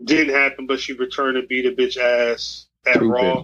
Didn't 0.04 0.34
happen, 0.34 0.66
but 0.66 0.80
she 0.80 0.94
returned 0.94 1.38
and 1.38 1.48
beat 1.48 1.66
a 1.66 1.72
bitch 1.72 1.98
ass 1.98 2.68
at 2.86 3.00
two 3.00 3.12
Raw. 3.12 3.44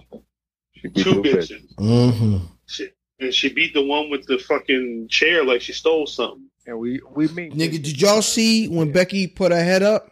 Two 0.96 1.22
bitches. 1.22 1.74
Mm-hmm. 1.76 2.38
She, 2.66 2.88
and 3.20 3.34
she 3.34 3.52
beat 3.52 3.74
the 3.74 3.84
one 3.84 4.10
with 4.10 4.26
the 4.26 4.38
fucking 4.38 5.08
chair 5.08 5.44
like 5.44 5.60
she 5.60 5.72
stole 5.72 6.06
something. 6.06 6.46
And 6.66 6.78
we 6.78 7.00
we 7.14 7.28
meet 7.28 7.52
nigga. 7.52 7.82
Did 7.82 8.00
y'all 8.00 8.22
see 8.22 8.68
when 8.68 8.88
yeah. 8.88 8.92
Becky 8.92 9.26
put 9.26 9.52
her 9.52 9.62
head 9.62 9.82
up? 9.82 10.10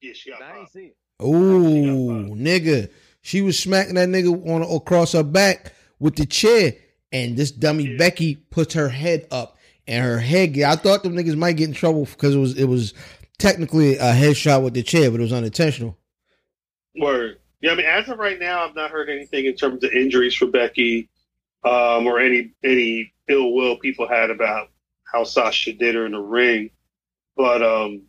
Yeah, 0.00 0.12
she 0.14 0.30
got. 0.30 0.42
I 0.42 0.64
see 0.66 0.86
it. 0.86 0.96
Oh, 1.20 2.34
nigga, 2.34 2.90
she 3.22 3.40
was 3.40 3.58
smacking 3.58 3.94
that 3.94 4.08
nigga 4.08 4.46
on 4.48 4.62
across 4.62 5.12
her 5.12 5.22
back 5.22 5.72
with 5.98 6.16
the 6.16 6.26
chair, 6.26 6.74
and 7.12 7.36
this 7.36 7.50
dummy 7.50 7.84
yeah. 7.84 7.96
Becky 7.96 8.34
puts 8.34 8.74
her 8.74 8.88
head 8.88 9.26
up, 9.30 9.56
and 9.86 10.04
her 10.04 10.18
head. 10.18 10.58
I 10.58 10.76
thought 10.76 11.02
them 11.02 11.14
niggas 11.14 11.36
might 11.36 11.56
get 11.56 11.68
in 11.68 11.74
trouble 11.74 12.04
because 12.04 12.34
it 12.34 12.38
was 12.38 12.58
it 12.58 12.66
was 12.66 12.94
technically 13.38 13.96
a 13.96 14.12
headshot 14.12 14.62
with 14.62 14.74
the 14.74 14.82
chair, 14.82 15.10
but 15.10 15.20
it 15.20 15.24
was 15.24 15.32
unintentional. 15.32 15.96
Word. 16.96 17.38
Yeah, 17.60 17.72
I 17.72 17.74
mean, 17.76 17.86
as 17.86 18.08
of 18.10 18.18
right 18.18 18.38
now, 18.38 18.66
I've 18.66 18.74
not 18.74 18.90
heard 18.90 19.08
anything 19.08 19.46
in 19.46 19.56
terms 19.56 19.82
of 19.82 19.92
injuries 19.92 20.34
for 20.34 20.46
Becky, 20.46 21.08
um, 21.64 22.06
or 22.06 22.20
any 22.20 22.52
any 22.62 23.12
ill 23.28 23.54
will 23.54 23.78
people 23.78 24.06
had 24.06 24.30
about 24.30 24.68
how 25.04 25.24
Sasha 25.24 25.72
did 25.72 25.94
her 25.94 26.06
in 26.06 26.12
the 26.12 26.20
ring. 26.20 26.70
But 27.36 27.62
um, 27.62 28.02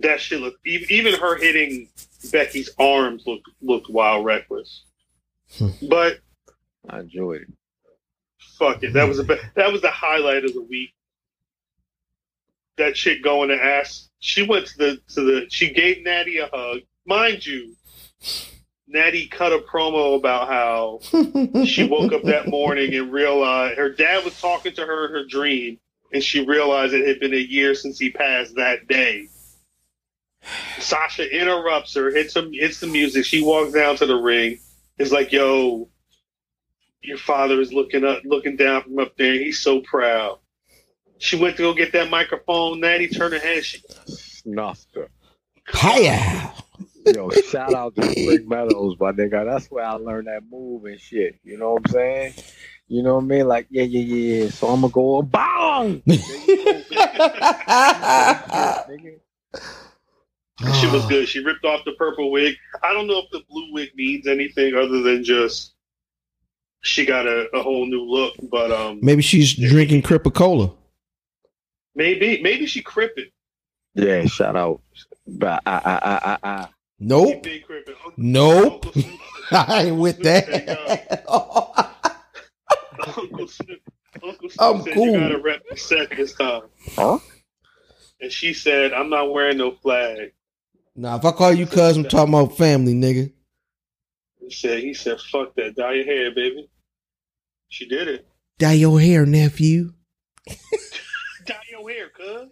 that 0.00 0.20
shit 0.20 0.40
looked 0.40 0.66
even, 0.66 0.86
even 0.90 1.20
her 1.20 1.36
hitting 1.36 1.88
Becky's 2.32 2.70
arms 2.78 3.24
looked 3.26 3.48
looked 3.60 3.90
wild 3.90 4.24
reckless. 4.24 4.84
but 5.88 6.18
I 6.88 7.00
enjoyed 7.00 7.42
it. 7.42 7.48
Fuck 8.58 8.82
it. 8.82 8.92
That 8.92 9.08
was 9.08 9.18
a 9.18 9.24
that 9.24 9.72
was 9.72 9.82
the 9.82 9.90
highlight 9.90 10.44
of 10.44 10.54
the 10.54 10.62
week. 10.62 10.90
That 12.76 12.94
chick 12.94 13.22
going 13.22 13.48
to 13.48 13.62
ask. 13.62 14.08
She 14.20 14.42
went 14.42 14.66
to 14.66 14.78
the 14.78 15.00
to 15.14 15.20
the. 15.22 15.46
She 15.48 15.72
gave 15.72 16.02
Natty 16.02 16.38
a 16.38 16.48
hug. 16.52 16.80
Mind 17.06 17.44
you, 17.44 17.74
Natty 18.88 19.26
cut 19.26 19.52
a 19.52 19.58
promo 19.58 20.16
about 20.16 20.48
how 20.48 21.00
she 21.64 21.86
woke 21.86 22.12
up 22.12 22.22
that 22.22 22.48
morning 22.48 22.94
and 22.94 23.12
realized 23.12 23.78
her 23.78 23.90
dad 23.90 24.24
was 24.24 24.40
talking 24.40 24.72
to 24.74 24.86
her 24.86 25.06
in 25.06 25.12
her 25.12 25.24
dream, 25.26 25.78
and 26.12 26.22
she 26.22 26.44
realized 26.44 26.94
it 26.94 27.06
had 27.06 27.20
been 27.20 27.34
a 27.34 27.36
year 27.36 27.74
since 27.74 27.98
he 27.98 28.10
passed 28.10 28.54
that 28.56 28.88
day. 28.88 29.28
Sasha 30.78 31.30
interrupts 31.30 31.94
her, 31.94 32.10
hits 32.10 32.32
some 32.32 32.52
hits 32.52 32.80
the 32.80 32.86
music. 32.86 33.24
She 33.24 33.42
walks 33.42 33.72
down 33.72 33.96
to 33.96 34.06
the 34.06 34.16
ring 34.16 34.58
is 34.98 35.12
like, 35.12 35.32
yo, 35.32 35.88
your 37.02 37.18
father 37.18 37.60
is 37.60 37.72
looking 37.72 38.04
up, 38.04 38.22
looking 38.24 38.56
down 38.56 38.82
from 38.82 38.98
up 38.98 39.16
there. 39.16 39.34
He's 39.34 39.60
so 39.60 39.80
proud. 39.80 40.38
She 41.18 41.36
went 41.36 41.56
to 41.56 41.62
go 41.62 41.74
get 41.74 41.92
that 41.92 42.10
microphone. 42.10 42.80
Natty 42.80 43.08
turned 43.08 43.34
her 43.34 43.40
head. 43.40 43.64
She 43.64 43.82
snuffed 44.06 44.94
her. 44.94 45.08
Hiya. 45.72 46.52
Yo, 47.14 47.30
shout 47.30 47.74
out 47.74 47.94
to 47.96 48.02
Spring 48.02 48.48
Meadows, 48.48 48.96
my 48.98 49.12
nigga. 49.12 49.44
That's 49.44 49.66
where 49.70 49.84
I 49.84 49.92
learned 49.92 50.26
that 50.28 50.42
move 50.50 50.84
and 50.84 51.00
shit. 51.00 51.38
You 51.42 51.58
know 51.58 51.74
what 51.74 51.82
I'm 51.86 51.92
saying? 51.92 52.34
You 52.88 53.02
know 53.02 53.16
what 53.16 53.24
I 53.24 53.26
mean? 53.26 53.48
Like, 53.48 53.66
yeah, 53.70 53.82
yeah, 53.82 54.00
yeah, 54.00 54.42
yeah. 54.44 54.50
So 54.50 54.68
I'm 54.68 54.80
gonna 54.80 54.92
go 54.92 55.22
bang. 55.22 56.02
she 60.74 60.86
was 60.86 61.06
good. 61.06 61.28
She 61.28 61.44
ripped 61.44 61.64
off 61.64 61.84
the 61.84 61.92
purple 61.98 62.30
wig. 62.30 62.54
I 62.82 62.92
don't 62.92 63.06
know 63.06 63.18
if 63.18 63.30
the 63.30 63.42
blue 63.50 63.72
wig 63.72 63.90
means 63.94 64.26
anything 64.26 64.74
other 64.74 65.02
than 65.02 65.22
just 65.22 65.74
she 66.80 67.04
got 67.04 67.26
a, 67.26 67.48
a 67.54 67.62
whole 67.62 67.86
new 67.86 68.02
look. 68.02 68.34
But 68.50 68.72
um, 68.72 69.00
maybe 69.02 69.22
she's 69.22 69.54
drinking 69.54 70.02
Cripa 70.02 70.32
Cola. 70.32 70.72
Maybe, 71.94 72.40
maybe 72.42 72.66
she 72.66 72.82
crippin'. 72.82 73.30
Yeah, 73.94 74.24
shout 74.26 74.56
out. 74.56 74.80
But 75.26 75.62
I, 75.66 75.72
I, 75.72 75.94
I, 75.94 76.18
I, 76.24 76.38
I. 76.42 76.68
Nope. 77.00 77.46
Nope. 78.16 78.86
I 79.50 79.84
ain't 79.84 79.96
with 79.96 80.22
that. 80.22 81.24
Uncle 83.06 83.48
Snoop, 83.48 83.80
Uncle 84.22 84.50
Snoop 84.50 84.60
I'm 84.60 84.82
said 84.82 84.94
cool. 84.94 85.06
you 85.06 85.20
gotta 85.20 85.38
rep 85.38 85.62
the 85.70 85.76
set 85.76 86.10
this 86.10 86.34
time. 86.34 86.62
Huh? 86.96 87.18
And 88.20 88.32
she 88.32 88.52
said, 88.52 88.92
I'm 88.92 89.10
not 89.10 89.32
wearing 89.32 89.58
no 89.58 89.72
flag. 89.72 90.32
Nah, 90.96 91.16
if 91.16 91.24
I 91.24 91.30
call 91.30 91.52
you 91.52 91.66
cuz, 91.66 91.96
I'm 91.96 92.04
talking 92.04 92.34
about 92.34 92.56
family, 92.56 92.94
nigga. 92.94 93.32
He 94.40 94.50
said, 94.50 94.80
he 94.80 94.94
said, 94.94 95.20
fuck 95.20 95.54
that, 95.54 95.76
dye 95.76 95.92
your 95.94 96.04
hair, 96.04 96.34
baby. 96.34 96.68
She 97.68 97.86
did 97.86 98.08
it. 98.08 98.26
Dye 98.58 98.72
your 98.72 99.00
hair, 99.00 99.24
nephew. 99.24 99.92
Dye 101.46 101.54
your 101.70 101.88
hair, 101.88 102.08
cuz. 102.08 102.48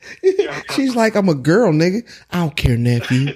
She's 0.75 0.95
like, 0.95 1.17
I'm 1.17 1.29
a 1.29 1.35
girl, 1.35 1.73
nigga. 1.73 2.09
I 2.31 2.39
don't 2.39 2.57
care, 2.57 2.79
nephew. 2.79 3.35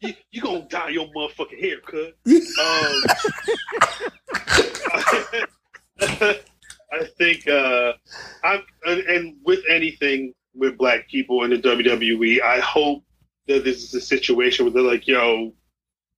You, 0.00 0.14
you 0.30 0.42
gonna 0.42 0.66
dye 0.68 0.88
your 0.90 1.08
motherfucking 1.08 1.60
hair. 1.60 1.78
Um, 6.00 6.34
I 6.90 7.04
think 7.18 7.46
uh, 7.48 7.92
I 8.44 8.62
and, 8.86 9.36
with 9.44 9.60
anything 9.68 10.32
with 10.54 10.78
black 10.78 11.08
people 11.08 11.44
in 11.44 11.50
the 11.50 11.58
WWE, 11.58 12.40
I 12.42 12.60
hope 12.60 13.04
that 13.46 13.64
this 13.64 13.82
is 13.82 13.94
a 13.94 14.00
situation 14.00 14.64
where 14.64 14.72
they're 14.72 14.82
like, 14.82 15.06
"Yo, 15.06 15.54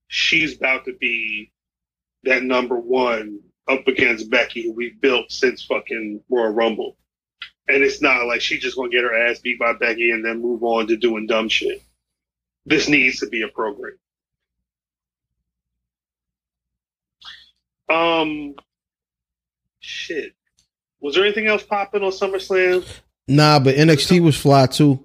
she's 0.09 0.57
about 0.57 0.85
to 0.85 0.95
be 1.01 1.53
that 2.25 2.43
number 2.43 2.79
one 2.79 3.41
up 3.69 3.87
against 3.89 4.31
Becky, 4.31 4.71
we 4.71 4.97
built 5.01 5.33
since 5.33 5.65
fucking 5.65 6.23
Royal 6.29 6.53
Rumble." 6.53 6.97
And 7.69 7.83
it's 7.83 8.03
not 8.03 8.27
like 8.27 8.41
she's 8.41 8.61
just 8.61 8.77
gonna 8.77 8.91
get 8.91 9.05
her 9.05 9.29
ass 9.29 9.39
beat 9.39 9.59
by 9.59 9.73
Becky 9.75 10.11
and 10.11 10.25
then 10.25 10.41
move 10.41 10.63
on 10.63 10.89
to 10.89 10.97
doing 10.97 11.27
dumb 11.27 11.49
shit. 11.49 11.83
This 12.67 12.89
needs 12.89 13.21
to 13.21 13.29
be 13.29 13.43
a 13.43 13.49
program. 13.49 13.97
Um, 17.89 18.55
shit. 19.81 20.35
Was 21.01 21.15
there 21.15 21.25
anything 21.25 21.47
else 21.47 21.63
popping 21.63 22.03
on 22.03 22.13
SummerSlam? 22.13 22.87
Nah, 23.27 23.59
but 23.59 23.75
NXT 23.77 24.21
was 24.23 24.37
fly 24.37 24.67
too. 24.67 25.03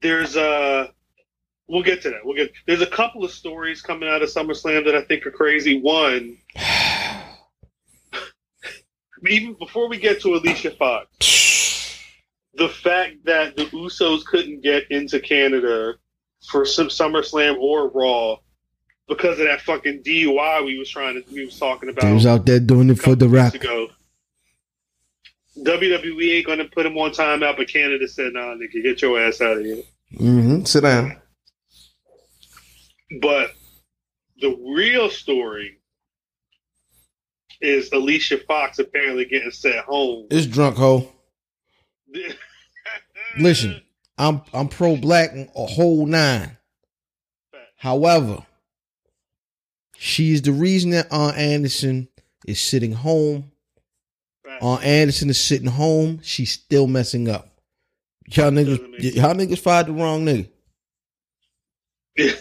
There's 0.00 0.36
uh 0.36 0.88
we'll 1.66 1.82
get 1.82 2.02
to 2.02 2.10
that. 2.10 2.20
We'll 2.24 2.36
get 2.36 2.52
there's 2.66 2.82
a 2.82 2.86
couple 2.86 3.24
of 3.24 3.30
stories 3.30 3.82
coming 3.82 4.08
out 4.08 4.22
of 4.22 4.28
SummerSlam 4.28 4.84
that 4.84 4.94
I 4.94 5.02
think 5.02 5.26
are 5.26 5.30
crazy. 5.30 5.80
One 5.80 6.38
even 9.26 9.54
before 9.54 9.88
we 9.88 9.98
get 9.98 10.20
to 10.22 10.34
Alicia 10.34 10.72
Fox, 10.72 11.98
the 12.54 12.68
fact 12.68 13.24
that 13.24 13.56
the 13.56 13.64
Usos 13.66 14.24
couldn't 14.24 14.62
get 14.62 14.90
into 14.90 15.20
Canada 15.20 15.94
for 16.50 16.64
some 16.64 16.88
SummerSlam 16.88 17.56
or 17.58 17.88
Raw 17.88 18.36
because 19.08 19.38
of 19.40 19.46
that 19.46 19.60
fucking 19.62 20.02
DUI 20.02 20.64
we 20.64 20.78
was 20.78 20.88
trying 20.90 21.14
to 21.22 21.32
we 21.32 21.44
was 21.44 21.58
talking 21.58 21.88
about 21.88 22.02
They 22.02 22.12
was 22.12 22.26
out 22.26 22.44
there 22.46 22.60
doing 22.60 22.90
it 22.90 22.98
for 22.98 23.14
the 23.14 23.26
couple 23.26 23.28
rap. 23.28 23.52
weeks 23.54 23.64
ago. 23.64 23.88
WWE 25.64 26.36
ain't 26.36 26.46
gonna 26.46 26.64
put 26.66 26.86
him 26.86 26.96
on 26.98 27.10
timeout, 27.10 27.56
but 27.56 27.68
Canada 27.68 28.06
said, 28.06 28.32
"Nah, 28.32 28.54
nigga, 28.54 28.82
get 28.82 29.02
your 29.02 29.20
ass 29.20 29.40
out 29.40 29.56
of 29.56 29.64
here." 29.64 29.82
Mm-hmm. 30.14 30.64
Sit 30.64 30.82
down. 30.82 31.20
But 33.20 33.52
the 34.40 34.56
real 34.76 35.10
story 35.10 35.77
is 37.60 37.90
Alicia 37.92 38.38
Fox 38.38 38.78
apparently 38.78 39.24
getting 39.24 39.50
sent 39.50 39.78
home. 39.78 40.26
It's 40.30 40.46
drunk 40.46 40.76
hoe. 40.76 41.12
Listen, 43.38 43.82
I'm 44.16 44.42
I'm 44.52 44.68
pro 44.68 44.96
black 44.96 45.32
a 45.34 45.66
whole 45.66 46.06
nine. 46.06 46.56
However, 47.76 48.44
she 49.96 50.32
is 50.32 50.42
the 50.42 50.52
reason 50.52 50.90
that 50.90 51.08
Arn 51.10 51.34
Anderson 51.34 52.08
is 52.46 52.60
sitting 52.60 52.92
home. 52.92 53.52
Arn 54.60 54.82
Anderson 54.82 55.30
is 55.30 55.40
sitting 55.40 55.68
home. 55.68 56.20
She's 56.22 56.50
still 56.50 56.86
messing 56.86 57.28
up. 57.28 57.48
Y'all 58.28 58.50
niggas, 58.50 59.14
y'all 59.14 59.34
niggas 59.34 59.58
fired 59.58 59.86
the 59.86 59.92
wrong 59.92 60.24
nigga. 60.24 60.48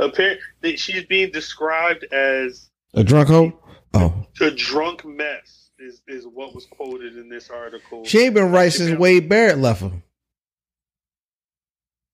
apparently, 0.00 0.76
she's 0.76 1.04
being 1.04 1.30
described 1.30 2.04
as 2.12 2.70
A 2.94 3.02
drunk 3.02 3.28
hoe. 3.28 3.58
Oh, 3.94 4.26
a 4.40 4.50
drunk 4.50 5.04
mess. 5.04 5.62
Is 5.78 6.00
is 6.08 6.26
what 6.26 6.54
was 6.54 6.64
quoted 6.66 7.18
in 7.18 7.28
this 7.28 7.50
article. 7.50 8.02
she 8.06 8.20
ain't 8.20 8.34
been 8.34 8.50
right 8.50 8.72
since 8.72 8.98
Wade 8.98 9.28
Barrett 9.28 9.58
left 9.58 9.82
her. 9.82 9.92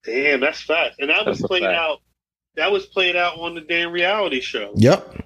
Damn, 0.04 0.40
that's 0.40 0.60
fast. 0.62 0.98
And 0.98 1.10
that 1.10 1.24
was 1.24 1.38
That's 1.38 1.44
a 1.44 1.48
played 1.48 1.62
out. 1.62 1.98
That 2.56 2.72
was 2.72 2.86
played 2.86 3.14
out 3.14 3.38
on 3.38 3.54
the 3.54 3.60
damn 3.60 3.92
reality 3.92 4.40
show. 4.40 4.72
Yep. 4.74 5.16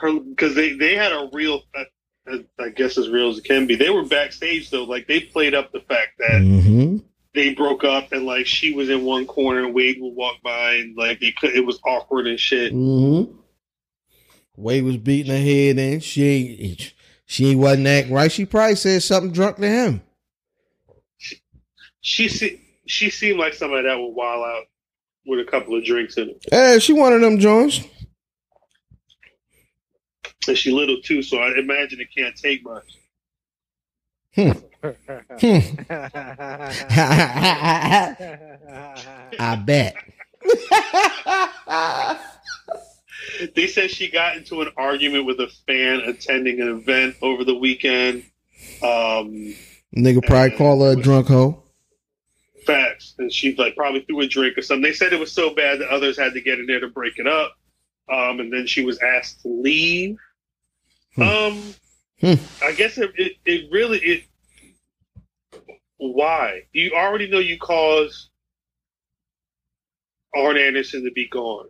Her 0.00 0.18
because 0.20 0.54
they 0.54 0.72
they 0.74 0.94
had 0.94 1.12
a 1.12 1.28
real. 1.32 1.62
I, 1.76 2.44
I 2.58 2.68
guess 2.70 2.98
as 2.98 3.08
real 3.08 3.30
as 3.30 3.38
it 3.38 3.44
can 3.44 3.66
be. 3.66 3.74
They 3.76 3.90
were 3.90 4.04
backstage 4.04 4.70
though. 4.70 4.84
Like 4.84 5.06
they 5.08 5.20
played 5.20 5.54
up 5.54 5.72
the 5.72 5.80
fact 5.80 6.12
that 6.18 6.40
Mm-hmm. 6.42 6.98
they 7.34 7.54
broke 7.54 7.84
up 7.84 8.12
and 8.12 8.24
like 8.26 8.46
she 8.46 8.72
was 8.74 8.90
in 8.90 9.04
one 9.04 9.26
corner 9.26 9.64
and 9.64 9.74
Wade 9.74 9.96
would 10.00 10.14
walk 10.14 10.36
by 10.42 10.74
and 10.74 10.96
like 10.96 11.22
it 11.22 11.36
could, 11.36 11.54
it 11.54 11.64
was 11.64 11.80
awkward 11.86 12.26
and 12.26 12.38
shit. 12.38 12.72
Mm-hmm. 12.72 13.34
Wade 14.58 14.82
was 14.84 14.96
beating 14.96 15.30
her 15.30 15.38
head 15.38 15.78
in. 15.78 16.00
She 16.00 16.24
ain't 16.24 16.92
she 17.26 17.54
wasn't 17.54 17.86
acting 17.86 18.12
right. 18.14 18.32
She 18.32 18.44
probably 18.44 18.74
said 18.74 19.02
something 19.02 19.32
drunk 19.32 19.58
to 19.58 19.68
him. 19.68 20.02
She 22.00 22.28
se- 22.28 22.60
she 22.86 23.10
seemed 23.10 23.38
like 23.38 23.54
somebody 23.54 23.86
that 23.86 23.98
would 23.98 24.14
wild 24.14 24.44
out 24.44 24.64
with 25.26 25.40
a 25.40 25.44
couple 25.44 25.76
of 25.76 25.84
drinks 25.84 26.16
in 26.16 26.30
it. 26.30 26.44
Hey, 26.50 26.78
she 26.80 26.92
one 26.92 27.12
of 27.12 27.20
them 27.20 27.38
Jones. 27.38 27.84
And 30.48 30.56
she 30.56 30.72
little 30.72 31.00
too, 31.02 31.22
so 31.22 31.38
I 31.38 31.58
imagine 31.58 32.00
it 32.00 32.08
can't 32.16 32.34
take 32.34 32.64
much. 32.64 32.96
Hmm. 34.34 34.52
I 39.38 39.56
bet. 39.64 39.96
They 43.54 43.66
said 43.66 43.90
she 43.90 44.08
got 44.10 44.36
into 44.36 44.60
an 44.62 44.68
argument 44.76 45.26
with 45.26 45.40
a 45.40 45.48
fan 45.66 46.00
attending 46.00 46.60
an 46.60 46.68
event 46.68 47.16
over 47.22 47.44
the 47.44 47.54
weekend. 47.54 48.24
Um, 48.82 49.54
Nigga 49.96 50.22
probably 50.26 50.56
call 50.56 50.82
her 50.84 50.92
a 50.92 50.96
drunk 51.02 51.28
hoe. 51.28 51.62
facts, 52.66 53.14
and 53.18 53.32
she 53.32 53.54
like 53.56 53.74
probably 53.76 54.00
threw 54.02 54.20
a 54.20 54.26
drink 54.28 54.58
or 54.58 54.62
something. 54.62 54.82
They 54.82 54.92
said 54.92 55.12
it 55.12 55.20
was 55.20 55.32
so 55.32 55.54
bad 55.54 55.80
that 55.80 55.88
others 55.88 56.18
had 56.18 56.34
to 56.34 56.40
get 56.40 56.58
in 56.58 56.66
there 56.66 56.80
to 56.80 56.88
break 56.88 57.18
it 57.18 57.26
up. 57.26 57.54
Um, 58.10 58.40
and 58.40 58.52
then 58.52 58.66
she 58.66 58.84
was 58.84 58.98
asked 59.00 59.42
to 59.42 59.48
leave. 59.48 60.18
Hmm. 61.14 61.22
Um, 61.22 61.74
Hmm. 62.20 62.34
I 62.64 62.72
guess 62.72 62.98
it, 62.98 63.12
it 63.16 63.32
it 63.44 63.70
really 63.70 63.98
it. 63.98 64.24
Why 65.98 66.62
you 66.72 66.92
already 66.94 67.28
know 67.30 67.38
you 67.38 67.58
caused 67.58 68.28
Arn 70.34 70.56
Anderson 70.56 71.04
to 71.04 71.10
be 71.12 71.28
gone, 71.28 71.68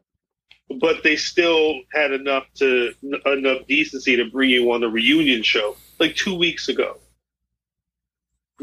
but 0.68 1.02
they 1.02 1.16
still 1.16 1.80
had 1.92 2.12
enough 2.12 2.44
to 2.56 2.92
enough 3.26 3.66
decency 3.66 4.16
to 4.16 4.30
bring 4.30 4.50
you 4.50 4.70
on 4.72 4.80
the 4.80 4.88
reunion 4.88 5.42
show 5.42 5.76
like 5.98 6.14
two 6.14 6.34
weeks 6.34 6.68
ago. 6.68 6.98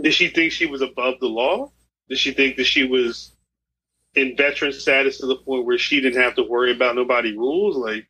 Did 0.02 0.14
she 0.14 0.28
think 0.28 0.52
she 0.52 0.66
was 0.66 0.82
above 0.82 1.16
the 1.20 1.28
law? 1.28 1.72
Did 2.10 2.18
she 2.18 2.32
think 2.32 2.58
that 2.58 2.66
she 2.66 2.84
was 2.84 3.32
in 4.14 4.36
veteran 4.38 4.74
status 4.74 5.18
to 5.20 5.26
the 5.26 5.38
point 5.38 5.66
where 5.66 5.78
she 5.78 6.02
didn't 6.02 6.22
have 6.22 6.36
to 6.36 6.44
worry 6.44 6.72
about 6.72 6.96
nobody 6.96 7.36
rules? 7.36 7.78
Like, 7.78 8.08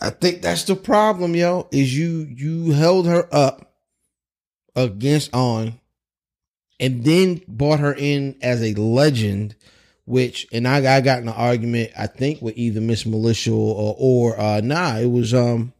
I 0.00 0.10
think 0.10 0.42
that's 0.42 0.64
the 0.64 0.76
problem, 0.76 1.34
yo. 1.34 1.68
Is 1.70 1.96
you 1.96 2.26
you 2.30 2.72
held 2.72 3.06
her 3.06 3.28
up 3.32 3.74
against 4.74 5.32
on, 5.34 5.78
and 6.80 7.04
then 7.04 7.42
brought 7.46 7.80
her 7.80 7.94
in 7.94 8.36
as 8.42 8.62
a 8.62 8.74
legend. 8.74 9.54
Which 10.06 10.46
and 10.52 10.68
I, 10.68 10.96
I 10.96 11.00
got 11.00 11.20
in 11.20 11.28
an 11.28 11.34
argument, 11.34 11.92
I 11.96 12.06
think, 12.06 12.42
with 12.42 12.58
either 12.58 12.80
Miss 12.80 13.06
Militia 13.06 13.52
or 13.52 13.94
or 13.98 14.38
uh, 14.38 14.60
nah, 14.60 14.98
it 14.98 15.10
was 15.10 15.32
um, 15.32 15.72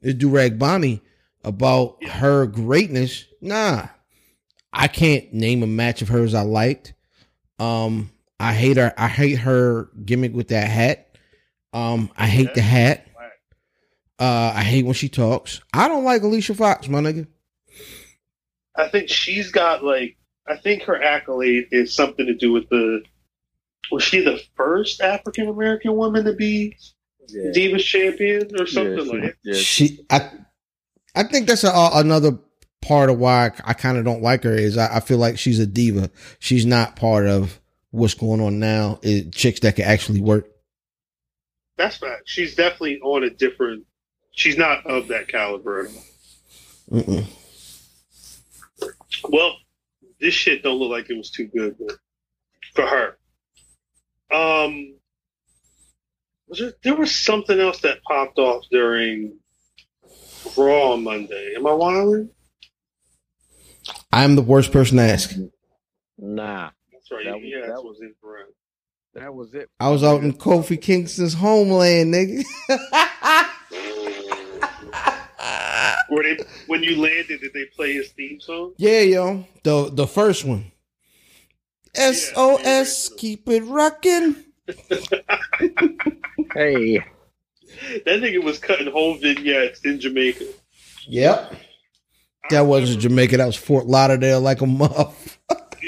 it's 0.00 0.22
Durag 0.22 0.58
Bonnie 0.58 1.02
about 1.44 2.02
her 2.04 2.46
greatness. 2.46 3.26
Nah, 3.42 3.88
I 4.72 4.88
can't 4.88 5.32
name 5.34 5.62
a 5.62 5.66
match 5.66 6.00
of 6.00 6.08
hers 6.08 6.34
I 6.34 6.42
liked. 6.42 6.94
Um, 7.58 8.10
I 8.40 8.54
hate 8.54 8.78
her. 8.78 8.94
I 8.96 9.08
hate 9.08 9.38
her 9.40 9.90
gimmick 10.04 10.32
with 10.32 10.48
that 10.48 10.68
hat. 10.68 11.16
Um, 11.72 12.10
I 12.16 12.26
hate 12.26 12.54
the 12.54 12.62
hat. 12.62 13.06
Uh, 14.18 14.52
I 14.54 14.62
hate 14.62 14.84
when 14.84 14.94
she 14.94 15.08
talks. 15.08 15.60
I 15.72 15.86
don't 15.86 16.04
like 16.04 16.22
Alicia 16.22 16.54
Fox, 16.54 16.88
my 16.88 17.00
nigga. 17.00 17.26
I 18.74 18.88
think 18.88 19.08
she's 19.08 19.50
got 19.52 19.84
like 19.84 20.16
I 20.46 20.56
think 20.56 20.84
her 20.84 21.00
accolade 21.00 21.68
is 21.70 21.94
something 21.94 22.26
to 22.26 22.34
do 22.34 22.52
with 22.52 22.68
the 22.68 23.02
was 23.90 24.02
she 24.02 24.20
the 24.20 24.40
first 24.56 25.00
African 25.00 25.48
American 25.48 25.94
woman 25.96 26.24
to 26.24 26.32
be 26.34 26.76
Yeah. 27.28 27.50
Divas 27.54 27.84
champion 27.84 28.48
or 28.60 28.66
something 28.66 29.04
she- 29.04 29.10
like 29.12 29.22
that? 29.22 29.34
yeah, 29.44 29.54
She, 29.54 30.06
I, 30.10 30.30
I 31.14 31.22
think 31.24 31.46
that's 31.48 31.64
a, 31.64 31.72
another 31.94 32.38
part 32.80 33.10
of 33.10 33.18
why 33.18 33.50
I, 33.64 33.74
kind 33.74 33.98
of 33.98 34.04
don't 34.04 34.22
like 34.22 34.44
her 34.44 34.54
is 34.54 34.78
I, 34.78 34.96
I 34.96 35.00
feel 35.00 35.18
like 35.18 35.38
she's 35.38 35.58
a 35.58 35.66
diva. 35.66 36.10
She's 36.38 36.64
not 36.64 36.96
part 36.96 37.26
of 37.26 37.58
what's 37.90 38.14
going 38.14 38.40
on 38.40 38.58
now. 38.60 38.98
Is 39.02 39.26
chicks 39.34 39.60
that 39.60 39.76
can 39.76 39.84
actually 39.84 40.20
work. 40.20 40.48
That's 41.76 41.96
fact. 41.96 42.22
She's 42.26 42.54
definitely 42.54 43.00
on 43.00 43.24
a 43.24 43.30
different. 43.30 43.84
She's 44.32 44.56
not 44.56 44.86
of 44.86 45.08
that 45.08 45.28
caliber. 45.28 45.88
Mm-mm. 46.90 47.24
Well, 49.28 49.56
this 50.20 50.34
shit 50.34 50.62
don't 50.62 50.78
look 50.78 50.90
like 50.90 51.10
it 51.10 51.16
was 51.16 51.30
too 51.30 51.46
good 51.48 51.76
but 51.78 51.96
for 52.74 52.86
her. 52.86 53.17
Um, 54.30 54.94
was 56.48 56.58
there, 56.58 56.72
there 56.82 56.94
was 56.96 57.14
something 57.14 57.58
else 57.58 57.80
that 57.80 58.02
popped 58.02 58.38
off 58.38 58.64
during 58.70 59.38
Raw 60.56 60.92
on 60.92 61.04
Monday. 61.04 61.54
Am 61.56 61.66
I 61.66 61.72
wilding? 61.72 62.30
I'm 64.12 64.36
the 64.36 64.42
worst 64.42 64.72
person 64.72 64.96
to 64.98 65.02
ask. 65.02 65.34
Nah, 66.18 66.70
That's 66.92 67.10
right. 67.10 67.24
That 67.24 67.34
was- 67.34 67.42
yeah, 67.44 67.60
that 67.60 67.66
that 67.68 67.82
was 67.84 68.00
incorrect. 68.02 68.50
that 69.14 69.34
was 69.34 69.54
it. 69.54 69.68
I 69.80 69.90
was 69.90 70.02
out 70.04 70.22
in 70.22 70.32
Kofi 70.34 70.80
Kingston's 70.80 71.34
homeland, 71.34 72.12
nigga. 72.14 72.44
Were 76.10 76.22
they 76.22 76.38
when 76.66 76.82
you 76.82 77.00
landed? 77.00 77.40
Did 77.40 77.52
they 77.52 77.66
play 77.76 77.92
his 77.92 78.08
theme 78.12 78.40
song? 78.40 78.72
yeah, 78.78 79.00
yo, 79.00 79.46
the 79.62 79.90
the 79.92 80.06
first 80.06 80.44
one. 80.44 80.72
SOS, 81.94 83.10
keep 83.16 83.48
it 83.48 83.62
rocking. 83.64 84.36
Hey, 86.54 86.96
That 88.06 88.20
nigga 88.20 88.42
was 88.42 88.58
cutting 88.58 88.90
whole 88.90 89.14
vignettes 89.16 89.80
in 89.84 90.00
Jamaica. 90.00 90.46
Yep. 91.06 91.54
That 92.50 92.62
wasn't 92.62 93.00
Jamaica. 93.00 93.36
That 93.36 93.46
was 93.46 93.56
Fort 93.56 93.86
Lauderdale, 93.86 94.40
like 94.40 94.60
a 94.62 94.66
muff. 94.66 95.38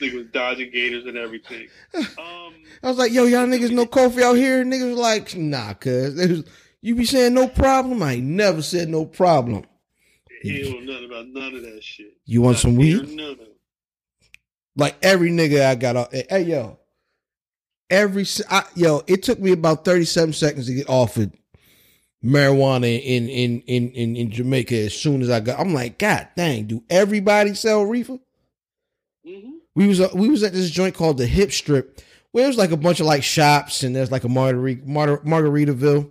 nigga 0.00 0.14
was 0.14 0.26
dodging 0.32 0.70
gators 0.70 1.04
and 1.06 1.16
everything. 1.16 1.68
Um, 1.94 2.54
I 2.82 2.88
was 2.88 2.96
like, 2.98 3.12
yo, 3.12 3.24
y'all 3.24 3.46
niggas 3.46 3.70
no 3.72 3.86
Kofi 3.86 4.22
out 4.22 4.34
here? 4.34 4.64
Niggas 4.64 4.90
was 4.90 4.98
like, 4.98 5.36
nah, 5.36 5.74
cuz. 5.74 6.44
You 6.80 6.94
be 6.94 7.04
saying 7.04 7.34
no 7.34 7.48
problem? 7.48 8.02
I 8.02 8.14
ain't 8.14 8.24
never 8.24 8.62
said 8.62 8.88
no 8.88 9.04
problem. 9.04 9.64
he 10.42 10.62
don't 10.62 10.86
know 10.86 10.92
nothing 10.92 11.06
about 11.10 11.26
none 11.28 11.54
of 11.56 11.62
that 11.62 11.82
shit. 11.82 12.16
You 12.24 12.40
want 12.42 12.58
some 12.58 12.76
Not 12.76 12.84
here, 12.84 13.00
weed? 13.00 13.16
none 13.16 13.30
of 13.32 13.40
it. 13.40 13.56
Like 14.78 14.96
every 15.02 15.30
nigga 15.30 15.66
I 15.66 15.74
got 15.74 15.96
off. 15.96 16.12
Hey, 16.12 16.42
yo. 16.42 16.78
Every, 17.90 18.24
I, 18.50 18.64
yo, 18.74 19.02
it 19.06 19.22
took 19.22 19.38
me 19.40 19.52
about 19.52 19.84
37 19.84 20.32
seconds 20.34 20.66
to 20.66 20.74
get 20.74 20.88
offered 20.88 21.32
marijuana 22.24 23.00
in, 23.02 23.28
in, 23.28 23.60
in, 23.62 23.90
in, 23.92 24.16
in 24.16 24.30
Jamaica 24.30 24.74
as 24.76 24.94
soon 24.94 25.22
as 25.22 25.30
I 25.30 25.40
got, 25.40 25.58
I'm 25.60 25.72
like, 25.72 25.98
God 25.98 26.28
dang, 26.36 26.64
do 26.66 26.82
everybody 26.90 27.54
sell 27.54 27.84
reefer? 27.84 28.18
Mhm. 29.26 29.52
We 29.74 29.86
was 29.86 30.00
uh, 30.00 30.08
we 30.14 30.28
was 30.28 30.42
at 30.42 30.52
this 30.52 30.70
joint 30.70 30.94
called 30.96 31.18
the 31.18 31.26
Hip 31.26 31.52
Strip, 31.52 32.00
where 32.32 32.44
it 32.44 32.48
was 32.48 32.56
like 32.58 32.72
a 32.72 32.76
bunch 32.76 32.98
of 32.98 33.06
like 33.06 33.22
shops, 33.22 33.84
and 33.84 33.94
there's 33.94 34.10
like 34.10 34.24
a 34.24 34.28
Margarita 34.28 34.82
Mar- 34.84 35.20
Margaritaville. 35.20 36.10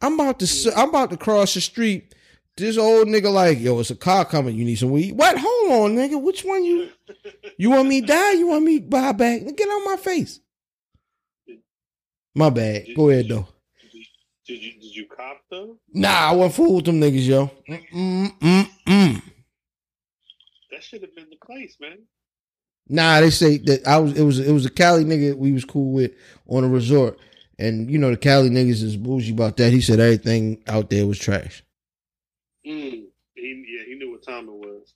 I'm 0.00 0.14
about 0.14 0.38
to 0.38 0.46
s- 0.46 0.66
I'm 0.74 0.88
about 0.88 1.10
to 1.10 1.18
cross 1.18 1.52
the 1.52 1.60
street. 1.60 2.14
This 2.56 2.78
old 2.78 3.08
nigga 3.08 3.30
like, 3.30 3.60
yo, 3.60 3.78
it's 3.80 3.90
a 3.90 3.96
car 3.96 4.24
coming. 4.24 4.56
You 4.56 4.64
need 4.64 4.76
some 4.76 4.90
weed? 4.90 5.12
What? 5.12 5.36
Hold 5.38 5.51
on, 5.70 5.96
nigga. 5.96 6.20
Which 6.20 6.44
one 6.44 6.64
you? 6.64 6.90
You 7.56 7.70
want 7.70 7.88
me 7.88 8.00
die? 8.00 8.32
You 8.32 8.48
want 8.48 8.64
me 8.64 8.78
buy 8.78 9.12
back? 9.12 9.42
Get 9.56 9.68
out 9.68 9.82
my 9.84 9.96
face. 9.96 10.40
My 12.34 12.50
bad. 12.50 12.86
Go 12.96 13.10
ahead 13.10 13.28
though. 13.28 13.46
Did 14.46 14.62
you 14.62 14.72
did 14.72 14.96
you 14.96 15.06
cop 15.06 15.38
though? 15.50 15.78
Nah, 15.92 16.30
I 16.30 16.32
wasn't 16.32 16.54
fool 16.54 16.76
with 16.76 16.84
them 16.86 17.00
niggas, 17.00 17.26
yo. 17.26 17.50
Mm 17.68 18.38
mm 18.40 18.68
mm. 18.86 19.22
That 20.70 20.82
should 20.82 21.02
have 21.02 21.14
been 21.14 21.30
the 21.30 21.36
place, 21.44 21.76
man. 21.80 21.98
Nah, 22.88 23.20
they 23.20 23.30
say 23.30 23.58
that 23.58 23.86
I 23.86 23.98
was 23.98 24.18
it 24.18 24.24
was 24.24 24.40
it 24.40 24.52
was 24.52 24.66
a 24.66 24.70
Cali 24.70 25.04
nigga 25.04 25.36
we 25.36 25.52
was 25.52 25.64
cool 25.64 25.92
with 25.92 26.12
on 26.48 26.64
a 26.64 26.68
resort. 26.68 27.18
And 27.58 27.90
you 27.90 27.98
know 27.98 28.10
the 28.10 28.16
Cali 28.16 28.50
niggas 28.50 28.82
is 28.82 28.96
bougie 28.96 29.32
about 29.32 29.56
that. 29.58 29.72
He 29.72 29.80
said 29.80 30.00
everything 30.00 30.62
out 30.66 30.90
there 30.90 31.06
was 31.06 31.18
trash. 31.18 31.62
Mm. 32.66 33.04
He, 33.34 33.64
yeah, 33.68 33.84
he 33.86 33.94
knew 33.94 34.10
what 34.10 34.24
time 34.24 34.48
it 34.48 34.52
was. 34.52 34.94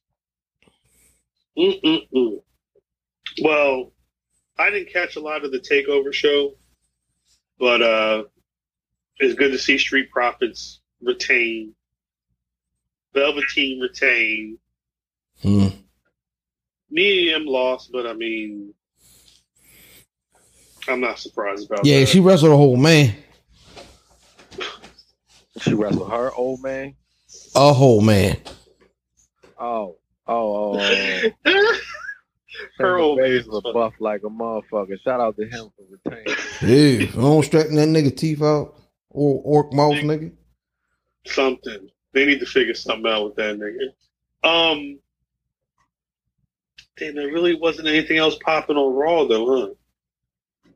Mm-mm-mm. 1.59 2.41
Well, 3.43 3.93
I 4.59 4.71
didn't 4.71 4.93
catch 4.93 5.17
a 5.17 5.21
lot 5.21 5.45
of 5.45 5.53
the 5.53 5.59
takeover 5.59 6.13
show, 6.13 6.55
but 7.59 7.83
uh, 7.83 8.25
it's 9.19 9.35
good 9.35 9.53
to 9.53 9.59
see 9.59 9.79
Street 9.79 10.11
Profits 10.11 10.81
retain, 11.03 11.75
Velveteen 13.15 13.81
retain. 13.81 14.59
Hmm. 15.43 15.67
Mia 16.91 17.33
Yim 17.37 17.47
lost, 17.47 17.91
but 17.93 18.07
I 18.07 18.13
mean, 18.15 18.73
I'm 20.89 21.01
not 21.01 21.19
surprised 21.19 21.67
about 21.71 21.85
Yeah, 21.85 22.01
that. 22.01 22.07
she 22.07 22.21
wrestled 22.21 22.53
a 22.53 22.57
whole 22.57 22.77
man. 22.77 23.15
she 25.61 25.75
wrestled 25.75 26.11
her 26.11 26.33
old 26.33 26.63
man. 26.63 26.95
A 27.55 27.73
whole 27.73 28.01
man. 28.01 28.37
Oh, 29.59 29.97
oh, 30.27 30.79
oh. 30.79 31.31
oh. 31.47 31.79
Her 32.79 32.99
old 32.99 33.19
man 33.19 33.29
Bays 33.29 33.47
was 33.47 33.63
was 33.65 33.75
buff 33.75 33.95
like 34.01 34.23
a 34.23 34.29
motherfucker. 34.29 35.01
Shout 35.03 35.21
out 35.21 35.37
to 35.37 35.45
him 35.45 35.71
for 35.77 35.85
retaining. 35.91 36.37
Yeah, 36.63 37.07
I 37.09 37.23
don't 37.23 37.45
straighten 37.45 37.77
that 37.77 37.89
nigga 37.89 38.17
teeth 38.17 38.43
out. 38.43 38.77
Or 39.11 39.41
orc 39.45 39.73
mouth 39.73 39.95
nigga. 39.95 40.33
something. 41.27 41.89
They 42.13 42.27
need 42.27 42.41
to 42.41 42.47
figure 42.47 42.75
something 42.75 43.11
out 43.11 43.25
with 43.25 43.37
that 43.37 43.59
nigga. 43.59 43.93
Um, 44.47 44.99
damn, 46.97 47.15
there 47.15 47.29
really 47.29 47.55
wasn't 47.55 47.89
anything 47.89 48.19
else 48.19 48.37
popping 48.45 48.77
on 48.77 48.95
Raw 48.95 49.25
though, 49.25 49.61
huh? 49.61 49.75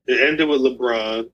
It 0.06 0.20
ended 0.20 0.48
with 0.48 0.62
LeBron. 0.62 1.30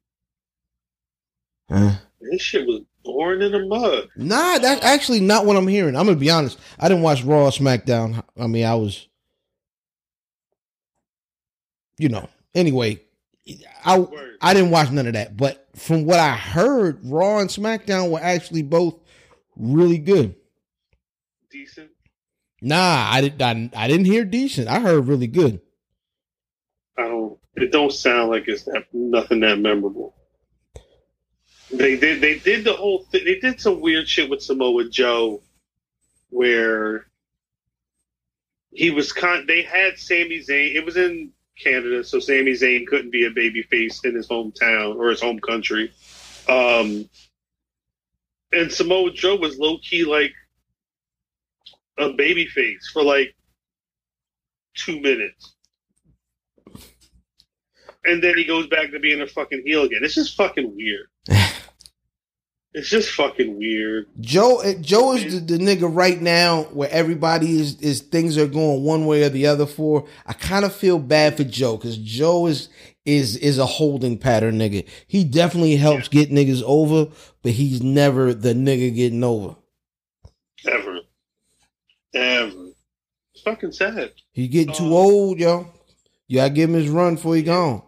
Huh? 1.71 1.93
This 2.31 2.43
shit 2.43 2.67
was 2.67 2.83
born 3.05 3.43
in 3.43 3.53
the 3.53 3.67
mud. 3.67 4.09
Nah, 4.17 4.59
that's 4.59 4.85
actually 4.85 5.21
not 5.21 5.47
what 5.47 5.57
I'm 5.57 5.69
hearing. 5.69 5.97
I'm 5.97 6.07
gonna 6.07 6.19
be 6.19 6.31
honest. 6.31 6.59
I 6.79 6.89
didn't 6.89 7.03
watch 7.03 7.23
Raw 7.23 7.45
or 7.45 7.51
SmackDown. 7.51 8.23
I 8.39 8.47
mean, 8.47 8.65
I 8.65 8.75
was, 8.75 9.07
you 11.99 12.09
know. 12.09 12.29
Anyway, 12.55 13.03
I 13.85 14.07
I 14.41 14.55
didn't 14.55 14.71
watch 14.71 14.91
none 14.91 15.07
of 15.07 15.13
that. 15.13 15.37
But 15.37 15.69
from 15.77 16.05
what 16.05 16.19
I 16.19 16.35
heard, 16.35 17.01
Raw 17.05 17.39
and 17.39 17.51
SmackDown 17.51 18.11
were 18.11 18.21
actually 18.21 18.63
both 18.63 18.99
really 19.57 19.99
good. 19.99 20.35
Decent. 21.51 21.91
Nah, 22.61 23.09
I 23.11 23.21
didn't. 23.21 23.43
I, 23.43 23.85
I 23.85 23.89
didn't 23.89 24.07
hear 24.07 24.25
decent. 24.25 24.69
I 24.69 24.81
heard 24.81 25.07
really 25.07 25.27
good. 25.27 25.61
I 26.99 27.03
don't. 27.03 27.39
It 27.55 27.73
don't 27.73 27.93
sound 27.93 28.31
like 28.31 28.45
it's 28.49 28.65
that 28.65 28.85
nothing 28.93 29.41
that 29.41 29.59
memorable. 29.59 30.15
They 31.71 31.97
did. 31.97 32.21
They 32.21 32.39
did 32.39 32.65
the 32.65 32.73
whole 32.73 33.05
thing. 33.05 33.25
They 33.25 33.41
did 33.41 33.61
some 33.61 33.81
weird 33.81 34.09
shit 34.09 34.31
with 34.31 34.43
Samoa 34.43 34.89
Joe, 34.89 35.43
where 36.31 37.07
he 38.73 38.91
was 38.91 39.13
con. 39.13 39.47
They 39.47 39.63
had 39.63 39.99
Sami 39.99 40.41
Zayn. 40.41 40.75
It 40.77 40.85
was 40.85 40.97
in 40.97 41.33
Canada, 41.61 42.05
so 42.05 42.21
Sami 42.21 42.53
Zayn 42.53 42.87
couldn't 42.87 43.11
be 43.11 43.25
a 43.25 43.31
babyface 43.31 44.05
in 44.05 44.15
his 44.15 44.29
hometown 44.29 44.97
or 44.97 45.09
his 45.09 45.21
home 45.21 45.41
country. 45.41 45.93
Um, 46.49 47.09
and 48.53 48.71
Samoa 48.71 49.11
Joe 49.13 49.37
was 49.37 49.59
low 49.59 49.79
key 49.79 50.05
like 50.05 50.33
a 51.99 52.11
babyface 52.11 52.85
for 52.93 53.03
like 53.03 53.35
two 54.75 55.01
minutes. 55.01 55.55
And 58.05 58.23
then 58.23 58.37
he 58.37 58.45
goes 58.45 58.69
back 58.69 58.93
to 58.93 59.01
being 59.01 59.21
a 59.21 59.27
fucking 59.27 59.63
heel 59.65 59.83
again. 59.83 60.01
It's 60.03 60.15
just 60.15 60.37
fucking 60.37 60.77
weird. 60.77 61.09
it's 62.77 62.91
just 62.91 63.11
fucking 63.13 63.57
weird. 63.57 64.07
Joe 64.21 64.59
eh, 64.61 64.75
Joe 64.83 65.15
is 65.15 65.47
the, 65.47 65.57
the 65.57 65.65
nigga 65.65 65.89
right 65.91 66.21
now 66.21 66.65
where 66.65 66.91
everybody 66.91 67.59
is 67.59 67.81
is 67.81 68.03
things 68.03 68.37
are 68.37 68.47
going 68.47 68.85
one 68.85 69.07
way 69.07 69.23
or 69.23 69.31
the 69.31 69.47
other 69.47 69.65
for. 69.65 70.07
I 70.27 70.35
kind 70.35 70.63
of 70.63 70.75
feel 70.75 70.99
bad 70.99 71.39
for 71.39 71.45
Joe 71.45 71.79
because 71.79 71.97
Joe 71.97 72.47
is 72.47 72.69
is 73.07 73.39
is 73.39 73.57
a 73.57 73.65
holding 73.65 74.19
pattern 74.19 74.59
nigga. 74.59 74.87
He 75.07 75.25
definitely 75.25 75.77
helps 75.77 76.09
get 76.09 76.31
niggas 76.31 76.63
over, 76.67 77.07
but 77.43 77.53
he's 77.53 77.83
never 77.83 78.35
the 78.35 78.53
nigga 78.53 78.95
getting 78.95 79.25
over. 79.25 79.57
Ever. 80.67 81.01
Ever. 82.13 82.67
fucking 83.43 83.73
sad. 83.73 84.13
He 84.33 84.49
getting 84.49 84.75
too 84.75 84.85
Um, 84.85 84.93
old, 84.93 85.41
yo. 85.41 85.73
You 86.29 86.37
gotta 86.41 86.53
give 86.53 86.69
him 86.69 86.77
his 86.77 86.91
run 86.91 87.15
before 87.15 87.37
he 87.37 87.43
gone. 87.43 87.86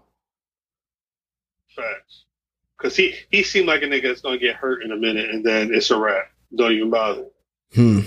Because 2.78 2.96
he, 2.96 3.14
he 3.30 3.42
seemed 3.42 3.66
like 3.66 3.82
a 3.82 3.86
nigga 3.86 4.04
that's 4.04 4.20
going 4.20 4.38
to 4.38 4.44
get 4.44 4.56
hurt 4.56 4.82
in 4.82 4.92
a 4.92 4.96
minute 4.96 5.30
and 5.30 5.44
then 5.44 5.74
it's 5.74 5.90
a 5.90 5.98
wrap. 5.98 6.30
Don't 6.54 6.72
even 6.72 6.90
bother. 6.90 7.26
Hmm. 7.74 8.00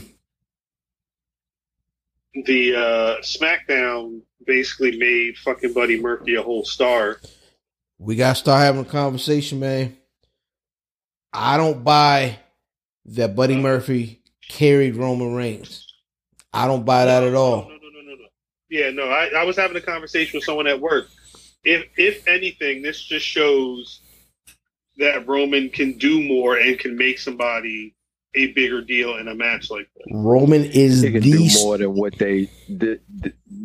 The 2.34 2.76
uh, 2.76 3.22
SmackDown 3.22 4.22
basically 4.46 4.98
made 4.98 5.38
fucking 5.38 5.74
Buddy 5.74 6.00
Murphy 6.00 6.36
a 6.36 6.42
whole 6.42 6.64
star. 6.64 7.18
We 8.00 8.16
gotta 8.16 8.36
start 8.36 8.62
having 8.62 8.82
a 8.82 8.86
conversation, 8.86 9.60
man. 9.60 9.98
I 11.34 11.58
don't 11.58 11.84
buy 11.84 12.40
that 13.06 13.36
Buddy 13.36 13.58
Murphy 13.58 14.22
carried 14.48 14.96
Roman 14.96 15.36
Reigns. 15.36 15.88
I 16.54 16.68
don't 16.68 16.86
buy 16.86 17.06
that 17.06 17.24
at 17.24 17.36
all. 17.36 17.64
No, 17.64 17.70
no, 17.70 17.90
no, 17.94 18.02
no, 18.02 18.16
no. 18.16 18.28
Yeah, 18.70 18.90
no. 18.92 19.10
I, 19.10 19.30
I 19.38 19.44
was 19.44 19.56
having 19.56 19.78
a 19.78 19.82
conversation 19.82 20.38
with 20.38 20.44
someone 20.44 20.68
at 20.68 20.80
work. 20.80 21.08
If 21.64 21.86
if 21.98 22.28
anything, 22.28 22.82
this 22.82 23.02
just 23.04 23.26
shows 23.26 24.01
that 24.98 25.28
Roman 25.28 25.70
can 25.70 25.98
do 25.98 26.22
more 26.22 26.58
and 26.58 26.78
can 26.78 26.96
make 26.96 27.20
somebody 27.20 27.96
a 28.36 28.48
bigger 28.54 28.82
deal 28.82 29.18
in 29.18 29.28
a 29.28 29.36
match 29.36 29.70
like 29.70 29.90
that. 29.96 30.06
Roman 30.12 30.64
is 30.64 31.02
He 31.02 31.12
can 31.12 31.22
the 31.22 31.32
do 31.32 31.50
more 31.64 31.78
than 31.78 31.96
what 31.96 32.18
they 32.18 32.50
did, 32.78 33.02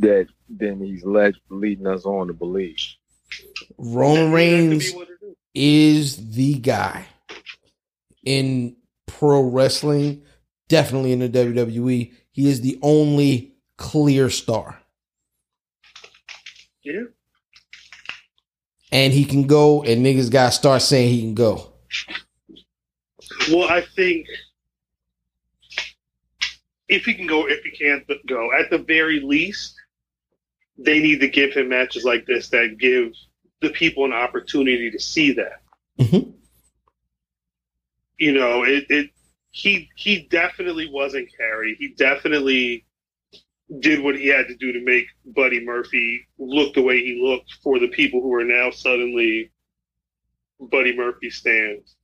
that 0.01 0.29
than 0.49 0.81
he's 0.81 1.05
led 1.05 1.35
leading 1.51 1.87
us 1.87 2.05
on 2.05 2.29
to 2.29 2.33
believe. 2.33 2.77
Roman 3.79 4.33
Reigns 4.33 4.93
be 4.93 4.97
what 4.99 5.09
it 5.09 5.19
is. 5.25 5.37
is 5.55 6.35
the 6.35 6.55
guy 6.55 7.07
in 8.25 8.77
pro 9.07 9.43
wrestling, 9.43 10.23
definitely 10.69 11.13
in 11.13 11.21
the 11.21 11.29
WWE. 11.29 12.13
He 12.33 12.49
is 12.49 12.61
the 12.61 12.79
only 12.83 13.55
clear 13.77 14.31
star. 14.31 14.81
Yeah. 16.83 17.05
And 18.97 19.13
he 19.13 19.27
can 19.27 19.47
go, 19.47 19.83
and 19.83 20.05
niggas 20.05 20.31
got 20.31 20.47
to 20.47 20.53
start 20.53 20.81
saying 20.81 21.11
he 21.11 21.21
can 21.21 21.35
go. 21.35 21.71
Well, 23.51 23.69
I 23.69 23.83
think 23.83 24.27
if 26.89 27.05
he 27.05 27.13
can 27.13 27.27
go, 27.27 27.47
if 27.47 27.63
he 27.63 27.73
can't 27.73 28.05
go, 28.27 28.49
at 28.59 28.71
the 28.71 28.79
very 28.79 29.21
least, 29.21 29.75
they 30.79 30.99
need 30.99 31.21
to 31.21 31.29
give 31.29 31.53
him 31.53 31.69
matches 31.69 32.05
like 32.05 32.25
this 32.25 32.49
that 32.49 32.79
give 32.79 33.13
the 33.61 33.69
people 33.69 34.07
an 34.07 34.15
opportunity 34.15 34.91
to 34.91 34.99
see 34.99 35.33
that. 35.33 35.61
Mhm. 36.01 36.33
You 38.17 38.33
know, 38.33 38.63
it, 38.63 38.87
it 38.89 39.11
he 39.51 39.91
he 39.95 40.23
definitely 40.31 40.89
wasn't 40.91 41.29
carried. 41.37 41.77
He 41.79 41.89
definitely 41.89 42.87
did 43.81 44.03
what 44.03 44.17
he 44.17 44.29
had 44.29 44.47
to 44.49 44.55
do 44.55 44.73
to 44.73 44.81
make 44.81 45.07
Buddy 45.25 45.65
Murphy 45.65 46.27
look 46.39 46.75
the 46.75 46.83
way 46.83 46.99
he 47.01 47.21
looked 47.23 47.53
for 47.63 47.79
the 47.79 47.89
people 47.89 48.21
who 48.21 48.33
are 48.35 48.45
now 48.45 48.71
suddenly 48.71 49.51
Buddy 50.61 50.97
Murphy 50.97 51.31
stands. 51.31 51.97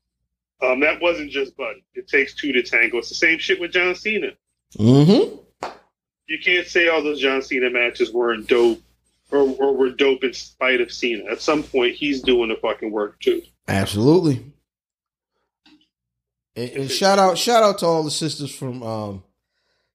Um, 0.60 0.80
that 0.80 1.00
wasn't 1.00 1.30
just 1.30 1.56
Buddy. 1.56 1.84
It 1.94 2.08
takes 2.08 2.34
two 2.34 2.52
to 2.52 2.62
tango. 2.62 2.98
It's 2.98 3.08
the 3.08 3.14
same 3.14 3.38
shit 3.38 3.60
with 3.60 3.72
John 3.72 3.94
Cena. 3.94 4.32
Mm-hmm. 4.76 5.68
You 6.28 6.38
can't 6.38 6.66
say 6.66 6.88
all 6.88 7.02
those 7.02 7.20
John 7.20 7.42
Cena 7.42 7.70
matches 7.70 8.12
weren't 8.12 8.48
dope 8.48 8.80
or, 9.30 9.40
or 9.40 9.76
were 9.76 9.90
dope 9.90 10.24
in 10.24 10.32
spite 10.34 10.80
of 10.80 10.92
Cena. 10.92 11.24
At 11.30 11.40
some 11.40 11.62
point, 11.62 11.94
he's 11.94 12.22
doing 12.22 12.48
the 12.48 12.56
fucking 12.56 12.90
work 12.90 13.20
too. 13.20 13.42
Absolutely. 13.68 14.44
And, 16.54 16.70
and 16.70 16.90
shout 16.90 17.18
out, 17.18 17.38
shout 17.38 17.62
out 17.62 17.78
to 17.78 17.86
all 17.86 18.02
the 18.02 18.10
sisters 18.10 18.54
from 18.54 18.82
um, 18.82 19.24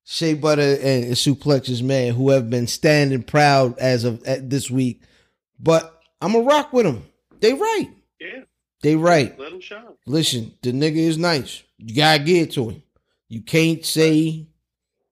Shea 0.09 0.35
Butter 0.35 0.77
and 0.81 1.03
Suplexes, 1.15 1.83
man, 1.83 2.13
who 2.13 2.29
have 2.29 2.49
been 2.49 2.65
standing 2.65 3.23
proud 3.23 3.77
as 3.77 4.05
of 4.05 4.23
at 4.23 4.49
this 4.49 4.71
week. 4.71 5.01
But 5.59 6.01
I'm 6.21 6.33
a 6.33 6.39
rock 6.39 6.71
with 6.71 6.85
them. 6.85 7.03
They 7.41 7.51
right. 7.53 7.89
Yeah, 8.17 8.43
They 8.81 8.95
right. 8.95 9.37
let 9.37 9.51
him 9.51 9.59
shine. 9.59 9.83
Listen, 10.05 10.53
the 10.61 10.71
nigga 10.71 10.95
is 10.95 11.17
nice. 11.17 11.61
You 11.77 11.93
gotta 11.93 12.23
get 12.23 12.53
to 12.53 12.69
him. 12.69 12.83
You 13.27 13.41
can't 13.41 13.85
say, 13.85 14.47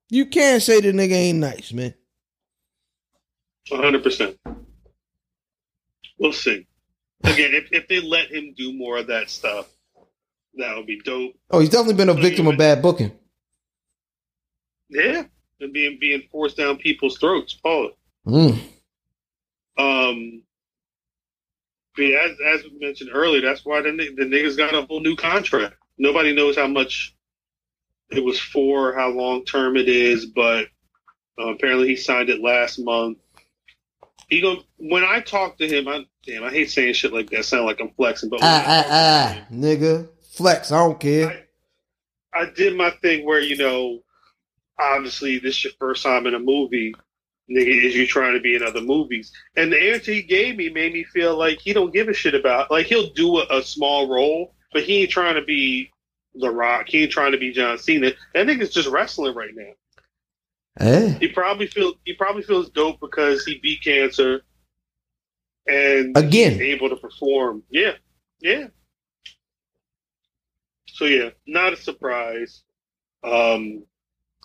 you 0.08 0.24
can't 0.26 0.62
say 0.62 0.80
the 0.80 0.92
nigga 0.92 1.12
ain't 1.12 1.38
nice, 1.40 1.74
man. 1.74 1.92
100%. 3.70 4.34
We'll 6.18 6.32
see. 6.32 6.66
Again, 7.22 7.50
if, 7.52 7.70
if 7.70 7.86
they 7.88 8.00
let 8.00 8.28
him 8.32 8.54
do 8.56 8.72
more 8.72 8.96
of 8.96 9.08
that 9.08 9.28
stuff, 9.28 9.68
that 10.54 10.74
would 10.74 10.86
be 10.86 11.00
dope. 11.04 11.34
Oh, 11.50 11.58
he's 11.58 11.68
definitely 11.68 11.94
been 11.96 12.08
a 12.08 12.14
victim 12.14 12.46
of 12.46 12.56
bad 12.56 12.80
booking. 12.80 13.12
Yeah, 14.88 15.24
and 15.60 15.72
being 15.72 15.98
being 16.00 16.22
forced 16.30 16.56
down 16.56 16.78
people's 16.78 17.18
throats. 17.18 17.54
Paul. 17.54 17.90
Mm. 18.26 18.58
Um, 19.78 20.42
as, 21.98 22.36
as 22.46 22.62
we 22.64 22.78
mentioned 22.80 23.10
earlier, 23.12 23.40
that's 23.40 23.64
why 23.64 23.80
the, 23.80 23.90
the 23.90 24.24
niggas 24.24 24.56
got 24.56 24.74
a 24.74 24.82
whole 24.82 25.00
new 25.00 25.16
contract. 25.16 25.76
Nobody 25.98 26.34
knows 26.34 26.56
how 26.56 26.66
much 26.66 27.14
it 28.10 28.22
was 28.22 28.38
for, 28.38 28.94
how 28.94 29.08
long 29.08 29.44
term 29.44 29.76
it 29.76 29.88
is, 29.88 30.26
but 30.26 30.66
uh, 31.38 31.48
apparently 31.48 31.88
he 31.88 31.96
signed 31.96 32.30
it 32.30 32.40
last 32.40 32.78
month. 32.78 33.18
He 34.28 34.40
go 34.40 34.62
when 34.78 35.04
I 35.04 35.20
talk 35.20 35.58
to 35.58 35.68
him. 35.68 35.88
I 35.88 36.04
damn, 36.24 36.44
I 36.44 36.50
hate 36.50 36.70
saying 36.70 36.94
shit 36.94 37.12
like 37.12 37.30
that. 37.30 37.44
Sound 37.44 37.64
like 37.64 37.80
I'm 37.80 37.90
flexing, 37.90 38.28
but 38.28 38.40
Ah, 38.42 38.64
I 38.64 38.78
ah, 38.78 38.86
ah, 38.90 39.46
nigga. 39.52 40.08
Flex, 40.32 40.72
I 40.72 40.78
don't 40.78 41.00
care. 41.00 41.46
I 42.34 42.50
did 42.50 42.76
my 42.76 42.90
thing 42.90 43.24
where 43.24 43.40
you 43.40 43.56
know, 43.56 44.00
obviously 44.78 45.38
this 45.38 45.56
is 45.56 45.64
your 45.64 45.72
first 45.78 46.02
time 46.02 46.26
in 46.26 46.34
a 46.34 46.38
movie, 46.38 46.94
nigga. 47.50 47.84
Is 47.84 47.94
you 47.94 48.06
trying 48.06 48.34
to 48.34 48.40
be 48.40 48.54
in 48.56 48.62
other 48.62 48.80
movies? 48.80 49.32
And 49.56 49.72
the 49.72 49.92
answer 49.92 50.12
he 50.12 50.22
gave 50.22 50.56
me 50.56 50.68
made 50.68 50.92
me 50.92 51.04
feel 51.04 51.36
like 51.36 51.60
he 51.60 51.72
don't 51.72 51.92
give 51.92 52.08
a 52.08 52.14
shit 52.14 52.34
about. 52.34 52.70
Like 52.70 52.86
he'll 52.86 53.10
do 53.10 53.38
a, 53.38 53.58
a 53.58 53.62
small 53.62 54.08
role, 54.08 54.54
but 54.72 54.82
he 54.84 55.02
ain't 55.02 55.10
trying 55.10 55.34
to 55.36 55.44
be 55.44 55.90
The 56.34 56.50
Rock. 56.50 56.88
He 56.88 57.02
ain't 57.02 57.12
trying 57.12 57.32
to 57.32 57.38
be 57.38 57.52
John 57.52 57.78
Cena. 57.78 58.12
That 58.34 58.46
nigga's 58.46 58.70
just 58.70 58.88
wrestling 58.88 59.34
right 59.34 59.54
now. 59.54 59.72
Eh? 60.78 61.18
He 61.20 61.28
probably 61.28 61.66
feels 61.66 61.94
he 62.04 62.14
probably 62.14 62.42
feels 62.42 62.68
dope 62.70 63.00
because 63.00 63.44
he 63.44 63.58
beat 63.62 63.82
cancer 63.82 64.42
and 65.66 66.16
Again. 66.16 66.60
able 66.60 66.90
to 66.90 66.96
perform. 66.96 67.62
Yeah, 67.70 67.92
yeah. 68.40 68.68
So 70.88 71.04
yeah, 71.04 71.30
not 71.46 71.72
a 71.72 71.76
surprise. 71.76 72.62
Um, 73.24 73.84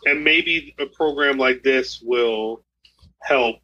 and 0.05 0.23
maybe 0.23 0.75
a 0.79 0.85
program 0.85 1.37
like 1.37 1.63
this 1.63 2.01
will 2.01 2.63
help 3.21 3.57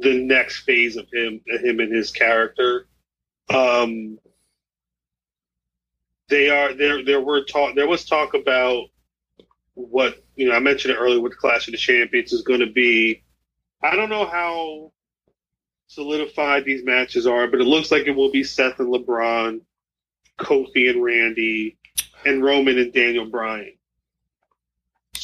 the 0.00 0.14
next 0.14 0.60
phase 0.60 0.96
of 0.96 1.06
him, 1.12 1.40
him 1.46 1.80
and 1.80 1.94
his 1.94 2.10
character. 2.10 2.86
Um, 3.48 4.18
they 6.28 6.50
are 6.50 6.74
there. 6.74 7.04
There 7.04 7.20
were 7.20 7.44
talk. 7.44 7.74
There 7.74 7.88
was 7.88 8.04
talk 8.04 8.34
about 8.34 8.86
what 9.74 10.22
you 10.34 10.48
know. 10.48 10.54
I 10.54 10.58
mentioned 10.58 10.94
it 10.94 10.98
earlier. 10.98 11.20
What 11.20 11.30
the 11.30 11.36
Clash 11.36 11.68
of 11.68 11.72
the 11.72 11.78
Champions 11.78 12.32
is 12.32 12.42
going 12.42 12.60
to 12.60 12.72
be. 12.72 13.22
I 13.82 13.94
don't 13.94 14.08
know 14.08 14.26
how 14.26 14.92
solidified 15.86 16.64
these 16.64 16.84
matches 16.84 17.26
are, 17.26 17.46
but 17.46 17.60
it 17.60 17.66
looks 17.66 17.90
like 17.92 18.06
it 18.06 18.16
will 18.16 18.32
be 18.32 18.42
Seth 18.42 18.80
and 18.80 18.92
LeBron, 18.92 19.60
Kofi 20.38 20.90
and 20.90 21.02
Randy, 21.02 21.78
and 22.24 22.42
Roman 22.42 22.78
and 22.78 22.92
Daniel 22.92 23.26
Bryan. 23.26 23.75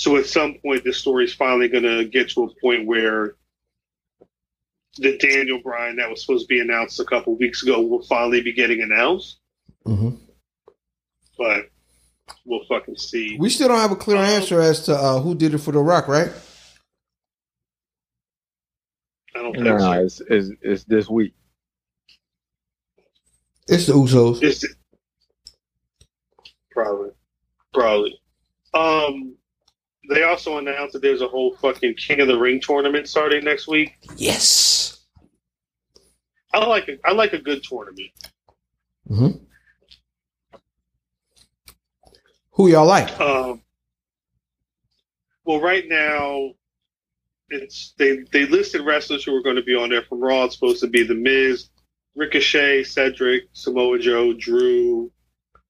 So 0.03 0.17
at 0.17 0.27
some 0.27 0.55
point, 0.55 0.83
this 0.83 0.99
story 0.99 1.27
is 1.27 1.33
finally 1.33 1.69
going 1.69 1.85
to 1.85 2.05
get 2.05 2.31
to 2.31 2.43
a 2.43 2.61
point 2.61 2.89
where 2.89 3.37
the 4.99 5.17
Daniel 5.17 5.61
Bryan 5.63 5.95
that 5.95 6.11
was 6.11 6.23
supposed 6.23 6.49
to 6.49 6.53
be 6.53 6.59
announced 6.61 6.99
a 6.99 7.05
couple 7.05 7.37
weeks 7.39 7.63
ago 7.63 7.81
will 7.83 8.03
finally 8.03 8.43
be 8.43 8.53
getting 8.53 8.83
announced. 8.83 9.39
Mhm. 9.87 10.19
But 11.39 11.67
we'll 12.45 12.65
fucking 12.69 12.97
see. 12.97 13.37
We 13.39 13.49
still 13.49 13.69
don't 13.69 13.79
have 13.79 13.93
a 13.93 13.97
clear 13.97 14.17
answer 14.17 14.61
as 14.61 14.81
to 14.87 14.93
uh, 14.97 15.21
who 15.21 15.37
did 15.37 15.55
it 15.55 15.59
for 15.59 15.71
The 15.71 15.79
Rock, 15.79 16.09
right? 16.09 16.33
I 19.37 19.39
don't 19.39 19.53
think 19.53 19.65
Nah, 19.67 19.79
so. 19.79 19.93
it's, 20.03 20.21
it's, 20.29 20.49
it's 20.63 20.85
this 20.85 21.09
week. 21.09 21.33
It's 23.69 23.87
the 23.87 23.93
Usos. 23.93 24.43
It's 24.43 24.65
probably, 26.73 27.11
probably. 27.73 28.21
Um, 28.75 29.37
they 30.09 30.25
also 30.25 30.59
announced 30.59 30.95
that 30.95 31.03
there's 31.03 31.23
a 31.23 31.29
whole 31.29 31.55
fucking 31.57 31.95
King 31.95 32.21
of 32.21 32.29
the 32.29 32.39
Ring 32.39 32.61
tournament 32.61 33.09
starting 33.09 33.45
next 33.45 33.69
week. 33.69 33.93
Yes. 34.17 35.01
I 36.53 36.65
like 36.67 36.89
a, 36.89 36.99
I 37.05 37.13
like 37.13 37.33
a 37.33 37.39
good 37.39 37.63
tournament. 37.63 38.11
hmm 39.09 39.29
Who 42.53 42.69
y'all 42.69 42.87
like? 42.87 43.19
Um, 43.21 43.63
well, 45.45 45.61
right 45.61 45.85
now, 45.89 46.51
it's 47.49 47.95
they 47.99 48.19
they 48.33 48.47
listed 48.47 48.83
wrestlers 48.83 49.25
who 49.25 49.35
are 49.37 49.43
going 49.43 49.57
to 49.57 49.63
be 49.63 49.75
on 49.75 49.91
there 49.91 50.03
from 50.03 50.21
Raw. 50.21 50.45
It's 50.45 50.55
supposed 50.55 50.81
to 50.81 50.89
be 50.89 51.05
The 51.05 51.15
Miz, 51.15 51.69
Ricochet, 52.15 52.85
Cedric, 52.85 53.45
Samoa 53.53 53.99
Joe, 53.99 54.33
Drew, 54.35 55.11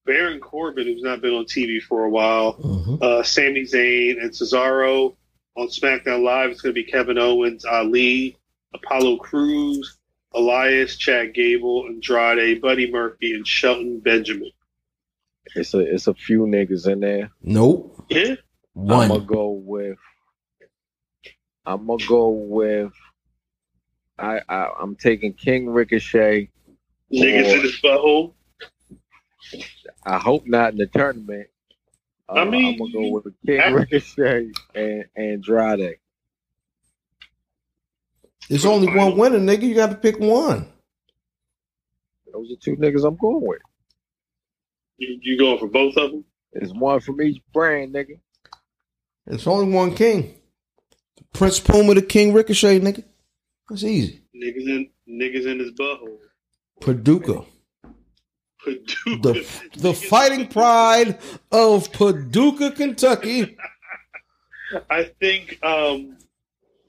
Baron 0.04 0.40
Corbin, 0.40 0.86
who's 0.86 1.02
not 1.02 1.20
been 1.20 1.34
on 1.34 1.44
TV 1.44 1.80
for 1.80 2.04
a 2.04 2.10
while, 2.10 2.54
Mhm. 2.58 3.02
uh, 3.02 3.22
Sami 3.22 3.62
Zayn, 3.62 4.20
and 4.20 4.30
Cesaro. 4.30 5.16
on 5.54 5.68
SmackDown 5.68 6.22
Live, 6.22 6.50
it's 6.50 6.62
going 6.62 6.74
to 6.74 6.82
be 6.82 6.90
Kevin 6.90 7.18
Owens, 7.18 7.66
Ali, 7.66 8.38
Apollo 8.72 9.18
Crews, 9.18 9.98
Elias, 10.32 10.96
Chad 10.96 11.34
Gable, 11.34 11.84
Andrade, 11.86 12.58
Buddy 12.62 12.90
Murphy, 12.90 13.34
and 13.34 13.46
Shelton 13.46 14.00
Benjamin. 14.00 14.50
It's 15.54 15.74
a 15.74 15.80
it's 15.80 16.06
a 16.06 16.14
few 16.14 16.46
niggas 16.46 16.88
in 16.90 17.00
there. 17.00 17.30
Nope. 17.42 18.02
Yeah. 18.08 18.36
One. 18.72 19.02
I'm 19.02 19.08
gonna 19.08 19.24
go 19.26 19.50
with. 19.50 19.98
I'm 21.66 21.86
gonna 21.86 22.06
go 22.08 22.28
with. 22.30 22.94
I, 24.18 24.40
I 24.48 24.70
I'm 24.80 24.96
taking 24.96 25.34
King 25.34 25.68
Ricochet. 25.68 26.48
Niggas 27.12 27.44
or- 27.52 27.56
in 27.56 27.60
his 27.60 27.78
butthole. 27.82 28.32
I 30.04 30.18
hope 30.18 30.46
not 30.46 30.72
in 30.72 30.78
the 30.78 30.86
tournament. 30.86 31.48
Uh, 32.28 32.32
I 32.34 32.44
mean, 32.44 32.74
I'm 32.74 32.78
gonna 32.78 32.92
go 32.92 33.10
with 33.10 33.24
the 33.24 33.34
King 33.46 33.60
I- 33.60 33.70
Ricochet 33.70 34.50
and 34.74 35.04
Andrade. 35.16 35.96
There's 38.48 38.64
only 38.66 38.94
one 38.94 39.16
winner, 39.16 39.38
nigga. 39.38 39.62
You 39.62 39.74
got 39.74 39.90
to 39.90 39.96
pick 39.96 40.18
one. 40.18 40.66
Those 42.32 42.50
are 42.50 42.56
two 42.56 42.76
niggas 42.76 43.06
I'm 43.06 43.16
going 43.16 43.46
with. 43.46 43.62
You, 44.98 45.18
you 45.22 45.38
going 45.38 45.58
for 45.58 45.68
both 45.68 45.96
of 45.96 46.10
them? 46.10 46.24
It's 46.52 46.72
one 46.72 47.00
from 47.00 47.20
each 47.22 47.40
brand, 47.52 47.94
nigga. 47.94 48.18
It's 49.26 49.46
only 49.46 49.72
one 49.72 49.94
king. 49.94 50.34
Prince 51.32 51.60
Puma, 51.60 51.94
the 51.94 52.02
King 52.02 52.32
Ricochet, 52.32 52.80
nigga. 52.80 53.04
That's 53.68 53.84
easy. 53.84 54.22
Niggas 54.34 54.66
in 54.68 54.90
niggas 55.08 55.46
in 55.46 55.58
his 55.60 55.72
butthole. 55.72 56.18
Paducah. 56.80 57.44
Paducah. 58.64 59.32
The 59.32 59.46
the 59.76 59.94
fighting 59.94 60.48
pride 60.48 61.18
of 61.50 61.92
Paducah, 61.92 62.72
Kentucky. 62.72 63.56
I 64.90 65.04
think 65.20 65.58
um, 65.62 66.16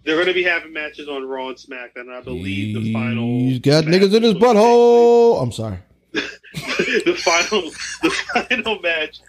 they're 0.04 0.16
going 0.16 0.28
to 0.28 0.34
be 0.34 0.44
having 0.44 0.74
matches 0.74 1.08
on 1.08 1.28
Raw 1.28 1.50
and 1.50 1.58
SmackDown. 1.58 2.10
I 2.10 2.22
believe 2.22 2.82
the 2.82 2.94
final. 2.94 3.40
He's 3.40 3.60
got 3.60 3.86
niggas 3.86 4.14
in 4.14 4.24
his 4.24 4.34
butthole. 4.36 5.42
I'm 5.42 5.52
sorry. 5.52 5.80
the 6.14 7.16
final, 7.18 7.62
the 8.02 8.10
final 8.34 8.80
match 8.80 9.20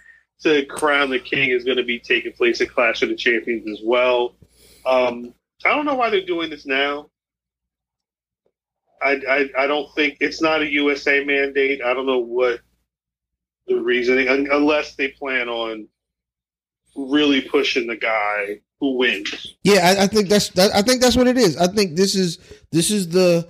to 0.41 0.65
crown 0.65 1.09
the 1.09 1.19
king 1.19 1.49
is 1.49 1.63
going 1.63 1.77
to 1.77 1.83
be 1.83 1.99
taking 1.99 2.31
place 2.33 2.61
at 2.61 2.69
Clash 2.69 3.01
of 3.01 3.09
the 3.09 3.15
Champions 3.15 3.67
as 3.67 3.81
well. 3.83 4.35
Um, 4.85 5.33
I 5.65 5.69
don't 5.69 5.85
know 5.85 5.95
why 5.95 6.09
they're 6.09 6.25
doing 6.25 6.49
this 6.49 6.65
now. 6.65 7.09
I, 9.05 9.21
I 9.29 9.49
I 9.63 9.67
don't 9.67 9.93
think 9.93 10.17
it's 10.19 10.41
not 10.41 10.61
a 10.61 10.71
USA 10.71 11.23
mandate. 11.23 11.81
I 11.83 11.93
don't 11.93 12.05
know 12.07 12.19
what 12.19 12.59
the 13.67 13.75
reasoning, 13.75 14.27
un- 14.27 14.47
unless 14.51 14.95
they 14.95 15.09
plan 15.09 15.49
on 15.49 15.87
really 16.95 17.41
pushing 17.41 17.87
the 17.87 17.97
guy 17.97 18.61
who 18.79 18.97
wins. 18.97 19.55
Yeah, 19.63 19.95
I, 19.97 20.03
I 20.03 20.07
think 20.07 20.29
that's 20.29 20.49
that, 20.49 20.73
I 20.73 20.81
think 20.81 21.01
that's 21.01 21.15
what 21.15 21.27
it 21.27 21.37
is. 21.37 21.57
I 21.57 21.67
think 21.67 21.95
this 21.95 22.15
is 22.15 22.39
this 22.71 22.91
is 22.91 23.09
the 23.09 23.47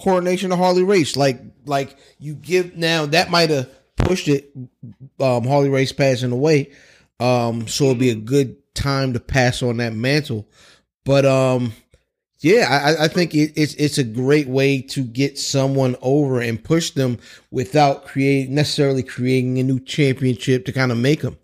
coronation 0.00 0.52
of 0.52 0.58
Harley 0.58 0.84
Race. 0.84 1.16
Like 1.16 1.40
like 1.66 1.96
you 2.18 2.34
give 2.34 2.76
now 2.76 3.06
that 3.06 3.30
might 3.30 3.50
have 3.50 3.70
pushed 3.96 4.28
it. 4.28 4.52
Um, 5.20 5.44
Harley 5.44 5.68
Race 5.68 5.92
passing 5.92 6.32
away, 6.32 6.72
um, 7.20 7.66
so 7.68 7.84
it'll 7.84 7.96
be 7.96 8.10
a 8.10 8.14
good 8.14 8.56
time 8.74 9.12
to 9.12 9.20
pass 9.20 9.62
on 9.62 9.78
that 9.78 9.94
mantle. 9.94 10.48
But 11.04 11.26
um, 11.26 11.72
yeah, 12.42 12.66
I, 12.68 13.04
I 13.04 13.08
think 13.08 13.34
it, 13.34 13.52
it's 13.54 13.74
it's 13.74 13.98
a 13.98 14.04
great 14.04 14.48
way 14.48 14.82
to 14.82 15.04
get 15.04 15.38
someone 15.38 15.94
over 16.02 16.40
and 16.40 16.62
push 16.62 16.90
them 16.90 17.18
without 17.52 18.04
creating 18.04 18.54
necessarily 18.54 19.04
creating 19.04 19.58
a 19.58 19.62
new 19.62 19.78
championship 19.78 20.64
to 20.66 20.72
kind 20.72 20.90
of 20.90 20.98
make 20.98 21.22
them 21.22 21.38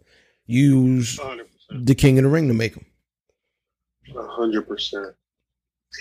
use 0.47 1.17
100%. 1.19 1.45
the 1.87 1.95
King 1.95 2.19
of 2.19 2.25
the 2.25 2.31
Ring 2.31 2.49
to 2.49 2.55
make 2.55 2.75
them. 2.75 2.85
A 4.17 4.27
hundred 4.27 4.67
percent. 4.67 5.15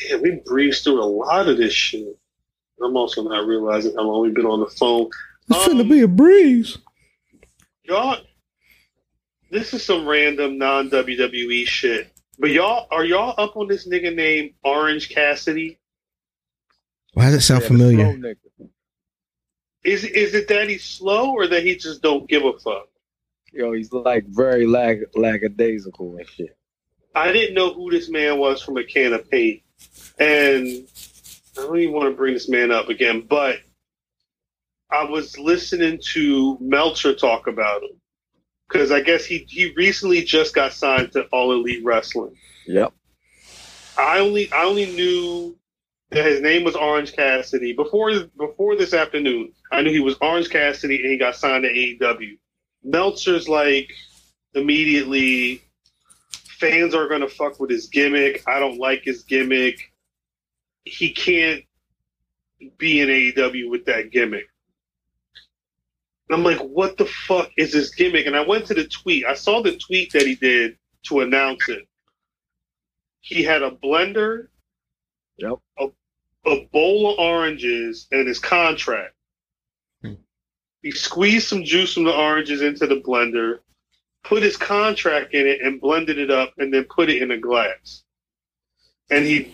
Damn, 0.10 0.24
we 0.24 0.42
breezed 0.46 0.84
through 0.84 1.02
a 1.02 1.06
lot 1.06 1.48
of 1.48 1.58
this 1.58 1.74
shit. 1.74 2.18
I'm 2.84 2.98
also 2.98 3.22
not 3.24 3.46
realizing 3.46 3.94
how 3.96 4.04
long 4.04 4.24
we've 4.24 4.34
been 4.34 4.46
on 4.46 4.62
the 4.62 4.68
phone. 4.68 5.10
It's 5.50 5.68
um, 5.68 5.78
to 5.78 5.84
be 5.84 6.02
a 6.02 6.08
breeze. 6.08 6.78
Y'all, 7.84 8.18
this 9.52 9.74
is 9.74 9.86
some 9.86 10.08
random 10.08 10.58
non 10.58 10.90
WWE 10.90 11.68
shit. 11.68 12.12
But 12.40 12.52
y'all, 12.52 12.88
are 12.92 13.04
y'all 13.04 13.34
up 13.38 13.58
on 13.58 13.68
this 13.68 13.88
nigga 13.88 14.14
named 14.14 14.54
Orange 14.64 15.10
Cassidy? 15.10 15.80
Why 17.14 17.26
does 17.26 17.36
it 17.36 17.42
sound 17.42 17.64
Yeah, 17.64 17.68
familiar? 17.68 18.36
Is 19.84 20.04
is 20.04 20.34
it 20.36 20.48
that 20.50 20.70
he's 20.70 20.84
slow 20.84 21.32
or 21.32 21.48
that 21.48 21.64
he 21.64 21.78
just 21.78 22.02
don't 22.02 22.30
give 22.30 22.44
a 22.44 22.54
fuck? 22.60 22.90
Yo, 23.54 23.72
he's 23.72 23.92
like 23.92 24.26
very 24.28 24.68
lag 24.68 25.06
lackadaisical 25.16 26.18
and 26.18 26.28
shit. 26.28 26.56
I 27.16 27.32
didn't 27.32 27.56
know 27.56 27.74
who 27.74 27.90
this 27.90 28.10
man 28.10 28.38
was 28.38 28.62
from 28.62 28.78
a 28.78 28.84
can 28.84 29.14
of 29.14 29.30
paint, 29.32 29.64
and 30.20 30.68
I 31.58 31.62
don't 31.62 31.80
even 31.80 31.96
want 31.96 32.12
to 32.12 32.16
bring 32.16 32.34
this 32.36 32.50
man 32.50 32.70
up 32.72 32.90
again. 32.90 33.26
But 33.28 33.60
I 34.92 35.06
was 35.06 35.40
listening 35.40 36.00
to 36.14 36.58
Meltzer 36.62 37.16
talk 37.16 37.48
about 37.48 37.82
him 37.82 37.97
because 38.68 38.92
I 38.92 39.02
guess 39.02 39.26
he 39.26 39.46
he 39.48 39.74
recently 39.76 40.24
just 40.24 40.54
got 40.54 40.74
signed 40.74 41.14
to 41.14 41.24
All 41.26 41.52
Elite 41.52 41.84
Wrestling. 41.84 42.36
Yep. 42.66 42.94
I 43.98 44.20
only 44.20 44.52
I 44.52 44.64
only 44.66 44.86
knew 44.86 45.58
that 46.10 46.26
his 46.26 46.42
name 46.42 46.64
was 46.64 46.76
Orange 46.76 47.14
Cassidy 47.14 47.74
before 47.74 48.12
before 48.38 48.76
this 48.76 48.94
afternoon. 48.94 49.54
I 49.72 49.82
knew 49.82 49.92
he 49.92 50.00
was 50.00 50.16
Orange 50.22 50.50
Cassidy 50.50 51.02
and 51.02 51.12
he 51.12 51.18
got 51.18 51.36
signed 51.36 51.64
to 51.64 51.74
AEW. 51.74 52.38
Meltzer's 52.84 53.50
like 53.50 53.92
immediately 54.54 55.62
fans 56.60 56.96
are 56.96 57.08
gonna 57.08 57.28
fuck 57.28 57.60
with 57.60 57.70
his 57.70 57.88
gimmick. 57.88 58.44
I 58.48 58.60
don't 58.60 58.80
like 58.80 59.04
his 59.04 59.24
gimmick. 59.24 59.92
He 60.84 61.12
can't 61.12 61.64
be 62.78 63.02
in 63.02 63.10
AEW 63.10 63.70
with 63.70 63.86
that 63.86 64.12
gimmick. 64.12 64.48
And 66.30 66.38
I'm 66.38 66.44
like, 66.44 66.60
what 66.60 66.98
the 66.98 67.06
fuck 67.06 67.50
is 67.58 67.72
this 67.72 67.94
gimmick? 67.96 68.26
And 68.26 68.36
I 68.36 68.46
went 68.46 68.66
to 68.68 68.74
the 68.74 68.88
tweet. 68.88 69.26
I 69.26 69.34
saw 69.34 69.62
the 69.62 69.78
tweet 69.78 70.12
that 70.14 70.24
he 70.24 70.36
did 70.36 70.78
to 71.04 71.22
announce 71.22 71.70
it. 71.70 71.88
He 73.22 73.44
had 73.44 73.62
a 73.62 73.72
blender, 73.72 74.48
Yep. 75.38 75.60
a 76.46 76.66
bowl 76.72 77.12
of 77.12 77.20
oranges, 77.20 78.08
and 78.12 78.28
his 78.28 78.40
contract. 78.40 79.14
Hmm. 80.02 80.14
He 80.82 80.92
squeezed 80.92 81.48
some 81.48 81.64
juice 81.64 81.94
from 81.94 82.06
the 82.06 82.16
oranges 82.16 82.62
into 82.62 82.88
the 82.88 83.02
blender, 83.02 83.60
put 84.24 84.44
his 84.44 84.58
contract 84.58 85.34
in 85.34 85.48
it, 85.48 85.62
and 85.62 85.80
blended 85.80 86.18
it 86.18 86.32
up, 86.32 86.54
and 86.58 86.74
then 86.74 86.86
put 86.86 87.10
it 87.10 87.22
in 87.22 87.32
a 87.32 87.38
glass. 87.38 88.04
And 89.10 89.26
he 89.26 89.54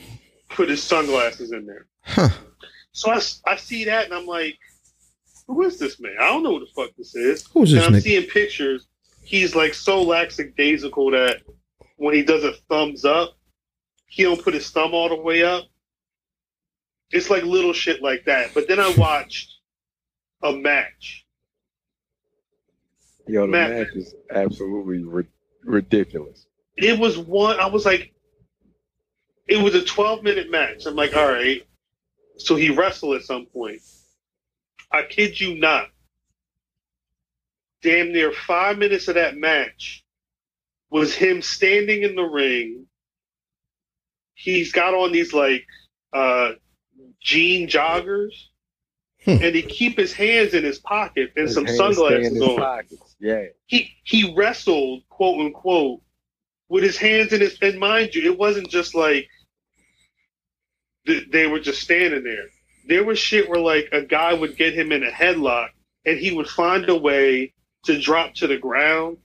put 0.50 0.70
his 0.70 0.82
sunglasses 0.82 1.52
in 1.52 1.66
there. 1.66 1.88
Huh. 2.02 2.30
So 2.92 3.12
I 3.12 3.58
see 3.58 3.86
that, 3.86 4.06
and 4.06 4.14
I'm 4.14 4.26
like, 4.28 4.58
who 5.48 5.62
is 5.64 5.78
this 5.80 6.00
man? 6.00 6.16
I 6.20 6.30
don't 6.30 6.44
know 6.44 6.58
who 6.58 6.66
the 6.66 6.72
fuck 6.76 6.92
this 6.98 7.16
is. 7.16 7.46
Who's 7.54 7.72
this 7.72 7.84
and 7.86 7.94
I'm 7.96 8.00
nigga? 8.00 8.04
seeing 8.04 8.30
pictures. 8.30 8.88
He's 9.24 9.56
like 9.56 9.74
so 9.74 10.02
lackadaisical 10.02 11.12
that 11.12 11.38
when 11.98 12.14
he 12.14 12.24
does 12.24 12.44
a 12.44 12.54
thumbs 12.70 13.06
up, 13.06 13.38
he 14.08 14.24
don't 14.24 14.42
put 14.44 14.54
his 14.54 14.70
thumb 14.70 14.94
all 14.94 15.10
the 15.10 15.16
way 15.16 15.44
up. 15.44 15.64
It's 17.12 17.30
like 17.30 17.44
little 17.44 17.74
shit 17.74 18.02
like 18.02 18.26
that. 18.26 18.54
But 18.54 18.68
then 18.68 18.80
I 18.80 18.94
watched 18.98 19.52
a 20.42 20.52
match. 20.54 21.26
Yo, 23.28 23.42
the 23.42 23.48
Matt. 23.48 23.72
match 23.72 23.88
is 23.96 24.14
absolutely 24.32 25.04
ri- 25.04 25.28
ridiculous. 25.64 26.46
It 26.76 27.00
was 27.00 27.18
one. 27.18 27.60
I 27.60 27.68
was 27.68 27.86
like, 27.86 28.14
it 29.48 29.62
was 29.62 29.76
a 29.76 29.84
12 29.84 30.24
minute 30.24 30.52
match. 30.52 30.86
I'm 30.86 30.96
like, 30.96 31.16
all 31.16 31.28
right. 31.28 31.62
So 32.38 32.56
he 32.56 32.70
wrestled 32.70 33.16
at 33.16 33.22
some 33.24 33.46
point. 33.46 33.82
I 34.94 35.04
kid 35.04 35.40
you 35.40 35.56
not. 35.56 35.88
Damn 37.82 38.14
near 38.14 38.32
five 38.32 38.78
minutes 38.78 39.08
of 39.10 39.16
that 39.16 39.36
match 39.36 40.06
was 40.90 41.14
him 41.14 41.42
standing 41.42 42.04
in 42.04 42.16
the 42.16 42.24
ring. 42.24 42.86
He's 44.36 44.72
got 44.72 44.94
on 44.94 45.12
these 45.12 45.34
like 45.34 45.66
uh, 46.14 46.52
jean 47.22 47.68
joggers, 47.68 48.32
Hmm. 49.26 49.38
and 49.42 49.56
he 49.56 49.62
keep 49.62 49.98
his 49.98 50.12
hands 50.12 50.54
in 50.54 50.66
his 50.66 50.80
pocket 50.80 51.32
and 51.38 51.46
His 51.46 51.56
some 51.56 51.66
sunglasses 51.66 52.42
on. 52.42 52.58
pockets. 52.58 53.16
Yeah. 53.22 53.46
He 53.68 53.96
he 54.04 54.34
wrestled 54.36 55.04
quote 55.08 55.40
unquote 55.40 56.02
with 56.68 56.84
his 56.84 56.98
hands 56.98 57.32
in 57.32 57.40
his 57.40 57.58
and 57.62 57.80
mind 57.80 58.14
you, 58.16 58.30
it 58.30 58.38
wasn't 58.38 58.70
just 58.70 58.94
like 58.94 59.26
th- 61.08 61.30
they 61.32 61.48
were 61.48 61.62
just 61.62 61.82
standing 61.82 62.24
there. 62.26 62.50
There 62.88 63.04
was 63.04 63.20
shit 63.20 63.50
where 63.50 63.60
like 63.60 63.90
a 63.92 64.02
guy 64.02 64.34
would 64.34 64.58
get 64.58 64.74
him 64.74 64.92
in 64.92 65.04
a 65.04 65.12
headlock 65.12 65.70
and 66.06 66.20
he 66.20 66.32
would 66.32 66.48
find 66.48 66.90
a 66.90 66.96
way 66.96 67.54
to 67.86 68.00
drop 68.00 68.34
to 68.36 68.48
the 68.48 68.58
ground 68.58 69.18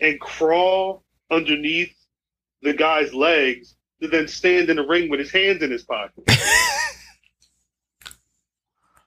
and 0.00 0.20
crawl 0.20 1.04
underneath 1.30 1.94
the 2.62 2.72
guy's 2.72 3.14
legs 3.14 3.76
to 4.00 4.08
then 4.08 4.28
stand 4.28 4.68
in 4.68 4.76
the 4.76 4.86
ring 4.86 5.08
with 5.10 5.20
his 5.20 5.30
hands 5.30 5.62
in 5.62 5.70
his 5.70 5.84
pocket. 5.84 6.24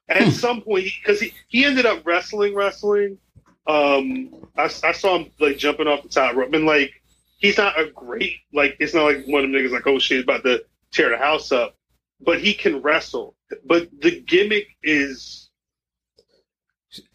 At 0.09 0.33
some 0.33 0.61
point, 0.61 0.85
because 0.99 1.19
he, 1.19 1.33
he 1.47 1.65
ended 1.65 1.85
up 1.85 2.03
wrestling, 2.05 2.55
wrestling. 2.55 3.19
Um, 3.67 4.33
I, 4.57 4.63
I 4.83 4.91
saw 4.91 5.19
him 5.19 5.29
like 5.39 5.57
jumping 5.57 5.87
off 5.87 6.01
the 6.01 6.09
top 6.09 6.35
rope, 6.35 6.51
and 6.51 6.65
like 6.65 6.91
he's 7.37 7.59
not 7.59 7.79
a 7.79 7.91
great 7.91 8.37
like. 8.51 8.75
It's 8.79 8.95
not 8.95 9.03
like 9.03 9.27
one 9.27 9.45
of 9.45 9.51
them 9.51 9.61
niggas 9.61 9.71
like, 9.71 9.85
oh 9.85 9.99
shit, 9.99 10.23
about 10.23 10.43
to 10.45 10.63
tear 10.91 11.11
the 11.11 11.17
house 11.19 11.51
up. 11.51 11.75
But 12.21 12.41
he 12.41 12.53
can 12.53 12.81
wrestle. 12.81 13.35
But 13.65 13.89
the 14.01 14.21
gimmick 14.21 14.67
is 14.83 15.49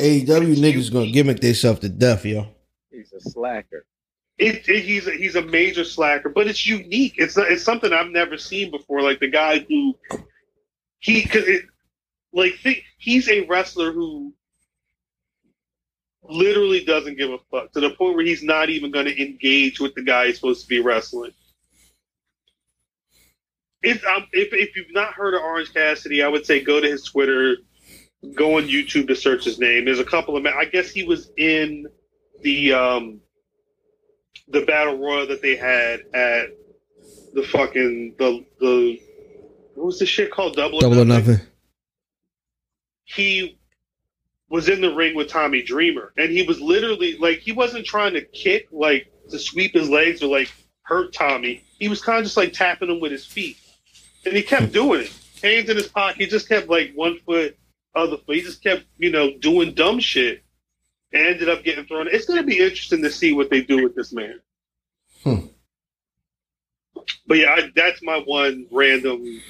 AEW 0.01 0.57
niggas 0.57 0.93
gonna 0.93 1.11
gimmick 1.11 1.41
themselves 1.41 1.81
to 1.81 1.89
death, 1.89 2.25
yo. 2.25 2.47
He's 2.91 3.13
a 3.13 3.21
slacker. 3.21 3.85
it, 4.39 4.69
it, 4.69 4.85
he's 4.85 5.07
a, 5.07 5.13
he's 5.13 5.37
a 5.37 5.43
major 5.43 5.85
slacker, 5.85 6.29
but 6.29 6.47
it's 6.47 6.67
unique. 6.67 7.15
It's 7.19 7.37
it's 7.37 7.63
something 7.63 7.93
I've 7.93 8.11
never 8.11 8.39
seen 8.39 8.71
before. 8.71 9.03
Like 9.03 9.21
the 9.21 9.29
guy 9.29 9.61
who 9.61 9.97
he 11.01 11.25
cause 11.25 11.45
it, 11.47 11.65
like 12.33 12.55
think, 12.63 12.83
he's 12.99 13.29
a 13.29 13.47
wrestler 13.47 13.93
who 13.93 14.33
literally 16.23 16.85
doesn't 16.85 17.19
give 17.19 17.31
a 17.31 17.39
fuck 17.51 17.73
to 17.73 17.81
the 17.81 17.91
point 17.91 18.17
where 18.17 18.25
he's 18.25 18.43
not 18.43 18.71
even 18.71 18.91
going 18.91 19.07
to 19.07 19.23
engage 19.23 19.79
with 19.81 19.95
the 19.95 20.03
guy 20.03 20.27
he's 20.27 20.37
supposed 20.37 20.63
to 20.63 20.69
be 20.69 20.81
wrestling. 20.81 21.33
If, 23.85 24.05
um, 24.07 24.27
if 24.33 24.53
if 24.53 24.77
you've 24.77 24.93
not 24.93 25.15
heard 25.15 25.35
of 25.35 25.43
Orange 25.43 25.73
Cassidy, 25.73 26.23
I 26.23 26.29
would 26.29 26.47
say 26.47 26.63
go 26.63 26.81
to 26.81 26.89
his 26.89 27.05
Twitter, 27.05 27.57
go 28.35 28.57
on 28.57 28.65
YouTube 28.65 29.09
to 29.09 29.17
search 29.17 29.45
his 29.45 29.59
name. 29.59 29.85
There's 29.85 30.01
a 30.01 30.05
couple 30.05 30.37
of 30.37 30.47
I 30.47 30.65
guess 30.65 30.91
he 30.91 31.05
was 31.05 31.31
in 31.37 31.87
the 32.43 32.73
um 32.73 33.21
the 34.49 34.63
battle 34.63 34.99
royal 34.99 35.27
that 35.27 35.43
they 35.43 35.57
had 35.57 36.01
at 36.13 36.49
the 37.33 37.43
fucking 37.43 38.15
the 38.19 38.45
the 38.61 39.01
what 39.75 39.87
was 39.87 39.99
the 39.99 40.07
shit 40.07 40.31
called 40.31 40.57
double 40.57 40.81
Double 40.81 41.01
or 41.01 41.05
nothing. 41.05 41.41
he 43.05 43.59
was 44.49 44.69
in 44.69 44.81
the 44.81 44.95
ring 44.95 45.17
with 45.17 45.29
Tommy 45.29 45.63
Dreamer, 45.63 46.13
and 46.17 46.31
he 46.31 46.43
was 46.43 46.61
literally 46.61 47.17
like 47.19 47.39
he 47.39 47.53
wasn't 47.53 47.85
trying 47.85 48.13
to 48.15 48.23
kick 48.23 48.69
like 48.71 49.11
to 49.31 49.39
sweep 49.39 49.75
his 49.75 49.89
legs 49.89 50.23
or 50.23 50.29
like 50.29 50.53
hurt 50.83 51.13
Tommy. 51.13 51.65
He 51.79 51.89
was 51.89 52.01
kind 52.01 52.19
of 52.19 52.25
just 52.25 52.37
like 52.37 52.53
tapping 52.53 52.91
him 52.91 53.01
with 53.01 53.11
his 53.11 53.27
feet, 53.27 53.57
and 54.25 54.35
he 54.35 54.43
kept 54.43 54.73
doing 54.73 55.03
it. 55.03 55.13
Hands 55.43 55.69
in 55.69 55.77
his 55.77 55.89
pocket. 55.89 56.17
He 56.17 56.27
just 56.27 56.49
kept 56.49 56.69
like 56.69 56.93
one 56.95 57.19
foot, 57.27 57.57
other 57.95 58.17
foot. 58.17 58.37
He 58.37 58.43
just 58.43 58.63
kept 58.63 58.85
you 58.99 59.11
know 59.11 59.37
doing 59.39 59.75
dumb 59.75 60.01
shit, 60.01 60.43
and 61.13 61.27
ended 61.27 61.49
up 61.49 61.65
getting 61.65 61.85
thrown. 61.87 62.09
It's 62.09 62.27
going 62.27 62.41
to 62.41 62.47
be 62.47 62.59
interesting 62.59 63.03
to 63.03 63.11
see 63.11 63.33
what 63.33 63.51
they 63.51 63.63
do 63.63 63.83
with 63.83 63.95
this 63.95 64.13
man. 64.13 64.41
Hmm. 65.23 65.47
But 67.27 67.39
yeah, 67.39 67.53
I, 67.53 67.71
that's 67.75 68.03
my 68.03 68.19
one 68.19 68.67
random 68.71 69.41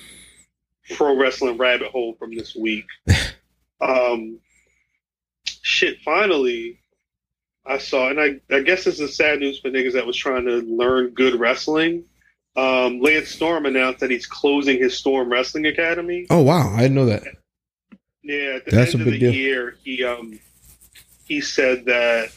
pro 0.97 1.17
wrestling 1.17 1.59
rabbit 1.59 1.91
hole 1.91 2.15
from 2.19 2.35
this 2.35 2.55
week. 2.55 2.87
um, 3.81 4.39
shit, 5.45 5.99
finally, 6.05 6.81
I 7.67 7.79
saw, 7.79 8.11
and 8.11 8.21
I, 8.21 8.41
I 8.55 8.61
guess 8.61 8.85
this 8.85 9.01
is 9.01 9.17
sad 9.17 9.41
news 9.41 9.61
for 9.61 9.71
niggas 9.71 9.95
that 9.95 10.07
was 10.07 10.17
trying 10.17 10.45
to 10.47 10.59
learn 10.59 11.11
good 11.11 11.39
wrestling. 11.39 12.05
Um, 12.57 13.01
Lance 13.01 13.29
Storm 13.31 13.67
announced 13.67 14.01
that 14.01 14.11
he's 14.11 14.27
closing 14.27 14.79
his 14.79 14.97
Storm 14.97 15.31
Wrestling 15.31 15.67
Academy. 15.67 16.27
Oh 16.31 16.43
wow, 16.43 16.73
I 16.75 16.83
didn't 16.83 16.95
know 16.95 17.07
that. 17.07 17.25
Yeah, 18.23 18.57
at 18.57 18.65
the 18.65 18.71
That's 18.71 18.95
end 18.95 19.03
a 19.03 19.05
of 19.07 19.11
big 19.11 19.21
the 19.21 19.31
deal. 19.31 19.35
year, 19.35 19.77
he 19.83 20.05
um 20.05 20.39
he 21.25 21.41
said 21.41 21.87
that 21.87 22.31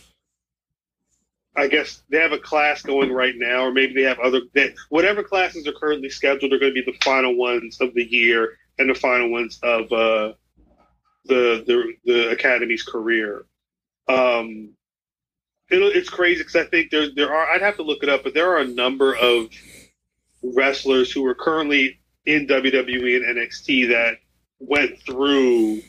I 1.55 1.68
guess 1.68 2.01
they 2.09 2.20
have 2.20 2.32
a 2.34 2.39
class 2.39 2.82
going 2.82 3.11
right 3.11 3.34
now, 3.36 3.63
or 3.65 3.72
maybe 3.72 3.93
they 3.93 4.03
have 4.03 4.20
other 4.20 4.41
that 4.53 4.74
whatever 4.89 5.24
classes 5.24 5.68
are 5.68 5.74
currently 5.74 6.09
scheduled 6.09 6.51
are 6.53 6.59
going 6.59 6.74
to 6.74 6.84
be 6.84 6.91
the 6.91 6.97
final 7.03 7.36
ones 7.36 7.80
of 7.82 7.93
the 7.93 8.03
year 8.03 8.57
and 8.80 8.89
the 8.89 8.95
final 8.95 9.30
ones 9.32 9.59
of 9.63 9.91
uh, 9.91 10.34
the 11.26 11.63
the 11.65 11.93
the 12.05 12.32
academy's 12.32 12.84
career. 12.84 13.45
Um, 14.07 14.70
it, 15.70 15.78
it's 15.78 16.09
crazy 16.09 16.39
because 16.41 16.55
I 16.55 16.65
think 16.65 16.91
there 16.91 17.07
there 17.15 17.34
are 17.34 17.49
I'd 17.49 17.61
have 17.61 17.76
to 17.78 17.84
look 17.84 18.03
it 18.03 18.09
up, 18.09 18.24
but 18.24 18.34
there 18.34 18.51
are 18.51 18.59
a 18.59 18.68
number 18.68 19.15
of 19.15 19.49
wrestlers 20.56 21.12
who 21.12 21.26
are 21.26 21.36
currently 21.36 22.00
in 22.26 22.48
WWE 22.48 23.16
and 23.18 23.38
NXT 23.38 23.89
that 23.89 24.18
went 24.60 25.02
through 25.02 25.82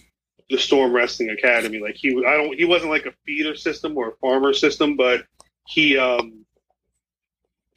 the 0.51 0.59
Storm 0.59 0.93
Wrestling 0.93 1.31
Academy. 1.31 1.81
Like 1.81 1.97
he, 1.97 2.11
I 2.27 2.37
don't, 2.37 2.57
he 2.57 2.65
wasn't 2.65 2.91
like 2.91 3.07
a 3.07 3.13
feeder 3.27 3.55
system 3.55 3.97
or 3.97 4.11
a 4.11 4.17
farmer 4.17 4.53
system, 4.53 4.97
but 4.97 5.25
he, 5.67 5.99
um, 5.99 6.45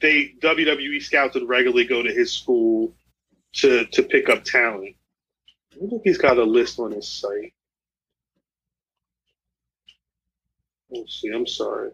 they 0.00 0.34
WWE 0.40 1.00
scouts 1.00 1.34
would 1.34 1.48
regularly 1.48 1.84
go 1.84 2.02
to 2.02 2.12
his 2.12 2.32
school 2.32 2.92
to 3.54 3.86
to 3.86 4.02
pick 4.02 4.28
up 4.28 4.44
talent. 4.44 4.96
I 5.72 5.76
wonder 5.78 5.96
if 5.96 6.02
he's 6.04 6.18
got 6.18 6.38
a 6.38 6.44
list 6.44 6.78
on 6.78 6.92
his 6.92 7.08
site. 7.08 7.54
Let's 10.90 11.20
see. 11.20 11.30
I'm 11.32 11.46
sorry. 11.46 11.90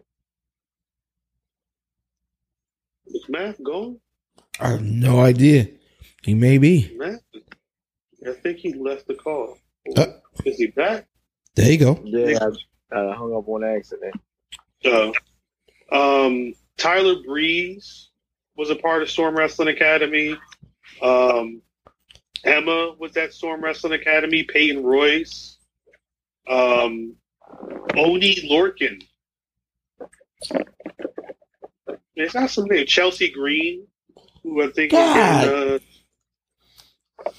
Is 3.05 3.25
Matt 3.29 3.63
gone? 3.63 3.99
I 4.59 4.69
have 4.69 4.83
no 4.83 5.21
idea. 5.21 5.67
He 6.23 6.33
may 6.33 6.57
be. 6.57 6.93
Matt? 6.97 7.21
I 8.27 8.33
think 8.33 8.57
he 8.57 8.73
left 8.73 9.07
the 9.07 9.15
call. 9.15 9.57
Uh. 9.95 10.05
Is 10.45 10.57
he 10.57 10.67
back? 10.67 11.07
There 11.55 11.71
you 11.71 11.77
go. 11.77 11.99
Yeah, 12.03 12.39
I, 12.91 12.99
I 12.99 13.15
hung 13.15 13.35
up 13.35 13.47
on 13.47 13.63
accident. 13.63 14.15
So, 14.83 15.13
um, 15.91 16.53
Tyler 16.77 17.21
Breeze 17.25 18.09
was 18.55 18.69
a 18.69 18.75
part 18.75 19.01
of 19.01 19.09
Storm 19.09 19.35
Wrestling 19.35 19.69
Academy. 19.69 20.37
Um, 21.01 21.61
Emma 22.43 22.93
was 22.97 23.15
at 23.17 23.33
Storm 23.33 23.61
Wrestling 23.61 23.93
Academy. 23.93 24.43
Peyton 24.43 24.83
Royce. 24.83 25.57
Um, 26.47 27.15
Oney 27.95 28.35
Lorcan. 28.49 29.01
There's 32.15 32.33
not 32.33 32.49
some 32.49 32.65
name. 32.65 32.85
Chelsea 32.85 33.31
Green, 33.31 33.87
who 34.43 34.63
I 34.63 34.67
think 34.71 34.91
God. 34.91 35.43
is 35.47 35.81
uh, 37.25 37.31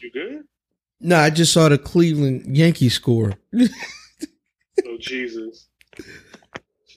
You 0.00 0.10
good? 0.10 0.44
No, 1.00 1.18
I 1.18 1.30
just 1.30 1.52
saw 1.52 1.68
the 1.68 1.78
Cleveland 1.78 2.56
Yankee 2.56 2.88
score. 2.88 3.34
Oh 4.86 4.96
Jesus. 4.98 5.68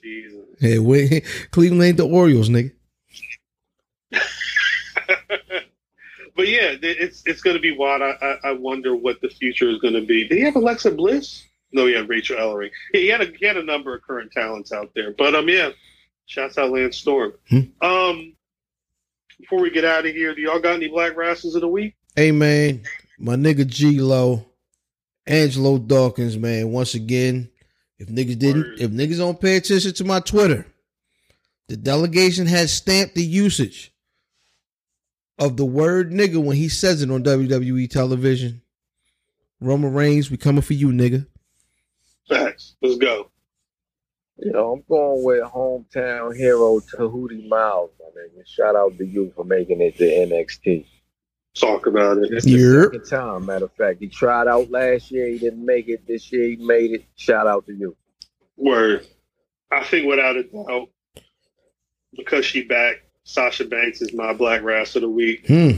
Jesus. 0.02 0.46
Hey, 0.58 0.78
wait, 0.78 1.24
Cleveland 1.50 1.82
ain't 1.82 1.96
the 1.96 2.06
Orioles, 2.08 2.48
nigga. 2.48 2.72
but 6.36 6.48
yeah, 6.48 6.74
it's 6.82 7.22
it's 7.26 7.42
going 7.42 7.56
to 7.56 7.60
be 7.62 7.76
wild. 7.76 8.02
I, 8.02 8.36
I 8.44 8.52
wonder 8.52 8.96
what 8.96 9.20
the 9.20 9.28
future 9.28 9.68
is 9.68 9.78
going 9.78 9.94
to 9.94 10.04
be. 10.04 10.26
Did 10.26 10.38
he 10.38 10.44
have 10.44 10.56
Alexa 10.56 10.92
Bliss? 10.92 11.44
No, 11.72 11.86
he 11.86 11.94
had 11.94 12.08
Rachael 12.08 12.36
Ellering. 12.36 12.70
He 12.92 13.08
had 13.08 13.20
a 13.20 13.26
he 13.38 13.46
had 13.46 13.56
a 13.56 13.62
number 13.62 13.94
of 13.94 14.02
current 14.02 14.32
talents 14.32 14.72
out 14.72 14.90
there. 14.94 15.12
But 15.16 15.34
um, 15.34 15.48
yeah, 15.48 15.70
shouts 16.26 16.56
out 16.58 16.70
Lance 16.70 16.96
Storm. 16.96 17.34
Hmm. 17.50 17.60
Um, 17.82 18.34
before 19.38 19.60
we 19.60 19.70
get 19.70 19.84
out 19.84 20.06
of 20.06 20.14
here, 20.14 20.34
do 20.34 20.40
y'all 20.40 20.60
got 20.60 20.74
any 20.74 20.88
black 20.88 21.16
wrestlers 21.16 21.54
of 21.54 21.60
the 21.60 21.68
week? 21.68 21.94
Hey 22.16 22.32
man, 22.32 22.82
my 23.18 23.36
nigga 23.36 23.66
G 23.66 24.00
Lo, 24.00 24.44
Angelo 25.26 25.78
Dawkins, 25.78 26.36
man. 26.36 26.70
Once 26.70 26.94
again, 26.94 27.48
if 27.98 28.08
niggas 28.08 28.38
didn't, 28.38 28.62
Word. 28.62 28.80
if 28.80 28.90
niggas 28.90 29.18
don't 29.18 29.40
pay 29.40 29.56
attention 29.56 29.92
to 29.94 30.04
my 30.04 30.20
Twitter, 30.20 30.66
the 31.68 31.76
delegation 31.76 32.46
has 32.46 32.72
stamped 32.72 33.14
the 33.14 33.22
usage 33.22 33.92
of 35.38 35.56
the 35.56 35.64
word 35.64 36.10
nigga 36.10 36.42
when 36.42 36.56
he 36.56 36.68
says 36.68 37.02
it 37.02 37.10
on 37.10 37.22
WWE 37.22 37.88
television. 37.90 38.62
Roman 39.60 39.92
Reigns, 39.92 40.30
we 40.30 40.36
coming 40.36 40.62
for 40.62 40.74
you, 40.74 40.88
nigga. 40.88 41.26
Facts. 42.28 42.76
Let's 42.82 42.96
go. 42.96 43.30
You 44.38 44.52
know, 44.52 44.72
I'm 44.72 44.84
going 44.88 45.24
with 45.24 45.42
hometown 45.42 46.36
hero 46.36 46.78
Tehuti 46.80 47.48
Miles, 47.48 47.90
my 47.98 48.06
nigga. 48.20 48.46
Shout 48.46 48.76
out 48.76 48.96
to 48.98 49.04
you 49.04 49.32
for 49.34 49.44
making 49.44 49.80
it 49.80 49.96
to 49.98 50.04
NXT. 50.04 50.86
Talk 51.54 51.86
about 51.86 52.18
it. 52.18 52.30
It's 52.30 52.44
the 52.44 52.84
second 52.84 53.04
time, 53.04 53.46
matter 53.46 53.64
of 53.64 53.72
fact. 53.72 53.98
He 53.98 54.06
tried 54.06 54.46
out 54.46 54.70
last 54.70 55.10
year, 55.10 55.26
he 55.26 55.38
didn't 55.38 55.64
make 55.64 55.88
it. 55.88 56.06
This 56.06 56.30
year 56.30 56.50
he 56.50 56.56
made 56.56 56.92
it. 56.92 57.04
Shout 57.16 57.48
out 57.48 57.66
to 57.66 57.74
you. 57.74 57.96
Word. 58.56 59.06
I 59.72 59.82
think 59.82 60.06
without 60.06 60.36
a 60.36 60.44
doubt, 60.44 60.88
because 62.16 62.44
she 62.44 62.62
back, 62.62 63.02
Sasha 63.24 63.64
Banks 63.64 64.00
is 64.00 64.14
my 64.14 64.32
black 64.32 64.62
wrestler 64.62 65.00
of 65.00 65.02
the 65.02 65.10
week. 65.10 65.48
Hmm. 65.48 65.70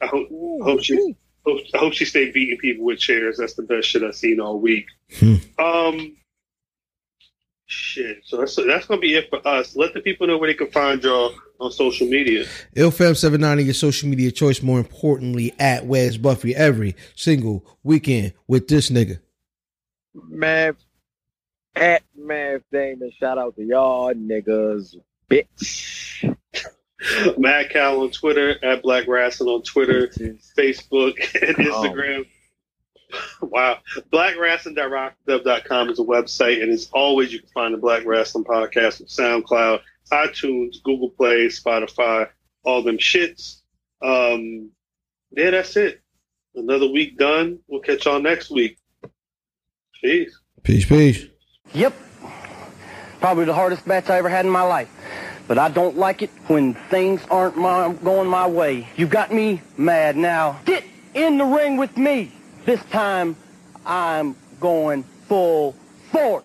I 0.00 0.06
hope 0.06 0.28
hope 0.62 0.82
she 0.82 1.16
hope, 1.44 1.60
I 1.74 1.78
hope 1.78 1.92
she 1.92 2.04
stay 2.04 2.30
beating 2.30 2.58
people 2.58 2.84
with 2.84 3.00
chairs. 3.00 3.38
That's 3.38 3.54
the 3.54 3.62
best 3.62 3.88
shit 3.88 4.04
I've 4.04 4.14
seen 4.14 4.38
all 4.38 4.60
week. 4.60 4.86
Hmm. 5.18 5.36
Um, 5.58 6.16
shit. 7.66 8.22
So 8.24 8.38
that's 8.38 8.56
that's 8.56 8.86
gonna 8.86 9.00
be 9.00 9.14
it 9.14 9.28
for 9.28 9.46
us. 9.46 9.76
Let 9.76 9.94
the 9.94 10.00
people 10.00 10.26
know 10.26 10.38
where 10.38 10.48
they 10.48 10.54
can 10.54 10.70
find 10.70 11.02
y'all 11.02 11.34
on 11.60 11.70
social 11.70 12.06
media. 12.06 12.46
IlFam790, 12.76 13.64
your 13.64 13.74
social 13.74 14.08
media 14.08 14.30
choice. 14.30 14.62
More 14.62 14.78
importantly, 14.78 15.54
at 15.58 15.86
Wes 15.86 16.16
Buffy 16.16 16.54
every 16.54 16.96
single 17.14 17.64
weekend 17.82 18.32
with 18.46 18.68
this 18.68 18.90
nigga. 18.90 19.20
Mav 20.14 20.76
at 21.74 22.02
Mav 22.16 22.62
Damon. 22.72 23.12
Shout 23.18 23.38
out 23.38 23.56
to 23.56 23.64
y'all 23.64 24.14
niggas, 24.14 24.96
bitch. 25.30 26.36
Matt 27.38 27.70
Cal 27.70 28.00
on 28.00 28.10
Twitter 28.10 28.56
at 28.64 28.82
Black 28.82 29.06
Wrestling 29.06 29.50
on 29.50 29.62
Twitter, 29.62 30.08
Facebook, 30.56 31.16
and 31.42 31.66
oh. 31.68 31.82
Instagram. 31.82 32.26
Wow. 33.40 33.78
BlackWrestling.rockdub.com 34.12 35.90
is 35.90 35.98
a 35.98 36.02
website, 36.02 36.62
and 36.62 36.72
as 36.72 36.88
always, 36.92 37.32
you 37.32 37.40
can 37.40 37.48
find 37.50 37.74
the 37.74 37.78
Black 37.78 38.04
Wrestling 38.04 38.44
Podcast 38.44 39.00
on 39.00 39.06
SoundCloud, 39.06 39.80
iTunes, 40.12 40.82
Google 40.82 41.10
Play, 41.10 41.46
Spotify, 41.46 42.28
all 42.64 42.82
them 42.82 42.98
shits. 42.98 43.60
Um, 44.02 44.70
yeah, 45.30 45.50
that's 45.50 45.76
it. 45.76 46.00
Another 46.54 46.88
week 46.88 47.18
done. 47.18 47.60
We'll 47.68 47.80
catch 47.80 48.06
y'all 48.06 48.20
next 48.20 48.50
week. 48.50 48.78
Peace. 50.00 50.38
Peace, 50.62 50.84
peace. 50.86 51.26
Yep. 51.74 51.94
Probably 53.20 53.44
the 53.44 53.54
hardest 53.54 53.86
match 53.86 54.08
I 54.08 54.18
ever 54.18 54.28
had 54.28 54.44
in 54.44 54.50
my 54.50 54.62
life. 54.62 54.90
But 55.48 55.58
I 55.58 55.68
don't 55.68 55.96
like 55.96 56.22
it 56.22 56.30
when 56.48 56.74
things 56.74 57.22
aren't 57.30 57.56
my, 57.56 57.92
going 57.92 58.28
my 58.28 58.46
way. 58.46 58.88
You 58.96 59.06
got 59.06 59.32
me 59.32 59.62
mad 59.76 60.16
now. 60.16 60.60
Get 60.64 60.84
in 61.14 61.38
the 61.38 61.44
ring 61.44 61.76
with 61.76 61.96
me. 61.96 62.32
This 62.66 62.82
time 62.86 63.36
I'm 63.86 64.34
going 64.58 65.04
full 65.28 65.76
force. 66.10 66.26